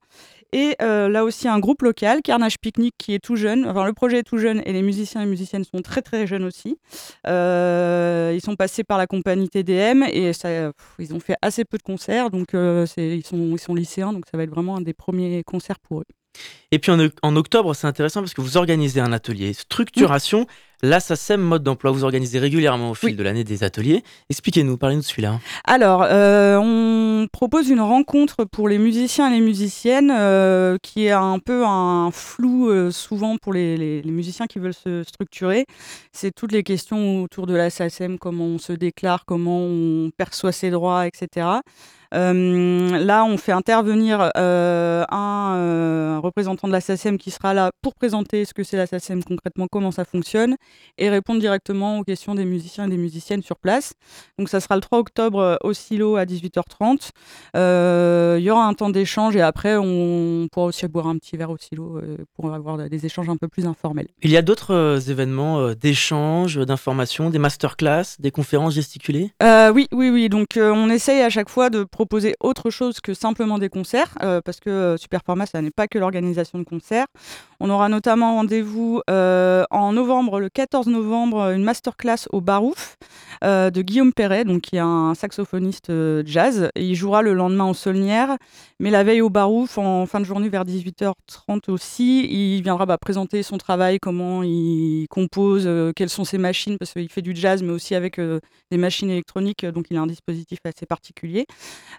Et 0.51 0.75
là 0.79 1.23
aussi 1.23 1.47
un 1.47 1.59
groupe 1.59 1.81
local, 1.81 2.21
Carnage 2.21 2.59
Picnic, 2.59 2.93
qui 2.97 3.13
est 3.13 3.19
tout 3.19 3.37
jeune. 3.37 3.65
Enfin, 3.65 3.85
le 3.85 3.93
projet 3.93 4.19
est 4.19 4.23
tout 4.23 4.37
jeune 4.37 4.61
et 4.65 4.73
les 4.73 4.83
musiciens 4.83 5.21
et 5.21 5.25
musiciennes 5.25 5.63
sont 5.63 5.81
très 5.81 6.01
très 6.01 6.27
jeunes 6.27 6.43
aussi. 6.43 6.77
Ils 7.25 8.41
sont 8.43 8.55
passés 8.57 8.83
par 8.83 8.97
la 8.97 9.07
compagnie 9.07 9.47
TDM 9.47 10.03
et 10.11 10.33
ça, 10.33 10.49
pff, 10.49 10.95
ils 10.99 11.15
ont 11.15 11.19
fait 11.21 11.35
assez 11.41 11.63
peu 11.63 11.77
de 11.77 11.83
concerts, 11.83 12.29
donc 12.29 12.49
ils, 12.53 13.25
sont, 13.25 13.51
ils 13.53 13.59
sont 13.59 13.73
lycéens, 13.73 14.11
donc 14.11 14.25
ça 14.29 14.37
va 14.37 14.43
être 14.43 14.51
vraiment 14.51 14.75
un 14.75 14.81
des 14.81 14.93
premiers 14.93 15.43
concerts 15.45 15.79
pour 15.79 16.01
eux. 16.01 16.05
Et 16.71 16.79
puis 16.79 16.91
en, 16.91 16.99
en 17.23 17.35
octobre, 17.35 17.73
c'est 17.73 17.87
intéressant 17.87 18.21
parce 18.21 18.33
que 18.33 18.41
vous 18.41 18.57
organisez 18.57 18.99
un 18.99 19.11
atelier 19.11 19.53
structuration. 19.53 20.45
Là, 20.81 20.99
ça 20.99 21.15
sème 21.15 21.41
mode 21.41 21.63
d'emploi. 21.63 21.91
Vous 21.91 22.03
organisez 22.05 22.39
régulièrement 22.39 22.91
au 22.91 22.93
fil 22.93 23.15
de 23.17 23.23
l'année 23.23 23.43
des 23.43 23.63
ateliers. 23.63 24.03
Expliquez-nous, 24.29 24.77
parlez-nous 24.77 25.01
de 25.01 25.05
celui-là. 25.05 25.39
Alors, 25.65 26.03
euh, 26.07 26.57
on 26.57 27.27
propose 27.31 27.69
une 27.69 27.81
rencontre 27.81 28.45
pour 28.45 28.69
les 28.69 28.77
musiciens 28.77 29.29
et 29.29 29.33
les 29.39 29.45
musiciennes 29.45 30.09
euh, 30.17 30.77
qui 30.81 31.05
est 31.07 31.11
un 31.11 31.39
peu 31.39 31.65
un 31.65 32.11
flou 32.11 32.69
euh, 32.69 32.91
souvent 32.91 33.35
pour 33.37 33.51
les, 33.53 33.75
les- 33.75 34.01
les 34.01 34.11
musiciens 34.11 34.47
qui 34.47 34.59
veulent 34.59 34.73
se 34.73 35.03
structurer. 35.03 35.65
C'est 36.13 36.31
toutes 36.33 36.53
les 36.53 36.63
questions 36.63 37.23
autour 37.23 37.45
de 37.45 37.55
la 37.55 37.69
SACEM, 37.69 38.17
comment 38.17 38.45
on 38.45 38.57
se 38.57 38.71
déclare, 38.71 39.25
comment 39.25 39.59
on 39.59 40.11
perçoit 40.17 40.51
ses 40.53 40.69
droits, 40.69 41.05
etc. 41.07 41.47
Là, 42.11 43.23
on 43.25 43.37
fait 43.37 43.51
intervenir 43.51 44.31
un, 44.35 45.05
un 45.11 46.19
représentant 46.19 46.67
de 46.67 46.73
la 46.73 46.81
SACEM 46.81 47.17
qui 47.17 47.29
sera 47.31 47.53
là 47.53 47.69
pour 47.81 47.93
présenter 47.93 48.45
ce 48.45 48.53
que 48.53 48.63
c'est 48.63 48.77
la 48.77 48.87
SACEM 48.87 49.23
concrètement, 49.23 49.67
comment 49.71 49.91
ça 49.91 50.05
fonctionne, 50.05 50.55
et 50.97 51.09
répondre 51.09 51.39
directement 51.39 51.99
aux 51.99 52.03
questions 52.03 52.35
des 52.35 52.45
musiciens 52.45 52.87
et 52.87 52.89
des 52.89 52.97
musiciennes 52.97 53.41
sur 53.41 53.57
place. 53.57 53.93
Donc 54.37 54.49
ça 54.49 54.59
sera 54.59 54.75
le 54.75 54.81
3 54.81 54.99
octobre 54.99 55.39
euh, 55.39 55.55
au 55.63 55.73
Silo 55.73 56.15
à 56.15 56.25
18h30. 56.25 57.09
Euh, 57.55 58.37
Il 58.39 58.43
y 58.43 58.51
aura 58.51 58.65
un 58.65 58.73
temps 58.73 58.89
d'échange 58.89 59.35
et 59.35 59.41
après 59.41 59.77
on 59.77 60.47
pourra 60.51 60.67
aussi 60.67 60.87
boire 60.87 61.07
un 61.07 61.17
petit 61.17 61.37
verre 61.37 61.51
au 61.51 61.57
Silo 61.57 61.97
euh, 61.97 62.17
pour 62.35 62.53
avoir 62.53 62.77
des 62.89 63.05
échanges 63.05 63.29
un 63.29 63.37
peu 63.37 63.47
plus 63.47 63.65
informels. 63.65 64.07
Il 64.23 64.31
y 64.31 64.37
a 64.37 64.41
d'autres 64.41 65.09
événements 65.09 65.73
d'échange, 65.73 66.57
d'information, 66.57 67.29
des 67.29 67.39
masterclass, 67.39 68.15
des 68.19 68.31
conférences 68.31 68.73
gesticulées? 68.73 69.31
Oui, 69.41 69.87
oui, 69.91 70.09
oui. 70.09 70.29
Donc, 70.29 70.57
on 70.57 70.89
essaye 70.89 71.21
à 71.21 71.29
chaque 71.29 71.49
fois 71.49 71.69
de 71.69 71.83
proposer 71.83 72.35
autre 72.39 72.69
chose 72.69 72.99
que 73.01 73.13
simplement 73.13 73.57
des 73.57 73.69
concerts, 73.69 74.17
euh, 74.23 74.41
parce 74.43 74.59
que 74.59 74.69
euh, 74.69 74.97
Superformat, 74.97 75.45
ça 75.45 75.61
n'est 75.61 75.71
pas 75.71 75.87
que 75.87 75.97
l'organisation 75.97 76.59
de 76.59 76.63
concerts. 76.63 77.07
On 77.59 77.69
aura 77.69 77.89
notamment 77.89 78.35
rendez-vous 78.35 79.01
euh, 79.09 79.63
en 79.71 79.93
novembre, 79.93 80.39
le 80.39 80.49
14 80.59 80.87
novembre, 80.87 81.53
une 81.53 81.63
masterclass 81.63 82.27
au 82.33 82.41
Barouf 82.41 82.97
euh, 83.45 83.69
de 83.69 83.81
Guillaume 83.81 84.11
Perret, 84.11 84.43
donc 84.43 84.59
qui 84.63 84.75
est 84.75 84.79
un 84.79 85.15
saxophoniste 85.15 85.89
euh, 85.89 86.21
jazz. 86.25 86.69
Et 86.75 86.83
il 86.83 86.95
jouera 86.95 87.21
le 87.21 87.33
lendemain 87.33 87.69
au 87.69 87.73
Saulnières, 87.73 88.35
mais 88.81 88.89
la 88.89 89.05
veille 89.05 89.21
au 89.21 89.29
Barouf, 89.29 89.77
en 89.77 90.05
fin 90.05 90.19
de 90.19 90.25
journée 90.25 90.49
vers 90.49 90.65
18h30 90.65 91.71
aussi, 91.71 92.25
il 92.29 92.61
viendra 92.61 92.85
bah, 92.85 92.97
présenter 92.97 93.41
son 93.41 93.57
travail, 93.57 93.99
comment 94.01 94.43
il 94.43 95.07
compose, 95.09 95.63
euh, 95.65 95.93
quelles 95.95 96.09
sont 96.09 96.25
ses 96.25 96.37
machines, 96.37 96.77
parce 96.77 96.91
qu'il 96.91 97.07
fait 97.07 97.21
du 97.21 97.33
jazz, 97.33 97.63
mais 97.63 97.71
aussi 97.71 97.95
avec 97.95 98.19
euh, 98.19 98.41
des 98.69 98.77
machines 98.77 99.09
électroniques, 99.09 99.65
donc 99.65 99.85
il 99.91 99.95
a 99.95 100.01
un 100.01 100.07
dispositif 100.07 100.59
assez 100.65 100.85
particulier. 100.85 101.45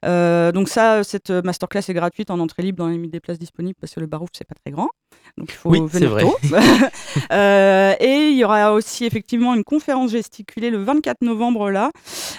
Donc 0.03 0.69
ça, 0.69 1.03
cette 1.03 1.31
masterclass 1.31 1.85
est 1.89 1.95
gratuite 1.95 2.31
en 2.31 2.39
entrée 2.41 2.63
libre 2.63 2.77
dans 2.77 2.89
les 2.89 2.97
limites 2.97 3.13
des 3.13 3.21
places 3.21 3.39
disponibles, 3.39 3.79
parce 3.81 3.95
que 3.95 4.01
le 4.01 4.07
Barouf, 4.07 4.29
c'est 4.35 4.47
pas 4.47 4.55
très 4.63 4.71
grand. 4.71 4.91
Donc 5.39 5.51
il 5.51 5.55
faut 5.55 5.71
Oui, 5.71 5.81
venir 5.87 6.11
vrai. 6.11 6.23
tôt. 6.23 6.37
Et 8.01 8.29
il 8.31 8.37
y 8.37 8.45
aura 8.45 8.50
aussi 8.73 9.05
effectivement 9.05 9.55
une 9.55 9.65
conférence 9.65 10.13
gesticulée 10.13 10.71
le 10.71 10.79
24 10.83 11.23
novembre 11.23 11.71
là. 11.71 11.91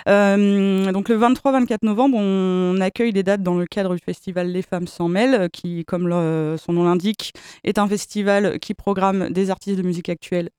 Euh, 0.08 0.92
donc 0.92 1.10
le 1.10 1.18
23-24 1.18 1.78
novembre, 1.84 2.18
on 2.18 2.80
accueille 2.82 3.14
des 3.14 3.24
dates 3.24 3.44
dans 3.44 3.56
le 3.56 3.66
cadre 3.66 3.96
du 3.96 4.02
festival 4.04 4.48
Les 4.48 4.62
Femmes 4.62 4.88
s'en 4.88 5.08
mêlent, 5.08 5.50
qui, 5.52 5.86
comme 5.86 6.10
son 6.58 6.74
nom 6.74 6.84
l'indique, 6.84 7.34
est 7.64 7.78
un 7.78 7.88
festival 7.88 8.60
qui 8.60 8.74
programme 8.74 9.30
des 9.30 9.50
artistes 9.50 9.78
de 9.78 9.84
musique 9.84 10.10
actuelle 10.10 10.50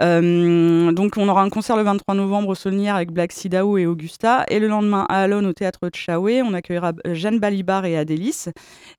Euh, 0.00 0.92
donc 0.92 1.16
on 1.16 1.28
aura 1.28 1.42
un 1.42 1.50
concert 1.50 1.76
le 1.76 1.82
23 1.82 2.14
novembre 2.14 2.48
au 2.48 2.54
Saulnières 2.54 2.96
avec 2.96 3.12
Black 3.12 3.32
Sidao 3.32 3.78
et 3.78 3.86
Augusta. 3.86 4.44
Et 4.48 4.58
le 4.58 4.68
lendemain 4.68 5.06
à 5.08 5.22
Alone 5.22 5.46
au 5.46 5.52
théâtre 5.52 5.88
de 5.88 5.94
Chaoué, 5.94 6.42
on 6.42 6.54
accueillera 6.54 6.92
Jeanne 7.06 7.38
Balibar 7.38 7.84
et 7.84 7.96
Adélis. 7.96 8.46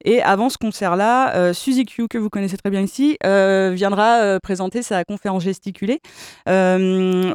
Et 0.05 0.21
avant 0.21 0.49
ce 0.49 0.57
concert-là, 0.57 1.35
euh, 1.35 1.53
Suzy 1.53 1.85
Q, 1.85 2.07
que 2.07 2.17
vous 2.17 2.29
connaissez 2.29 2.57
très 2.57 2.69
bien 2.69 2.81
ici, 2.81 3.17
euh, 3.25 3.71
viendra 3.73 4.39
présenter 4.41 4.81
sa 4.81 5.03
conférence 5.03 5.43
gesticulée 5.43 5.99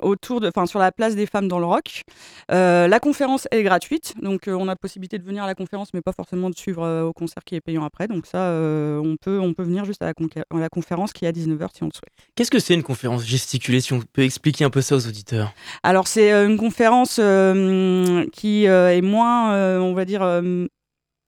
autour 0.03 0.41
de, 0.41 0.51
sur 0.67 0.79
la 0.79 0.93
place 0.93 1.15
des 1.15 1.27
femmes 1.27 1.49
dans 1.49 1.59
le 1.59 1.67
rock. 1.67 2.03
La 2.49 3.01
conférence 3.01 3.47
est 3.51 3.63
gratuite, 3.63 4.15
donc 4.23 4.43
on 4.47 4.69
a 4.69 4.77
possibilité 4.77 5.19
de 5.19 5.25
venir 5.25 5.45
à 5.45 5.47
la 5.47 5.55
conférence, 5.55 5.93
mais 5.95 6.01
pas 6.01 6.13
forcément 6.13 6.51
de 6.51 6.57
suivre 6.57 7.03
au 7.03 7.13
concert 7.13 7.45
qui 7.45 7.55
est 7.55 7.61
payant 7.61 7.85
après. 7.85 8.09
Donc 8.09 8.27
ça, 8.27 8.39
on, 8.39 9.17
peut, 9.21 9.39
on 9.41 9.55
peut 9.55 9.63
venir 9.63 9.85
juste 9.85 10.03
à 10.03 10.07
la, 10.07 10.13
à 10.13 10.59
la 10.59 10.69
conférence 10.69 11.13
qui 11.13 11.25
est 11.25 11.29
à 11.29 11.33
19h 11.33 11.69
si 11.75 11.83
on 11.83 11.87
le 11.87 11.93
souhaite. 11.93 12.13
Qu'est-ce 12.35 12.51
que 12.51 12.59
c'est 12.59 12.78
une 12.79 12.83
conférence 12.85 13.27
gesticulée 13.27 13.81
Si 13.81 13.93
on 13.93 14.01
peut 14.01 14.23
expliquer 14.23 14.65
un 14.65 14.71
peu 14.71 14.81
ça 14.81 14.97
aux 14.97 15.07
auditeurs. 15.07 15.53
Alors 15.83 16.09
c'est 16.09 16.33
euh, 16.33 16.49
une 16.49 16.57
conférence 16.57 17.19
euh, 17.21 18.25
qui 18.33 18.67
euh, 18.67 18.97
est 18.97 19.03
moins, 19.03 19.53
euh, 19.53 19.79
on 19.79 19.93
va 19.95 20.05
dire, 20.05 20.23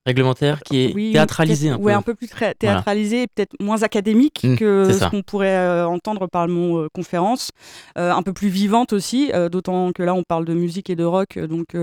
Réglementaire 0.05 0.63
qui 0.63 0.85
est 0.85 0.93
oui, 0.95 1.11
théâtralisée 1.13 1.69
un 1.69 1.77
peu. 1.77 1.83
Ouais, 1.83 1.93
un 1.93 2.01
peu 2.01 2.15
plus 2.15 2.27
théâtralisé, 2.57 3.23
et 3.23 3.27
peut-être 3.27 3.53
moins 3.59 3.83
académique 3.83 4.41
Mm, 4.43 4.55
que 4.55 4.91
ce 4.91 5.07
qu'on 5.09 5.21
pourrait 5.21 5.55
euh, 5.55 5.87
entendre 5.87 6.27
par 6.27 6.47
le 6.47 6.53
mot 6.53 6.79
euh, 6.79 6.87
conférence. 6.91 7.51
Euh, 7.99 8.11
un 8.11 8.23
peu 8.23 8.33
plus 8.33 8.49
vivante 8.49 8.93
aussi, 8.93 9.31
d'autant 9.51 9.91
que 9.91 10.01
là 10.01 10.15
on 10.15 10.23
parle 10.23 10.45
de 10.45 10.55
musique 10.55 10.89
et 10.89 10.95
de 10.95 11.03
rock, 11.03 11.37
donc 11.37 11.75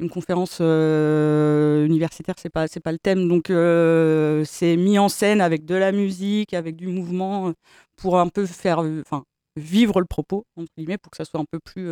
une 0.00 0.10
conférence 0.10 0.58
euh, 0.60 1.84
universitaire 1.86 2.34
c'est 2.38 2.50
pas 2.50 2.66
c'est 2.68 2.80
pas 2.80 2.92
le 2.92 2.98
thème, 2.98 3.28
donc 3.28 3.50
euh, 3.50 4.44
c'est 4.46 4.76
mis 4.76 4.98
en 4.98 5.08
scène 5.08 5.40
avec 5.40 5.64
de 5.64 5.74
la 5.74 5.92
musique, 5.92 6.54
avec 6.54 6.76
du 6.76 6.86
mouvement 6.88 7.48
euh, 7.48 7.52
pour 7.96 8.18
un 8.18 8.28
peu 8.28 8.46
faire, 8.46 8.82
vivre 9.56 10.00
le 10.00 10.06
propos 10.06 10.44
entre 10.56 10.70
guillemets 10.78 10.98
pour 10.98 11.10
que 11.10 11.16
ça 11.18 11.24
soit 11.24 11.40
un 11.40 11.44
peu 11.50 11.58
plus 11.60 11.88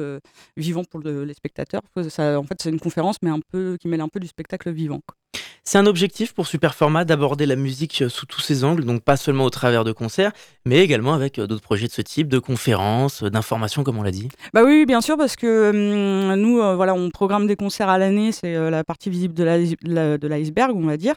vivant 0.57 0.85
pour 0.85 1.01
le- 1.01 1.25
les 1.25 1.35
spectateurs. 1.35 1.83
En 1.97 2.03
fait 2.45 2.57
c'est 2.63 2.71
une 2.71 2.81
conférence 2.81 3.17
mais 3.23 3.31
qui 3.79 3.89
mêle 3.89 4.01
un 4.01 4.09
peu 4.09 4.21
du 4.21 4.29
spectacle 4.29 4.71
vivant. 4.73 5.01
C'est 5.71 5.77
un 5.77 5.85
objectif 5.85 6.33
pour 6.33 6.47
Superformat 6.47 7.05
d'aborder 7.05 7.45
la 7.45 7.55
musique 7.55 8.01
euh, 8.01 8.09
sous 8.09 8.25
tous 8.25 8.41
ses 8.41 8.65
angles, 8.65 8.87
donc 8.87 9.03
pas 9.03 9.19
seulement 9.19 9.45
au 9.45 9.51
travers 9.51 9.85
de 9.85 9.93
concerts, 9.93 10.33
mais 10.65 10.79
également 10.79 11.13
avec 11.13 11.39
euh, 11.39 11.47
d'autres 11.47 11.61
projets 11.61 11.87
de 11.87 11.93
ce 11.93 12.01
type, 12.01 12.29
de 12.29 12.39
conférences, 12.39 13.23
euh, 13.23 13.29
d'informations, 13.29 13.85
comme 13.85 13.99
on 13.99 14.03
l'a 14.03 14.11
dit. 14.11 14.29
Bah 14.55 14.63
oui, 14.65 14.87
bien 14.87 15.03
sûr, 15.03 15.19
parce 15.19 15.37
que 15.37 15.69
hum, 15.69 16.41
nous, 16.41 16.55
voilà, 16.75 16.95
on 16.95 17.11
programme 17.11 17.47
des 17.47 17.55
concerts 17.55 17.91
à 17.91 17.99
l'année, 17.99 18.33
c'est 18.33 18.71
la 18.71 18.83
partie 18.83 19.11
visible 19.11 19.35
de 19.35 20.27
l'iceberg, 20.27 20.75
on 20.75 20.87
va 20.87 20.97
dire. 20.97 21.17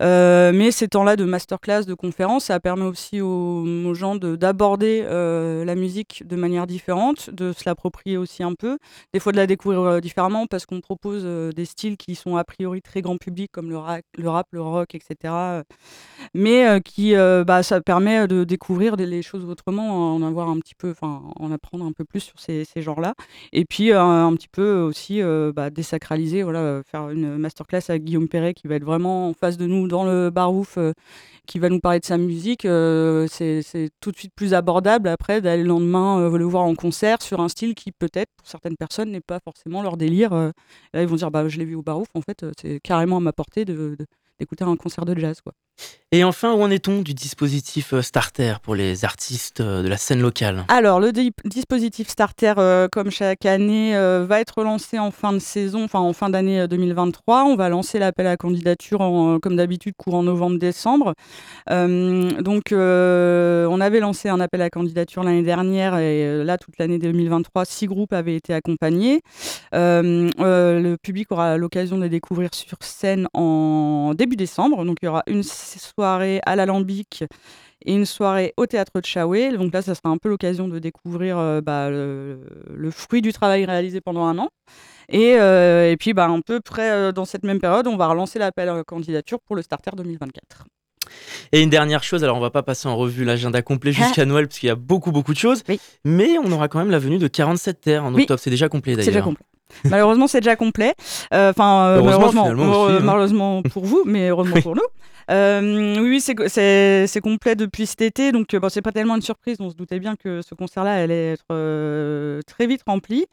Mais 0.00 0.70
ces 0.70 0.88
temps-là 0.88 1.16
de 1.16 1.26
masterclass, 1.26 1.84
de 1.84 1.92
conférences, 1.92 2.46
ça 2.46 2.58
permet 2.58 2.86
aussi 2.86 3.20
aux, 3.20 3.66
aux 3.66 3.94
gens 3.94 4.16
de- 4.16 4.34
d'aborder 4.34 5.02
la 5.02 5.74
musique 5.74 6.22
de 6.26 6.36
manière 6.36 6.66
différente, 6.66 7.28
de 7.28 7.52
se 7.52 7.64
l'approprier 7.66 8.16
aussi 8.16 8.42
un 8.42 8.54
peu, 8.54 8.78
des 9.12 9.20
fois 9.20 9.32
de 9.32 9.36
la 9.36 9.46
découvrir 9.46 10.00
différemment, 10.00 10.46
parce 10.46 10.64
qu'on 10.64 10.80
propose 10.80 11.24
des 11.54 11.64
styles 11.66 11.98
qui 11.98 12.14
sont 12.14 12.36
a 12.36 12.44
priori 12.44 12.80
très 12.80 13.02
grand 13.02 13.18
public, 13.18 13.50
comme 13.52 13.68
le, 13.68 13.89
le 14.16 14.28
rap, 14.28 14.46
le 14.52 14.62
rock, 14.62 14.94
etc. 14.94 15.62
mais 16.34 16.80
qui, 16.84 17.14
bah, 17.46 17.62
ça 17.62 17.80
permet 17.80 18.26
de 18.26 18.44
découvrir 18.44 18.96
les 18.96 19.22
choses 19.22 19.44
autrement, 19.44 20.14
en 20.14 20.22
avoir 20.22 20.48
un 20.48 20.58
petit 20.58 20.74
peu, 20.74 20.90
enfin, 20.90 21.22
en 21.36 21.52
apprendre 21.52 21.84
un 21.84 21.92
peu 21.92 22.04
plus 22.04 22.20
sur 22.20 22.38
ces, 22.38 22.64
genres-là. 22.76 23.14
Et 23.52 23.64
puis 23.64 23.92
un 23.92 24.32
petit 24.34 24.48
peu 24.48 24.80
aussi 24.80 25.20
bah, 25.54 25.70
désacraliser, 25.70 26.42
voilà, 26.42 26.82
faire 26.84 27.10
une 27.10 27.36
masterclass 27.36 27.82
avec 27.88 28.04
Guillaume 28.04 28.28
Perret 28.28 28.54
qui 28.54 28.68
va 28.68 28.76
être 28.76 28.84
vraiment 28.84 29.28
en 29.28 29.34
face 29.34 29.56
de 29.56 29.66
nous 29.66 29.88
dans 29.88 30.04
le 30.04 30.30
barouf, 30.30 30.78
qui 31.46 31.58
va 31.58 31.68
nous 31.68 31.80
parler 31.80 32.00
de 32.00 32.04
sa 32.04 32.18
musique. 32.18 32.62
c'est 32.62 33.90
tout 34.00 34.10
de 34.10 34.16
suite 34.16 34.32
plus 34.34 34.54
abordable 34.54 35.08
après 35.08 35.40
d'aller 35.40 35.62
le 35.62 35.68
lendemain 35.68 36.28
le 36.40 36.44
voir 36.44 36.64
en 36.64 36.74
concert 36.74 37.22
sur 37.22 37.40
un 37.40 37.48
style 37.48 37.74
qui 37.74 37.92
peut-être 37.92 38.30
pour 38.36 38.46
certaines 38.46 38.76
personnes 38.76 39.10
n'est 39.10 39.20
pas 39.20 39.40
forcément 39.40 39.82
leur 39.82 39.96
délire. 39.96 40.32
là 40.32 41.02
ils 41.02 41.06
vont 41.06 41.16
dire 41.16 41.30
bah 41.30 41.48
je 41.48 41.58
l'ai 41.58 41.64
vu 41.64 41.74
au 41.74 41.82
barouf, 41.82 42.08
en 42.14 42.20
fait 42.22 42.44
c'est 42.60 42.80
carrément 42.80 43.18
à 43.18 43.20
ma 43.20 43.32
portée 43.32 43.64
de- 43.64 43.79
d'écouter 44.38 44.64
un 44.64 44.76
concert 44.76 45.04
de 45.04 45.14
jazz 45.18 45.40
quoi. 45.40 45.54
Et 46.12 46.24
enfin, 46.24 46.54
où 46.54 46.60
en 46.60 46.72
est-on 46.72 47.02
du 47.02 47.14
dispositif 47.14 47.92
euh, 47.92 48.02
Starter 48.02 48.54
pour 48.64 48.74
les 48.74 49.04
artistes 49.04 49.60
euh, 49.60 49.80
de 49.84 49.86
la 49.86 49.96
scène 49.96 50.20
locale? 50.20 50.64
Alors, 50.66 50.98
le 50.98 51.12
di- 51.12 51.30
dispositif 51.44 52.08
Starter, 52.08 52.54
euh, 52.58 52.88
comme 52.90 53.12
chaque 53.12 53.46
année, 53.46 53.94
va 53.94 54.40
être 54.40 54.64
lancé 54.64 54.98
en 54.98 55.12
fin 55.12 55.32
de 55.32 55.38
saison, 55.38 55.84
enfin 55.84 56.00
en 56.00 56.12
fin 56.12 56.28
d'année 56.28 56.62
euh, 56.62 56.66
2023. 56.66 57.44
On 57.44 57.54
va 57.54 57.68
lancer 57.68 58.00
l'appel 58.00 58.26
à 58.26 58.36
candidature, 58.36 59.38
comme 59.40 59.54
d'habitude, 59.54 59.94
courant 59.96 60.24
novembre-décembre. 60.24 61.14
Donc, 61.68 62.72
on 62.72 63.80
avait 63.80 64.00
lancé 64.00 64.28
un 64.28 64.40
appel 64.40 64.62
à 64.62 64.70
candidature 64.70 65.22
l'année 65.22 65.44
dernière 65.44 65.96
et 65.98 66.42
là, 66.42 66.58
toute 66.58 66.76
l'année 66.78 66.98
2023, 66.98 67.64
six 67.64 67.86
groupes 67.86 68.12
avaient 68.12 68.34
été 68.34 68.52
accompagnés. 68.52 69.20
Le 69.72 70.96
public 70.96 71.30
aura 71.30 71.56
l'occasion 71.56 71.98
de 71.98 72.08
découvrir 72.08 72.50
sur 72.52 72.78
scène 72.80 73.28
en 73.32 74.12
début 74.14 74.36
décembre. 74.36 74.84
Donc, 74.84 74.96
il 75.02 75.06
y 75.06 75.08
aura 75.08 75.22
une 75.28 75.44
soirée 75.78 76.40
à 76.46 76.56
l'Alambic 76.56 77.24
et 77.84 77.94
une 77.94 78.04
soirée 78.06 78.52
au 78.56 78.66
théâtre 78.66 78.92
de 79.00 79.06
Chaoué. 79.06 79.56
Donc 79.56 79.72
là, 79.72 79.82
ça 79.82 79.94
sera 79.94 80.08
un 80.10 80.18
peu 80.18 80.28
l'occasion 80.28 80.68
de 80.68 80.78
découvrir 80.78 81.38
euh, 81.38 81.60
bah, 81.60 81.88
le, 81.90 82.40
le 82.74 82.90
fruit 82.90 83.22
du 83.22 83.32
travail 83.32 83.64
réalisé 83.64 84.00
pendant 84.00 84.24
un 84.24 84.38
an. 84.38 84.48
Et, 85.08 85.36
euh, 85.38 85.90
et 85.90 85.96
puis, 85.96 86.12
bah, 86.12 86.26
un 86.26 86.40
peu 86.40 86.60
près 86.60 86.90
euh, 86.90 87.12
dans 87.12 87.24
cette 87.24 87.42
même 87.44 87.58
période, 87.58 87.86
on 87.86 87.96
va 87.96 88.06
relancer 88.08 88.38
l'appel 88.38 88.68
à 88.68 88.84
candidature 88.84 89.38
pour 89.40 89.56
le 89.56 89.62
Starter 89.62 89.90
2024. 89.96 90.64
Et 91.52 91.62
une 91.62 91.70
dernière 91.70 92.04
chose, 92.04 92.22
alors 92.22 92.36
on 92.36 92.40
va 92.40 92.50
pas 92.50 92.62
passer 92.62 92.86
en 92.86 92.96
revue 92.96 93.24
l'agenda 93.24 93.62
complet 93.62 93.92
jusqu'à 93.92 94.24
Noël 94.26 94.46
parce 94.46 94.60
qu'il 94.60 94.68
y 94.68 94.70
a 94.70 94.76
beaucoup 94.76 95.10
beaucoup 95.10 95.32
de 95.32 95.38
choses, 95.38 95.64
mais 96.04 96.38
on 96.38 96.52
aura 96.52 96.68
quand 96.68 96.78
même 96.78 96.90
la 96.90 97.00
venue 97.00 97.18
de 97.18 97.26
47 97.26 97.80
terres 97.80 98.04
en 98.04 98.14
Oui. 98.14 98.22
octobre. 98.22 98.38
C'est 98.38 98.50
déjà 98.50 98.68
complet 98.68 98.92
d'ailleurs. 98.92 99.06
C'est 99.06 99.10
déjà 99.10 99.22
complet. 99.24 99.44
Malheureusement, 99.84 100.26
c'est 100.26 100.40
déjà 100.40 100.56
complet. 100.56 100.94
Euh, 101.32 101.50
Enfin, 101.50 101.86
euh, 101.86 101.96
Heureusement, 101.98 102.44
malheureusement, 102.44 102.82
aussi, 102.82 102.92
euh, 102.92 102.98
hein. 102.98 103.02
malheureusement 103.02 103.62
pour 103.62 103.84
vous, 103.84 104.02
mais 104.04 104.28
heureusement 104.28 104.60
pour 104.60 104.74
nous. 104.76 104.82
Euh, 105.30 105.96
oui, 106.00 106.20
c'est 106.20 106.34
co- 106.34 106.48
c'est 106.48 107.06
c'est 107.06 107.20
complet 107.20 107.54
depuis 107.54 107.86
cet 107.86 108.00
été, 108.00 108.32
donc 108.32 108.52
euh, 108.52 108.58
bon, 108.58 108.68
c'est 108.68 108.82
pas 108.82 108.90
tellement 108.90 109.14
une 109.14 109.22
surprise. 109.22 109.58
On 109.60 109.70
se 109.70 109.76
doutait 109.76 110.00
bien 110.00 110.16
que 110.16 110.42
ce 110.42 110.56
concert-là 110.56 110.92
allait 110.94 111.32
être 111.34 111.44
euh, 111.52 112.40
très 112.48 112.66
vite 112.66 112.82
rempli. 112.86 113.26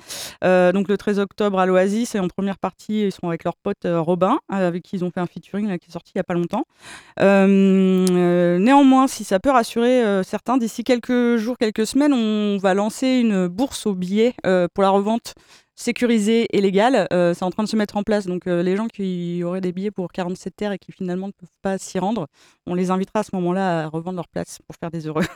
Donc 0.44 0.88
le 0.90 0.96
13 0.98 1.18
octobre 1.20 1.60
à 1.60 1.66
l'Oasis, 1.66 2.14
et 2.16 2.20
en 2.20 2.28
première 2.28 2.60
partie, 2.60 3.06
ils 3.08 3.12
sont 3.12 3.28
avec 3.30 3.44
leur 3.44 3.56
pote 3.58 3.86
Robin, 3.86 4.38
avec 4.50 4.84
qui 4.84 4.98
ils 4.98 5.04
ont 5.06 5.12
fait 5.12 5.20
un 5.22 5.26
featuring 5.26 5.66
qui 5.80 5.90
est 5.90 5.94
sorti 5.94 6.12
il 6.16 6.20
y 6.20 6.22
a 6.22 6.24
pas 6.24 6.36
longtemps. 6.36 6.66
Néanmoins, 8.60 9.08
si 9.08 9.24
ça 9.24 9.40
peut 9.40 9.50
rassurer 9.52 10.22
certains, 10.24 10.58
d'ici 10.58 10.84
quelques 10.84 11.38
jours, 11.38 11.58
quelques 11.58 11.88
semaines, 11.88 12.14
on 12.14 12.58
va 12.58 12.74
lancer 12.74 13.08
une 13.08 13.48
bourse 13.48 13.86
aux 13.88 13.94
billets 13.96 14.36
pour 14.74 14.84
la 14.84 14.90
revente 14.90 15.34
sécurisée 15.78 16.48
et 16.52 16.60
légale. 16.60 17.08
Euh, 17.14 17.34
c'est 17.34 17.46
en 17.46 17.52
train 17.52 17.64
de 17.64 17.70
se 17.70 17.78
mettre 17.78 17.96
en 17.96 18.04
place. 18.04 18.26
Donc 18.26 18.48
euh, 18.48 18.62
les 18.62 18.76
gens 18.76 18.88
qui 18.88 19.42
auraient 19.46 19.62
des 19.62 19.72
billets 19.72 19.92
pour 19.92 20.12
47 20.12 20.56
terres 20.56 20.72
et 20.74 20.80
qui 20.80 20.92
finalement 20.92 21.28
ne 21.28 21.32
peuvent 21.32 21.50
pas 21.62 21.78
s'y 21.78 22.00
rendre, 22.00 22.28
on 22.66 22.76
les 22.76 22.92
invitera 22.92 23.20
à 23.20 23.24
ce 23.24 23.30
moment-là 23.36 23.84
à 23.84 23.88
revendre 23.88 24.18
leur 24.18 24.28
place 24.28 24.60
pour 24.68 24.76
faire 24.76 24.92
des 24.92 25.08
heureux. 25.08 25.24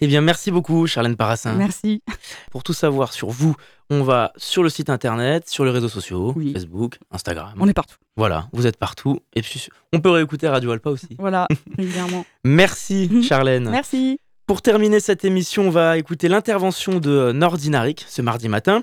Eh 0.00 0.08
bien, 0.08 0.20
merci 0.20 0.50
beaucoup, 0.50 0.86
Charlène 0.88 1.16
Parassin. 1.16 1.54
Merci. 1.54 2.02
Pour 2.50 2.64
tout 2.64 2.72
savoir 2.72 3.12
sur 3.12 3.30
vous, 3.30 3.54
on 3.88 4.02
va 4.02 4.32
sur 4.36 4.64
le 4.64 4.68
site 4.68 4.90
internet, 4.90 5.48
sur 5.48 5.64
les 5.64 5.70
réseaux 5.70 5.88
sociaux, 5.88 6.34
Facebook, 6.52 6.98
Instagram. 7.10 7.54
On 7.58 7.68
est 7.68 7.72
partout. 7.72 7.96
Voilà, 8.16 8.48
vous 8.52 8.66
êtes 8.66 8.76
partout. 8.76 9.20
Et 9.34 9.42
puis, 9.42 9.68
on 9.92 10.00
peut 10.00 10.10
réécouter 10.10 10.48
Radio 10.48 10.72
Alpa 10.72 10.90
aussi. 10.90 11.16
Voilà, 11.18 11.46
régulièrement. 11.78 12.26
Merci, 12.44 13.22
Charlène. 13.26 13.70
Merci. 13.70 14.18
Pour 14.50 14.62
terminer 14.62 14.98
cette 14.98 15.24
émission, 15.24 15.68
on 15.68 15.70
va 15.70 15.96
écouter 15.96 16.26
l'intervention 16.26 16.98
de 16.98 17.30
Nordinaric 17.30 18.04
ce 18.08 18.20
mardi 18.20 18.48
matin. 18.48 18.82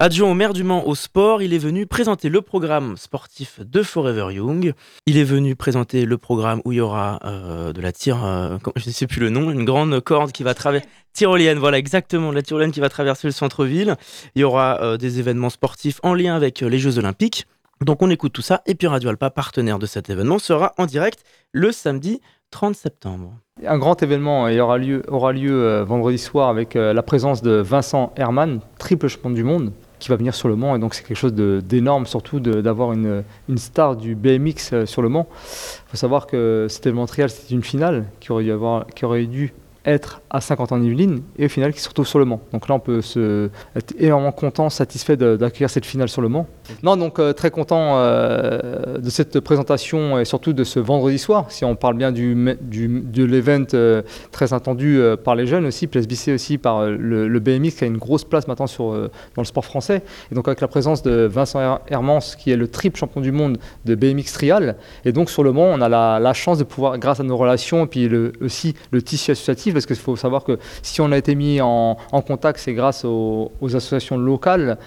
Adjoint 0.00 0.28
au 0.28 0.34
maire 0.34 0.52
du 0.52 0.64
Mans 0.64 0.88
au 0.88 0.96
sport, 0.96 1.40
il 1.40 1.54
est 1.54 1.58
venu 1.58 1.86
présenter 1.86 2.28
le 2.28 2.42
programme 2.42 2.96
sportif 2.96 3.60
de 3.60 3.84
Forever 3.84 4.34
Young. 4.34 4.72
Il 5.06 5.16
est 5.16 5.22
venu 5.22 5.54
présenter 5.54 6.04
le 6.04 6.18
programme 6.18 6.62
où 6.64 6.72
il 6.72 6.78
y 6.78 6.80
aura 6.80 7.20
euh, 7.24 7.72
de 7.72 7.80
la 7.80 7.92
tire, 7.92 8.24
euh, 8.24 8.58
je 8.74 8.88
ne 8.88 8.92
sais 8.92 9.06
plus 9.06 9.20
le 9.20 9.30
nom, 9.30 9.52
une 9.52 9.64
grande 9.64 10.00
corde 10.00 10.32
qui 10.32 10.42
va 10.42 10.52
traverser. 10.52 10.88
Tyrolienne, 11.12 11.60
voilà 11.60 11.78
exactement, 11.78 12.32
la 12.32 12.42
tyrolienne 12.42 12.72
qui 12.72 12.80
va 12.80 12.88
traverser 12.88 13.28
le 13.28 13.32
centre-ville. 13.32 13.94
Il 14.34 14.40
y 14.40 14.44
aura 14.44 14.82
euh, 14.82 14.96
des 14.96 15.20
événements 15.20 15.48
sportifs 15.50 16.00
en 16.02 16.14
lien 16.14 16.34
avec 16.34 16.60
euh, 16.60 16.68
les 16.68 16.80
Jeux 16.80 16.98
Olympiques. 16.98 17.46
Donc 17.82 18.02
on 18.02 18.10
écoute 18.10 18.32
tout 18.32 18.42
ça. 18.42 18.62
Et 18.66 18.74
puis 18.74 18.88
Radio 18.88 19.10
Alpa, 19.10 19.30
partenaire 19.30 19.78
de 19.78 19.86
cet 19.86 20.10
événement, 20.10 20.40
sera 20.40 20.74
en 20.76 20.86
direct 20.86 21.22
le 21.52 21.70
samedi 21.70 22.20
30 22.50 22.74
septembre. 22.74 23.38
Un 23.62 23.78
grand 23.78 24.02
événement 24.02 24.48
aura 24.58 24.78
lieu, 24.78 25.02
euh, 25.08 25.84
vendredi 25.84 26.18
soir 26.18 26.48
avec 26.48 26.74
euh, 26.74 26.92
la 26.92 27.04
présence 27.04 27.40
de 27.40 27.52
Vincent 27.52 28.12
Herman, 28.16 28.58
triple 28.78 29.06
champion 29.06 29.30
du 29.30 29.44
monde, 29.44 29.70
qui 30.00 30.08
va 30.08 30.16
venir 30.16 30.34
sur 30.34 30.48
le 30.48 30.56
Mans. 30.56 30.74
Et 30.74 30.80
donc 30.80 30.92
c'est 30.92 31.06
quelque 31.06 31.16
chose 31.16 31.34
d'énorme, 31.34 32.04
surtout 32.06 32.40
d'avoir 32.40 32.92
une, 32.92 33.22
star 33.54 33.94
du 33.94 34.16
BMX 34.16 34.72
euh, 34.72 34.86
sur 34.86 35.02
le 35.02 35.08
Mans. 35.08 35.28
Il 35.30 35.90
faut 35.90 35.96
savoir 35.96 36.26
que 36.26 36.66
cet 36.68 36.84
événement 36.86 37.06
trial, 37.06 37.30
c'était 37.30 37.54
une 37.54 37.62
finale 37.62 38.06
qui 38.18 38.32
aurait, 38.32 39.26
dû 39.26 39.54
être 39.86 40.20
à 40.30 40.40
50 40.40 40.72
ans 40.72 40.76
en 40.76 40.82
Yvelines 40.82 41.22
et 41.38 41.46
au 41.46 41.48
final 41.48 41.72
qui 41.72 41.80
se 41.80 41.88
retrouve 41.88 42.08
sur 42.08 42.18
le 42.18 42.24
Mans. 42.24 42.40
Donc 42.52 42.68
là, 42.68 42.74
on 42.74 42.80
peut 42.80 43.02
se, 43.02 43.50
être 43.76 43.94
énormément 44.00 44.32
content, 44.32 44.68
satisfait 44.68 45.16
d'accueillir 45.16 45.70
cette 45.70 45.86
finale 45.86 46.08
sur 46.08 46.22
le 46.22 46.28
Mans. 46.28 46.48
Non, 46.82 46.96
donc 46.96 47.18
euh, 47.18 47.32
très 47.32 47.50
content 47.50 47.98
euh, 47.98 48.98
de 48.98 49.10
cette 49.10 49.40
présentation 49.40 50.18
et 50.18 50.24
surtout 50.24 50.52
de 50.52 50.64
ce 50.64 50.80
vendredi 50.80 51.18
soir. 51.18 51.46
Si 51.50 51.64
on 51.64 51.76
parle 51.76 51.96
bien 51.96 52.12
du, 52.12 52.34
de 52.34 53.24
l'event 53.24 53.64
euh, 53.74 54.02
très 54.32 54.52
attendu 54.52 55.00
par 55.24 55.34
les 55.34 55.46
jeunes 55.46 55.66
aussi, 55.66 55.86
PSBC 55.86 56.32
aussi 56.32 56.58
par 56.58 56.86
le, 56.86 57.38
BMX 57.38 57.76
qui 57.76 57.84
a 57.84 57.86
une 57.86 57.98
grosse 57.98 58.24
place 58.24 58.48
maintenant 58.48 58.66
dans 58.78 59.10
le 59.42 59.44
sport 59.44 59.64
français. 59.64 60.02
Et 60.32 60.34
donc 60.34 60.48
avec 60.48 60.60
la 60.60 60.68
présence 60.68 61.02
de 61.02 61.24
Vincent 61.26 61.60
Her- 61.60 61.80
Hermans 61.88 62.20
qui 62.38 62.50
est 62.50 62.56
le 62.56 62.68
triple 62.68 62.98
champion 62.98 63.20
du 63.20 63.32
monde 63.32 63.58
de 63.84 63.94
BMX 63.94 64.32
trial. 64.32 64.76
Et 65.04 65.12
donc 65.12 65.30
sur 65.30 65.42
le 65.42 65.52
Mans, 65.52 65.68
on 65.72 65.80
a 65.80 65.88
la, 65.88 66.32
chance 66.32 66.58
de 66.58 66.64
pouvoir, 66.64 66.98
grâce 66.98 67.20
à 67.20 67.22
nos 67.22 67.36
relations 67.36 67.84
et 67.84 67.86
puis 67.86 68.10
aussi 68.40 68.74
le 68.90 69.02
tissu 69.02 69.30
associatif, 69.30 69.74
parce 69.74 69.86
qu'il 69.86 69.96
faut 69.96 70.16
savoir 70.16 70.44
que 70.44 70.58
si 70.82 71.00
on 71.00 71.12
a 71.12 71.18
été 71.18 71.34
mis 71.34 71.60
en, 71.60 71.96
contact, 72.26 72.58
c'est 72.58 72.72
grâce 72.72 73.04
aux, 73.04 73.50
associations 73.62 74.16
locales, 74.16 74.78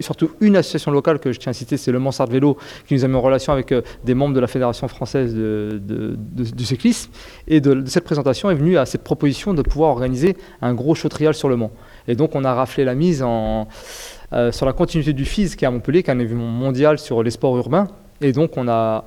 surtout 0.00 0.30
une 0.40 0.56
association 0.56 0.92
locale 0.92 1.15
que 1.18 1.32
je 1.32 1.38
tiens 1.38 1.50
à 1.50 1.52
citer, 1.52 1.76
c'est 1.76 1.92
le 1.92 1.98
Mansard 1.98 2.28
Vélo, 2.28 2.56
qui 2.86 2.94
nous 2.94 3.04
a 3.04 3.08
mis 3.08 3.14
en 3.14 3.20
relation 3.20 3.52
avec 3.52 3.72
euh, 3.72 3.82
des 4.04 4.14
membres 4.14 4.34
de 4.34 4.40
la 4.40 4.46
Fédération 4.46 4.88
française 4.88 5.34
de, 5.34 6.16
cyclisme. 6.58 7.10
Et 7.48 7.60
de, 7.60 7.84
cette 7.86 8.04
présentation 8.04 8.50
est 8.50 8.54
venue 8.54 8.78
à 8.78 8.86
cette 8.86 9.02
proposition 9.02 9.54
de 9.54 9.62
pouvoir 9.62 9.90
organiser 9.90 10.36
un 10.62 10.74
gros 10.74 10.94
show 10.94 11.08
trial 11.08 11.34
sur 11.34 11.48
le 11.48 11.56
Mans. 11.56 11.72
Et 12.08 12.14
donc 12.14 12.34
on 12.34 12.44
a 12.44 12.54
raflé 12.54 12.84
la 12.84 12.94
mise 12.94 13.24
euh, 14.32 14.52
sur 14.52 14.66
la 14.66 14.72
continuité 14.72 15.12
du 15.12 15.24
FIS 15.24 15.56
qui 15.56 15.64
est 15.64 15.68
à 15.68 15.70
Montpellier, 15.70 16.02
qui 16.02 16.10
est 16.10 16.14
un 16.14 16.18
événement 16.18 16.46
mondial 16.46 16.98
sur 16.98 17.22
les 17.22 17.30
sports 17.30 17.56
urbains. 17.56 17.88
Et 18.20 18.32
donc 18.32 18.56
on 18.56 18.68
a 18.68 19.04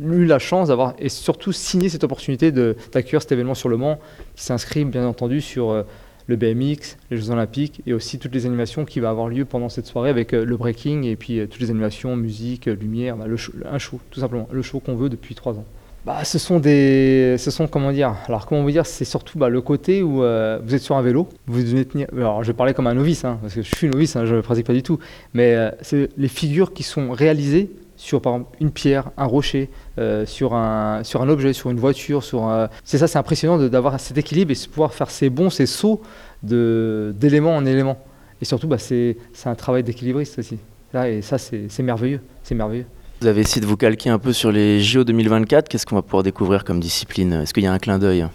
eu 0.00 0.24
la 0.24 0.38
chance 0.38 0.68
d'avoir 0.68 0.94
et 0.98 1.08
surtout 1.08 1.52
signé 1.52 1.88
cette 1.88 2.04
opportunité 2.04 2.52
d'accueillir 2.52 3.20
cet 3.20 3.32
événement 3.32 3.54
sur 3.54 3.68
le 3.68 3.76
Mans 3.76 3.98
qui 4.36 4.44
s'inscrit 4.44 4.84
bien 4.84 5.06
entendu 5.06 5.40
sur 5.40 5.70
euh, 5.70 5.82
le 6.28 6.36
BMX, 6.36 6.96
les 7.10 7.16
Jeux 7.16 7.30
Olympiques 7.30 7.80
et 7.86 7.92
aussi 7.94 8.18
toutes 8.18 8.34
les 8.34 8.46
animations 8.46 8.84
qui 8.84 9.00
va 9.00 9.10
avoir 9.10 9.28
lieu 9.28 9.44
pendant 9.44 9.68
cette 9.68 9.86
soirée 9.86 10.10
avec 10.10 10.34
euh, 10.34 10.44
le 10.44 10.56
breaking 10.56 11.02
et 11.04 11.16
puis 11.16 11.40
euh, 11.40 11.46
toutes 11.46 11.60
les 11.60 11.70
animations, 11.70 12.14
musique, 12.16 12.68
euh, 12.68 12.76
lumière, 12.76 13.16
bah, 13.16 13.26
le 13.26 13.36
show- 13.36 13.52
un 13.68 13.78
show 13.78 13.98
tout 14.10 14.20
simplement, 14.20 14.46
le 14.52 14.62
show 14.62 14.78
qu'on 14.78 14.94
veut 14.94 15.08
depuis 15.08 15.34
trois 15.34 15.54
ans. 15.54 15.64
Bah, 16.06 16.24
ce 16.24 16.38
sont 16.38 16.60
des, 16.60 17.36
ce 17.38 17.50
sont 17.50 17.66
comment 17.66 17.90
dire 17.92 18.14
Alors 18.28 18.46
comment 18.46 18.62
vous 18.62 18.70
dire 18.70 18.86
C'est 18.86 19.04
surtout 19.04 19.38
bah, 19.38 19.48
le 19.48 19.60
côté 19.60 20.02
où 20.02 20.18
vous 20.18 20.74
êtes 20.74 20.80
sur 20.82 20.96
un 20.96 21.02
vélo, 21.02 21.28
vous 21.46 21.60
devez 21.62 21.84
tenir. 21.84 22.06
Alors 22.16 22.42
je 22.44 22.48
vais 22.52 22.56
parler 22.56 22.72
comme 22.72 22.86
un 22.86 22.94
novice, 22.94 23.24
hein, 23.24 23.38
parce 23.42 23.54
que 23.54 23.62
je 23.62 23.74
suis 23.74 23.88
novice, 23.88 24.14
hein, 24.14 24.24
je 24.24 24.36
ne 24.36 24.40
pratique 24.40 24.66
pas 24.66 24.72
du 24.74 24.82
tout. 24.82 24.98
Mais 25.34 25.56
c'est 25.82 26.08
les 26.16 26.28
figures 26.28 26.72
qui 26.72 26.82
sont 26.82 27.10
réalisées 27.10 27.70
sur 27.98 28.22
par 28.22 28.34
exemple 28.36 28.56
une 28.60 28.70
pierre, 28.70 29.10
un 29.18 29.26
rocher, 29.26 29.68
euh, 29.98 30.24
sur 30.24 30.54
un 30.54 31.02
sur 31.04 31.20
un 31.20 31.28
objet, 31.28 31.52
sur 31.52 31.68
une 31.70 31.78
voiture, 31.78 32.24
sur. 32.24 32.44
un- 32.44 32.70
C'est 32.84 32.96
ça, 32.96 33.06
c'est 33.08 33.18
impressionnant 33.18 33.58
d'avoir 33.58 34.00
cet 34.00 34.16
équilibre 34.16 34.50
et 34.52 34.54
de 34.54 34.68
pouvoir 34.70 34.94
faire 34.94 35.10
ces 35.10 35.28
bons, 35.28 35.50
ces 35.50 35.66
sauts 35.66 36.00
de 36.42 37.12
d'élément 37.16 37.54
en 37.56 37.66
élément. 37.66 37.98
Et 38.40 38.44
surtout, 38.44 38.68
bah, 38.68 38.78
c'est 38.78 39.16
un 39.44 39.54
travail 39.54 39.82
d'équilibriste 39.82 40.38
aussi. 40.38 40.58
Là, 40.94 41.08
et 41.10 41.20
ça, 41.22 41.36
c'est 41.38 41.64
c'est 41.68 41.82
merveilleux, 41.82 42.20
c'est 42.44 42.54
merveilleux. 42.54 42.86
Vous 43.20 43.26
avez 43.26 43.40
essayé 43.40 43.60
de 43.60 43.66
vous 43.66 43.76
calquer 43.76 44.10
un 44.10 44.18
peu 44.20 44.32
sur 44.32 44.52
les 44.52 44.80
JO 44.80 45.02
2024. 45.02 45.68
Qu'est-ce 45.68 45.84
qu'on 45.84 45.96
va 45.96 46.02
pouvoir 46.02 46.22
découvrir 46.22 46.64
comme 46.64 46.78
discipline? 46.78 47.32
Est-ce 47.32 47.52
qu'il 47.52 47.64
y 47.64 47.66
a 47.66 47.72
un 47.72 47.78
clin 47.80 47.98
d'œil? 47.98 48.26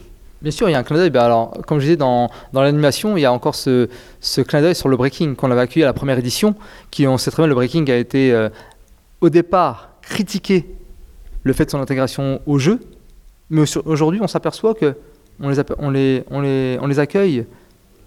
Bien 0.41 0.51
sûr, 0.51 0.67
il 0.67 0.73
y 0.73 0.75
a 0.75 0.79
un 0.79 0.83
clin 0.83 0.97
d'œil. 0.97 1.09
Ben 1.09 1.21
alors, 1.21 1.53
comme 1.65 1.79
je 1.79 1.85
disais, 1.85 1.95
dans, 1.95 2.29
dans 2.51 2.61
l'animation, 2.61 3.15
il 3.15 3.21
y 3.21 3.25
a 3.25 3.31
encore 3.31 3.55
ce, 3.55 3.87
ce 4.19 4.41
clin 4.41 4.59
d'œil 4.61 4.75
sur 4.75 4.89
le 4.89 4.97
breaking 4.97 5.35
qu'on 5.35 5.49
avait 5.51 5.61
accueilli 5.61 5.83
à 5.83 5.87
la 5.87 5.93
première 5.93 6.19
édition, 6.19 6.53
qui, 6.91 7.07
on 7.07 7.17
sait 7.17 7.31
très 7.31 7.43
bien, 7.43 7.47
le 7.47 7.55
breaking 7.55 7.89
a 7.89 7.95
été 7.95 8.33
euh, 8.33 8.49
au 9.23 9.29
départ 9.29 9.89
critiqué 10.01 10.65
le 11.43 11.53
fait 11.53 11.65
de 11.65 11.71
son 11.71 11.79
intégration 11.79 12.41
au 12.45 12.59
jeu, 12.59 12.79
mais 13.49 13.61
au- 13.61 13.81
aujourd'hui, 13.87 14.19
on 14.21 14.27
s'aperçoit 14.27 14.73
que 14.73 14.95
on 15.39 15.49
les, 15.89 16.99
accueille 16.99 17.45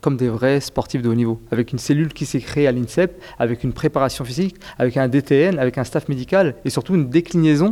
comme 0.03 0.17
des 0.19 0.29
vrais 0.29 0.61
sportifs 0.61 1.01
de 1.03 1.09
haut 1.09 1.15
niveau, 1.15 1.41
avec 1.51 1.73
une 1.73 1.79
cellule 1.79 2.13
qui 2.13 2.27
s'est 2.27 2.39
créée 2.41 2.67
à 2.69 2.73
l'INSEP, 2.73 3.21
avec 3.39 3.65
une 3.65 3.73
préparation 3.73 4.25
physique, 4.25 4.57
avec 4.79 4.97
un 4.99 5.09
DTN, 5.09 5.59
avec 5.59 5.79
un 5.79 5.85
staff 5.85 6.09
médical, 6.09 6.55
et 6.65 6.71
surtout 6.71 6.95
une 6.95 7.09
déclinaison 7.09 7.71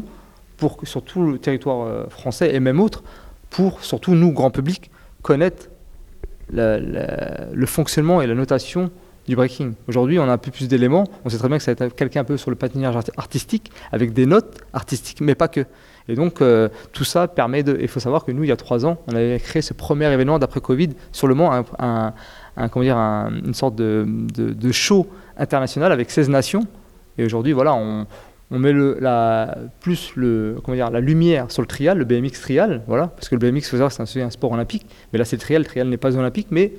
pour 0.56 0.78
sur 0.84 1.02
tout 1.02 1.30
le 1.32 1.38
territoire 1.38 1.86
euh, 1.86 2.06
français 2.08 2.54
et 2.54 2.60
même 2.60 2.80
autre, 2.80 3.04
pour 3.50 3.84
surtout 3.84 4.14
nous, 4.14 4.32
grand 4.32 4.50
public, 4.50 4.90
connaître 5.22 5.68
le 6.50 7.66
fonctionnement 7.66 8.20
et 8.22 8.26
la 8.26 8.34
notation 8.34 8.90
du 9.26 9.36
breaking. 9.36 9.72
Aujourd'hui, 9.88 10.18
on 10.18 10.24
a 10.24 10.32
un 10.32 10.38
peu 10.38 10.50
plus 10.50 10.68
d'éléments. 10.68 11.04
On 11.24 11.28
sait 11.28 11.38
très 11.38 11.48
bien 11.48 11.56
que 11.58 11.62
ça 11.64 11.74
va 11.74 11.86
être 11.86 11.94
quelqu'un 11.94 12.20
un 12.20 12.24
peu 12.24 12.36
sur 12.36 12.50
le 12.50 12.56
patinage 12.56 12.96
art- 12.96 13.04
artistique, 13.16 13.70
avec 13.92 14.12
des 14.12 14.26
notes 14.26 14.60
artistiques, 14.72 15.20
mais 15.20 15.34
pas 15.34 15.48
que. 15.48 15.64
Et 16.08 16.14
donc, 16.14 16.42
euh, 16.42 16.68
tout 16.92 17.04
ça 17.04 17.28
permet 17.28 17.62
de. 17.62 17.78
Il 17.80 17.88
faut 17.88 18.00
savoir 18.00 18.24
que 18.24 18.32
nous, 18.32 18.44
il 18.44 18.48
y 18.48 18.52
a 18.52 18.56
trois 18.56 18.84
ans, 18.84 18.98
on 19.06 19.14
avait 19.14 19.38
créé 19.40 19.62
ce 19.62 19.72
premier 19.72 20.12
événement 20.12 20.38
d'après 20.38 20.60
Covid 20.60 20.90
sur 21.12 21.26
le 21.26 21.34
Mans, 21.34 21.64
un, 21.78 22.12
comment 22.68 22.84
dire, 22.84 22.98
un- 22.98 23.32
une 23.44 23.54
sorte 23.54 23.76
de, 23.76 24.06
show 24.72 25.06
international 25.38 25.92
avec 25.92 26.10
16 26.10 26.28
nations. 26.28 26.66
Et 27.16 27.24
aujourd'hui, 27.24 27.52
voilà, 27.52 27.74
on, 27.74 28.06
met 28.50 28.72
le, 28.72 28.98
la, 29.00 29.56
plus 29.80 30.12
le, 30.16 30.56
comment 30.62 30.76
dire, 30.76 30.90
la 30.90 31.00
lumière 31.00 31.50
sur 31.50 31.62
le 31.62 31.66
trial, 31.66 31.96
le 31.98 32.04
BMX 32.04 32.40
trial, 32.40 32.82
voilà, 32.86 33.08
parce 33.08 33.28
que 33.28 33.34
le 33.34 33.38
BMX, 33.38 33.62
c'est 33.88 34.20
un, 34.20 34.30
sport 34.30 34.52
olympique, 34.52 34.86
mais 35.12 35.18
là 35.18 35.24
c'est 35.24 35.36
le 35.36 35.40
trial, 35.40 35.62
le 35.62 35.66
trial 35.66 35.88
n'est 35.88 35.96
pas 35.96 36.16
olympique, 36.16 36.48
mais 36.50 36.72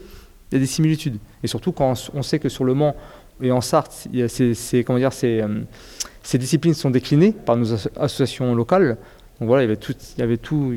il 0.51 0.55
y 0.55 0.57
a 0.57 0.59
des 0.59 0.65
similitudes. 0.65 1.17
Et 1.43 1.47
surtout 1.47 1.71
quand 1.71 1.93
on, 2.13 2.21
sait 2.21 2.39
que 2.39 2.49
sur 2.49 2.63
le 2.63 2.73
Mans 2.73 2.95
et 3.41 3.51
en 3.51 3.61
Sarthe, 3.61 4.07
euh, 4.13 4.27
ces 4.27 6.37
disciplines 6.37 6.73
sont 6.73 6.89
déclinées 6.89 7.31
par 7.31 7.57
nos 7.57 7.73
asso- 7.73 7.89
associations 7.97 8.55
locales. 8.55 8.97
Donc 9.39 9.49
voilà, 9.49 9.63
il 9.63 9.67
y 9.67 10.21
avait 10.21 10.37
tout, 10.37 10.73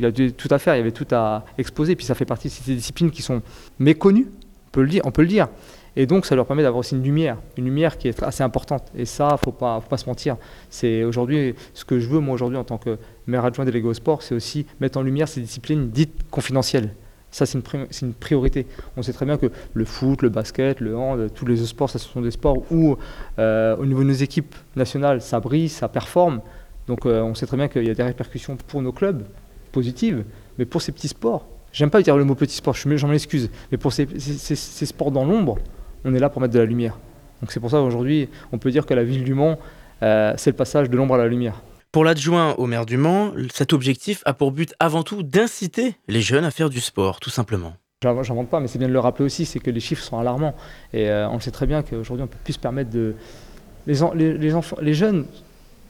à 0.51 0.59
faire, 0.59 0.75
il 0.75 0.79
y 0.79 0.81
avait 0.81 0.91
tout 0.91 1.07
à 1.13 1.45
exposer. 1.59 1.95
Puis 1.95 2.07
ça 2.07 2.15
fait 2.15 2.25
partie 2.25 2.49
de 2.49 2.53
ces 2.53 2.75
disciplines 2.75 3.11
qui 3.11 3.23
sont 3.23 3.41
méconnues, 3.79 4.27
on 4.69 4.71
peut 4.73 4.83
le 4.83 4.89
dire. 4.89 5.03
On 5.05 5.13
peut 5.13 5.23
le 5.23 5.29
dire. 5.29 5.49
Et 5.97 6.07
donc, 6.07 6.27
ça 6.27 6.37
leur 6.37 6.47
permet 6.47 6.63
d'avoir 6.63 6.79
aussi 6.79 6.95
une 6.95 7.03
lumière, 7.03 7.39
une 7.57 7.65
lumière 7.65 7.99
qui 7.99 8.07
est 8.07 8.23
assez 8.23 8.45
importante. 8.45 8.85
Et 8.97 9.05
ça, 9.05 9.37
faut 9.43 9.51
pas, 9.51 9.81
faut 9.81 9.89
pas 9.89 9.97
se 9.97 10.07
mentir. 10.07 10.37
C'est 10.71 11.03
aujourd'hui 11.03 11.57
ce 11.75 11.85
que 11.85 11.99
je 11.99 12.09
veux 12.09 12.21
moi 12.21 12.35
aujourd'hui 12.35 12.57
en 12.57 12.63
tant 12.63 12.79
que 12.79 12.99
maire 13.27 13.45
adjoint 13.45 13.65
délégué 13.65 13.89
au 13.89 13.95
sport, 13.95 14.23
c'est 14.23 14.35
aussi 14.35 14.65
mettre 14.81 14.99
en 14.99 15.03
lumière 15.03 15.27
ces 15.27 15.41
disciplines 15.41 15.91
dites 15.91 16.31
confidentielles. 16.31 16.95
Ça, 17.39 17.47
c'est 17.47 17.57
une, 18.03 18.15
priorité. 18.15 18.67
On 18.97 19.03
sait 19.03 19.13
très 19.13 19.25
bien 19.25 19.37
que 19.37 19.47
le 19.73 19.85
foot, 19.85 20.23
le 20.23 20.29
basket, 20.29 20.81
le 20.81 20.97
hand, 20.97 21.33
tous 21.33 21.47
les 21.47 21.57
sports, 21.59 21.89
ça, 21.89 22.01
ce 22.01 22.09
sont 22.09 22.21
des 22.21 22.33
sports 22.33 22.65
où, 22.73 22.97
euh, 23.39 23.77
au 23.77 23.87
niveau 23.87 24.03
de 24.03 24.09
nos 24.09 24.13
équipes 24.13 24.57
nationales, 24.75 25.23
ça 25.23 25.39
brille, 25.39 25.69
ça 25.69 25.87
performe. 25.87 26.41
Donc, 26.89 27.07
euh, 27.07 27.23
on 27.23 27.37
sait 27.37 27.47
très 27.47 27.57
bien 27.57 27.69
qu'il 27.69 27.85
y 27.85 27.91
a 27.91 27.95
des 27.95 28.03
répercussions 28.03 28.57
pour 28.57 28.83
nos 28.83 28.91
clubs 28.91 29.23
positives, 29.71 30.25
mais 30.59 30.65
pour 30.65 30.83
ces 30.83 30.91
petits 30.91 31.07
sports, 31.07 31.47
j'aime 31.71 31.91
pas 31.91 32.03
dire 32.03 32.17
le 32.17 32.25
mot 32.25 32.35
petit 32.35 32.57
sport, 32.57 32.75
je 32.75 33.07
m'en 33.07 33.13
excuse, 33.13 33.51
mais 33.71 33.79
pour 33.79 33.93
ces 33.93 34.07
sports 34.87 35.13
dans 35.13 35.25
l'ombre, 35.25 35.59
on 36.05 36.13
est 36.17 36.19
là 36.19 36.31
pour 36.31 36.43
mettre 36.43 36.55
de 36.55 36.59
la 36.59 36.65
lumière. 36.65 36.99
Donc, 37.41 37.53
c'est 37.53 37.61
pour 37.61 37.71
ça 37.71 37.77
qu'aujourd'hui, 37.77 38.29
on 38.51 38.59
peut 38.59 38.73
dire 38.73 38.85
que 38.85 38.95
la 38.95 39.05
ville 39.05 39.23
du 39.23 39.35
Mans, 39.35 39.61
euh, 40.03 40.35
c'est 40.37 40.51
le 40.51 40.57
passage 40.57 40.91
de 40.91 40.97
l'ombre 40.97 41.15
à 41.15 41.19
la 41.19 41.29
lumière. 41.29 41.63
Pour 41.91 42.05
l'adjoint 42.05 42.53
au 42.59 42.67
maire 42.67 42.85
du 42.85 42.99
Mans, 42.99 43.33
cet 43.53 43.73
objectif 43.73 44.23
a 44.27 44.35
pour 44.35 44.53
but 44.53 44.75
avant 44.79 45.03
tout 45.03 45.23
d'inciter 45.23 45.95
les 46.07 46.21
jeunes 46.21 46.45
à 46.45 46.51
faire 46.51 46.69
du 46.69 46.81
sport, 46.81 47.19
tout 47.19 47.31
simplement. 47.31 47.73
J'invente 48.03 48.49
pas, 48.51 48.61
mais 48.61 48.69
c'est 48.69 48.79
bien 48.79 48.89
de 48.89 48.93
le 48.93 49.01
rappeler 49.01 49.25
aussi, 49.25 49.47
c'est 49.47 49.59
que 49.59 49.71
les 49.71 49.81
chiffres 49.81 50.03
sont 50.05 50.19
alarmants. 50.19 50.55
Et 50.93 51.09
euh, 51.09 51.29
on 51.31 51.35
le 51.35 51.41
sait 51.41 51.51
très 51.51 51.67
bien 51.67 51.83
qu'aujourd'hui, 51.83 52.25
on 52.25 52.27
peut 52.29 52.37
plus 52.45 52.53
se 52.53 52.59
permettre 52.59 52.91
de... 52.91 53.15
Les, 53.87 54.03
en- 54.03 54.13
les, 54.13 54.37
les 54.37 54.55
enfants, 54.55 54.77
les 54.83 54.93
jeunes, 54.93 55.25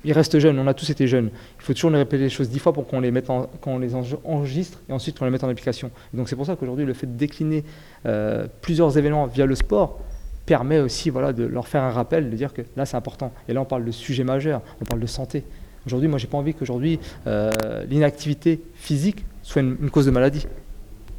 ils 0.04 0.12
restent 0.12 0.38
jeunes, 0.38 0.58
on 0.60 0.68
a 0.68 0.72
tous 0.72 0.88
été 0.88 1.08
jeunes. 1.08 1.30
Il 1.58 1.64
faut 1.64 1.74
toujours 1.74 1.90
les 1.90 1.98
répéter 1.98 2.22
les 2.22 2.30
choses 2.30 2.48
dix 2.48 2.60
fois 2.60 2.72
pour 2.72 2.86
qu'on 2.86 3.00
les, 3.00 3.10
mette 3.10 3.28
en- 3.28 3.50
les 3.78 3.94
enregistre 4.24 4.78
et 4.88 4.92
ensuite 4.92 5.18
qu'on 5.18 5.24
les 5.24 5.32
mette 5.32 5.42
en 5.42 5.48
application. 5.48 5.90
Donc 6.14 6.28
c'est 6.28 6.36
pour 6.36 6.46
ça 6.46 6.54
qu'aujourd'hui, 6.54 6.86
le 6.86 6.94
fait 6.94 7.08
de 7.08 7.16
décliner 7.18 7.64
euh, 8.06 8.46
plusieurs 8.62 8.96
événements 8.96 9.26
via 9.26 9.44
le 9.46 9.56
sport 9.56 9.98
permet 10.46 10.78
aussi 10.78 11.10
voilà, 11.10 11.32
de 11.32 11.44
leur 11.44 11.66
faire 11.66 11.82
un 11.82 11.90
rappel, 11.90 12.30
de 12.30 12.36
dire 12.36 12.54
que 12.54 12.62
là, 12.76 12.86
c'est 12.86 12.96
important. 12.96 13.32
Et 13.48 13.52
là, 13.52 13.60
on 13.60 13.64
parle 13.66 13.84
de 13.84 13.90
sujets 13.90 14.24
majeurs, 14.24 14.62
on 14.80 14.84
parle 14.84 15.00
de 15.00 15.06
santé. 15.06 15.42
Aujourd'hui, 15.86 16.08
moi, 16.08 16.18
j'ai 16.18 16.26
pas 16.26 16.38
envie 16.38 16.54
qu'aujourd'hui, 16.54 16.98
euh, 17.26 17.50
l'inactivité 17.88 18.60
physique 18.74 19.24
soit 19.42 19.62
une- 19.62 19.90
cause 19.90 20.06
de 20.06 20.10
maladie. 20.10 20.46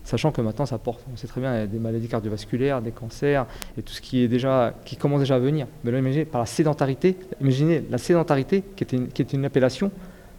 Sachant 0.04 0.32
que 0.32 0.42
maintenant, 0.42 0.66
ça 0.66 0.78
porte, 0.80 1.02
on 1.14 1.16
sait 1.18 1.28
très 1.28 1.40
bien, 1.40 1.56
il 1.56 1.60
y 1.60 1.64
a 1.64 1.68
des 1.68 1.78
maladies 1.78 2.08
cardiovasculaires, 2.08 2.82
des 2.82 2.92
cancers, 2.92 3.46
et 3.78 3.84
tout 3.84 3.94
ce 3.94 4.02
qui 4.02 4.24
est 4.24 4.28
déjà, 4.28 4.74
qui 4.84 4.96
commence 4.96 5.20
déjà 5.20 5.36
à 5.36 5.40
venir. 5.40 5.68
Mais 5.84 5.92
là, 5.92 6.00
imaginez, 6.00 6.26
par 6.26 6.42
la 6.42 6.48
sédentarité, 6.48 7.16
imaginez 7.42 7.84
la 7.92 8.00
sédentarité, 8.00 8.64
qui 8.76 8.84
était 8.84 8.98
une, 8.98 9.08
qui 9.10 9.22
une 9.22 9.46
appellation, 9.46 9.92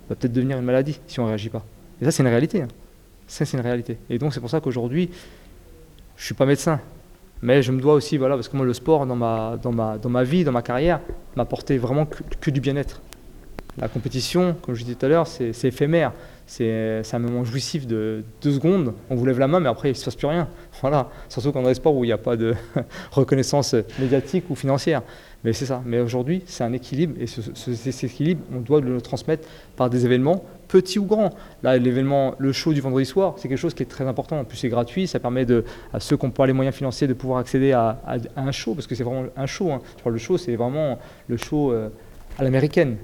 va 0.09 0.17
peut-être 0.17 0.33
devenir 0.33 0.59
une 0.59 0.65
maladie 0.65 0.99
si 1.07 1.21
on 1.21 1.25
ne 1.25 1.29
réagit 1.29 1.51
pas. 1.51 1.65
Et 2.01 2.05
ça, 2.05 2.11
c'est 2.11 2.23
une 2.25 2.29
réalité. 2.29 2.63
hein. 2.63 2.69
Ça, 3.29 3.45
c'est 3.45 3.57
une 3.57 3.63
réalité. 3.63 3.97
Et 4.09 4.19
donc, 4.19 4.35
c'est 4.35 4.41
pour 4.41 4.51
ça 4.51 4.61
qu'aujourd'hui, 4.61 5.09
je 6.17 6.23
ne 6.23 6.25
suis 6.27 6.35
pas 6.35 6.47
médecin, 6.47 6.81
mais 7.41 7.63
je 7.63 7.71
me 7.71 7.81
dois 7.81 7.95
aussi, 7.95 8.17
voilà, 8.19 8.35
parce 8.35 8.49
que 8.49 8.57
moi, 8.57 8.67
le 8.67 8.75
sport, 8.75 9.07
dans 9.07 9.15
ma, 9.15 9.57
dans 9.63 9.71
ma, 9.73 9.99
dans 9.99 10.11
ma 10.11 10.25
vie, 10.25 10.43
dans 10.43 10.51
ma 10.53 10.63
carrière, 10.63 11.01
m'a 11.37 11.45
apporté 11.45 11.79
vraiment 11.79 12.07
que 12.41 12.51
du 12.51 12.61
bien-être. 12.61 13.01
La 13.81 13.89
compétition, 13.89 14.55
comme 14.63 14.75
je 14.75 14.83
disais 14.85 14.95
tout 14.95 15.07
à 15.07 15.09
l'heure, 15.09 15.27
c'est 15.27 15.65
éphémère. 15.65 16.13
C'est 16.47 17.03
un 17.13 17.19
moment 17.19 17.45
jouissif 17.45 17.87
de 17.87 18.25
deux 18.43 18.53
secondes. 18.53 18.93
On 19.09 19.15
vous 19.15 19.25
lève 19.25 19.39
la 19.39 19.47
main, 19.47 19.61
mais 19.61 19.69
après, 19.69 19.89
il 19.89 19.93
ne 19.93 19.97
se 19.97 20.05
passe 20.05 20.17
plus 20.17 20.27
rien. 20.27 20.49
Voilà. 20.83 21.09
Surtout 21.29 21.53
quand 21.53 21.63
dans 21.63 21.69
les 21.69 21.75
sports 21.75 21.95
où 21.95 22.05
il 22.05 22.09
n'y 22.09 22.13
a 22.13 22.19
pas 22.19 22.37
de 22.37 22.55
reconnaissance 23.13 23.75
médiatique 23.99 24.45
ou 24.51 24.55
financière. 24.55 25.03
Mais 25.45 25.53
c'est 25.53 25.67
ça. 25.67 25.83
Mais 25.87 26.01
aujourd'hui, 26.01 26.43
c'est 26.47 26.65
un 26.65 26.73
équilibre. 26.73 27.15
Et 27.21 27.27
ce, 27.27 27.41
ce- 27.55 27.75
cet 27.75 28.05
équilibre, 28.05 28.43
on 28.55 28.61
doit 28.61 28.81
le 28.81 29.01
transmettre 29.01 29.47
par 29.77 29.89
des 29.91 30.05
événements, 30.05 30.45
petits 30.69 30.99
ou 30.99 31.05
grands. 31.05 31.31
Là, 31.63 31.77
l'événement, 31.79 32.35
le 32.39 32.53
show 32.53 32.73
du 32.73 32.81
vendredi 32.81 33.07
soir, 33.07 33.35
c'est 33.37 33.49
quelque 33.49 33.59
chose 33.59 33.75
qui 33.75 33.83
est 33.83 33.87
très 33.87 34.05
important. 34.07 34.39
En 34.41 34.45
plus, 34.45 34.57
c'est 34.59 34.69
gratuit. 34.69 35.07
Ça 35.07 35.21
permet 35.21 35.47
à 35.93 36.01
ceux 36.01 36.17
qui 36.17 36.27
n'ont 36.27 36.33
pas 36.33 36.47
les 36.47 36.53
moyens 36.53 36.75
financiers 36.77 37.07
de 37.07 37.15
pouvoir 37.15 37.39
accéder 37.39 37.73
à, 37.73 37.99
un 38.37 38.53
show, 38.53 38.75
parce 38.75 38.87
que 38.87 38.95
c'est 38.95 39.05
vraiment 39.05 39.27
un 39.37 39.47
show. 39.47 39.71
hein. 39.71 39.81
Je 39.99 40.03
parle 40.03 40.19
show, 40.19 40.37
c'est 40.39 40.57
vraiment 40.57 40.99
le 41.29 41.37
show. 41.37 41.73
euh, 41.73 41.89
à 42.39 42.45
l'américaine. 42.45 42.97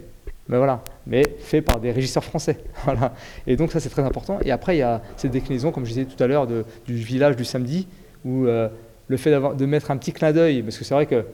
Mais 0.49 0.59
voilà, 0.59 0.83
mais 1.07 1.23
fait 1.41 1.61
par 1.61 1.81
des 1.81 1.91
régisseurs 1.91 2.25
français. 2.25 2.59
Et 3.47 3.57
donc 3.57 3.73
ça 3.73 3.81
c'est 3.81 3.89
très 3.89 4.03
important. 4.03 4.39
Et 4.45 4.51
après 4.51 4.77
il 4.77 4.81
y 4.81 4.83
a 4.83 5.03
cette 5.17 5.33
déclinaison, 5.33 5.73
comme 5.73 5.85
je 5.85 5.91
disais 5.91 6.05
tout 6.05 6.23
à 6.23 6.27
l'heure, 6.27 6.47
du 6.47 6.95
village 6.95 7.37
du 7.37 7.45
samedi, 7.45 7.89
où 8.25 8.47
euh, 8.47 8.69
le 9.09 9.17
fait 9.17 9.31
de 9.31 9.67
mettre 9.67 9.91
un 9.91 9.97
petit 9.97 10.13
clin 10.13 10.33
d'œil, 10.33 10.63
parce 10.63 10.79
que 10.79 10.85
c'est 10.85 10.95
vrai 10.95 11.07
que 11.07 11.25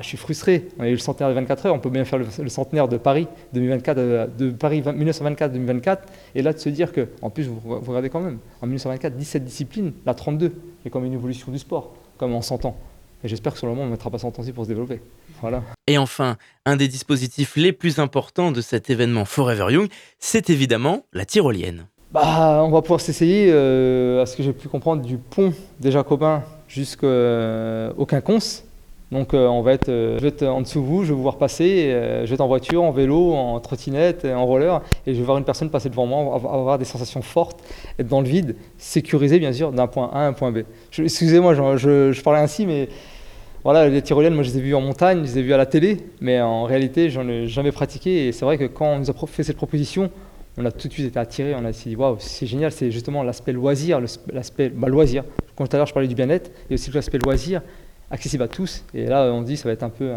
je 0.00 0.06
suis 0.06 0.16
frustré, 0.16 0.68
on 0.78 0.82
a 0.82 0.88
eu 0.88 0.92
le 0.92 0.98
centenaire 0.98 1.28
de 1.28 1.34
24 1.34 1.66
heures, 1.66 1.74
on 1.74 1.78
peut 1.78 1.90
bien 1.90 2.04
faire 2.04 2.18
le, 2.18 2.48
centenaire 2.48 2.88
de 2.88 2.96
Paris 2.96 3.28
2024, 3.54 3.98
euh, 3.98 4.26
de 4.26 4.50
Paris 4.50 4.82
1924-2024, 4.82 5.98
et 6.34 6.42
là 6.42 6.52
de 6.52 6.58
se 6.58 6.68
dire 6.68 6.92
que, 6.92 7.08
en 7.22 7.30
plus 7.30 7.44
vous, 7.44 7.60
vous 7.64 7.80
regardez 7.88 8.10
quand 8.10 8.20
même, 8.20 8.38
en 8.60 8.66
1924, 8.66 9.16
17 9.16 9.44
disciplines, 9.44 9.92
là 10.04 10.14
32, 10.14 10.46
il 10.46 10.84
y 10.84 10.88
a 10.88 10.90
quand 10.90 10.98
même 10.98 11.06
une 11.06 11.18
évolution 11.18 11.52
du 11.52 11.58
sport, 11.58 11.94
comme 12.16 12.40
100 12.40 12.64
ans. 12.64 12.76
Et 13.24 13.28
j'espère 13.28 13.52
que 13.52 13.58
sur 13.58 13.66
le 13.66 13.72
moment 13.72 13.82
on 13.82 13.86
ne 13.86 13.90
mettra 13.92 14.10
pas 14.10 14.18
100 14.18 14.28
ans 14.38 14.42
pour 14.54 14.64
se 14.64 14.68
développer. 14.68 15.00
Voilà. 15.40 15.62
Et 15.86 15.98
enfin, 15.98 16.36
un 16.66 16.76
des 16.76 16.88
dispositifs 16.88 17.56
les 17.56 17.72
plus 17.72 17.98
importants 17.98 18.52
de 18.52 18.60
cet 18.60 18.90
événement 18.90 19.24
Forever 19.24 19.72
Young, 19.72 19.88
c'est 20.18 20.50
évidemment 20.50 21.04
la 21.12 21.24
tyrolienne. 21.24 21.86
Bah, 22.12 22.62
on 22.64 22.70
va 22.70 22.80
pouvoir 22.80 23.00
s'essayer, 23.00 23.48
euh, 23.52 24.22
à 24.22 24.26
ce 24.26 24.36
que 24.36 24.42
j'ai 24.42 24.52
pu 24.52 24.68
comprendre, 24.68 25.02
du 25.02 25.18
pont 25.18 25.52
des 25.80 25.90
Jacobins 25.90 26.42
jusqu'au 26.68 28.04
Quinconce. 28.06 28.64
Donc 29.10 29.32
euh, 29.32 29.46
on 29.46 29.62
va 29.62 29.72
être, 29.72 29.88
euh, 29.88 30.16
je 30.18 30.22
vais 30.22 30.28
être 30.28 30.42
en 30.44 30.60
dessous 30.60 30.82
de 30.82 30.86
vous, 30.86 31.02
je 31.02 31.08
vais 31.08 31.14
vous 31.14 31.22
voir 31.22 31.38
passer, 31.38 31.86
euh, 31.90 32.24
je 32.24 32.28
vais 32.28 32.34
être 32.34 32.42
en 32.42 32.46
voiture, 32.46 32.82
en 32.82 32.90
vélo, 32.90 33.32
en 33.32 33.58
trottinette, 33.58 34.26
en 34.26 34.44
roller, 34.44 34.82
et 35.06 35.14
je 35.14 35.18
vais 35.18 35.24
voir 35.24 35.38
une 35.38 35.44
personne 35.44 35.70
passer 35.70 35.88
devant 35.88 36.04
moi, 36.04 36.34
avoir, 36.34 36.78
des 36.78 36.84
sensations 36.84 37.22
fortes, 37.22 37.58
être 37.98 38.06
dans 38.06 38.20
le 38.20 38.28
vide, 38.28 38.54
sécurisé 38.76 39.38
bien 39.38 39.50
sûr, 39.54 39.72
d'un 39.72 39.86
point 39.86 40.10
A 40.12 40.18
à 40.18 40.26
un 40.26 40.34
point 40.34 40.52
B. 40.52 40.58
Excusez-moi, 40.98 41.54
je, 41.54 41.76
je- 41.78 42.12
je 42.12 42.22
parlais 42.22 42.40
ainsi, 42.40 42.66
mais 42.66 42.90
voilà, 43.70 43.86
les 43.86 44.00
tyroliennes, 44.00 44.32
moi 44.32 44.44
je 44.44 44.48
les 44.48 44.56
ai 44.56 44.60
vues 44.62 44.74
en 44.74 44.80
montagne, 44.80 45.18
je 45.18 45.24
les 45.24 45.38
ai 45.40 45.42
vues 45.42 45.52
à 45.52 45.58
la 45.58 45.66
télé, 45.66 45.98
mais 46.22 46.40
en 46.40 46.64
réalité, 46.64 47.10
j'en 47.10 47.28
ai 47.28 47.48
jamais 47.48 47.70
pratiqué. 47.70 48.26
Et 48.26 48.32
c'est 48.32 48.46
vrai 48.46 48.56
que 48.56 48.64
quand 48.64 48.86
on 48.94 48.98
nous 49.00 49.10
a 49.10 49.14
fait 49.26 49.42
cette 49.42 49.58
proposition, 49.58 50.10
on 50.56 50.64
a 50.64 50.70
tout 50.70 50.88
de 50.88 50.92
suite 50.94 51.08
été 51.08 51.18
attiré, 51.18 51.54
on 51.54 51.66
a 51.66 51.70
dit 51.70 51.94
waouh, 51.94 52.16
c'est 52.18 52.46
génial, 52.46 52.72
c'est 52.72 52.90
justement 52.90 53.22
l'aspect 53.22 53.52
loisir, 53.52 54.00
l'aspect 54.32 54.70
bah, 54.70 54.88
loisir. 54.88 55.22
Quand 55.54 55.66
tout 55.66 55.76
à 55.76 55.80
l'heure 55.80 55.86
je 55.86 55.92
parlais 55.92 56.08
du 56.08 56.14
bien-être, 56.14 56.50
et 56.70 56.74
aussi 56.74 56.90
l'aspect 56.92 57.18
loisir, 57.18 57.60
accessible 58.10 58.44
à 58.44 58.48
tous. 58.48 58.86
Et 58.94 59.04
là, 59.04 59.30
on 59.34 59.42
dit 59.42 59.58
ça 59.58 59.68
va 59.68 59.74
être 59.74 59.82
un 59.82 59.90
peu 59.90 60.14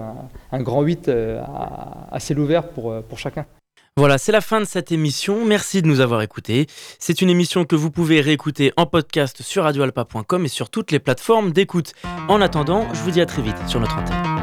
un, 0.53 0.61
grand 0.61 0.81
8 0.81 1.09
euh, 1.09 1.41
à, 2.09 2.17
ciel 2.21 2.39
ouvert 2.39 2.69
pour, 2.69 2.89
euh, 2.89 3.01
pour 3.01 3.19
chacun. 3.19 3.45
Voilà, 3.97 4.17
c'est 4.17 4.31
la 4.31 4.39
fin 4.39 4.61
de 4.61 4.65
cette 4.65 4.91
émission. 4.93 5.45
Merci 5.45 5.81
de 5.81 5.87
nous 5.87 5.99
avoir 5.99 6.21
écoutés. 6.21 6.67
C'est 6.97 7.21
une 7.21 7.29
émission 7.29 7.65
que 7.65 7.75
vous 7.75 7.91
pouvez 7.91 8.21
réécouter 8.21 8.71
en 8.77 8.85
podcast 8.85 9.41
sur 9.41 9.63
radioalpa.com 9.63 10.45
et 10.45 10.47
sur 10.47 10.69
toutes 10.69 10.91
les 10.91 10.99
plateformes 10.99 11.51
d'écoute. 11.51 11.93
En 12.29 12.39
attendant, 12.41 12.87
je 12.93 13.01
vous 13.01 13.11
dis 13.11 13.21
à 13.21 13.25
très 13.25 13.41
vite 13.41 13.57
sur 13.67 13.81
notre 13.81 13.97
antenne. 13.97 14.40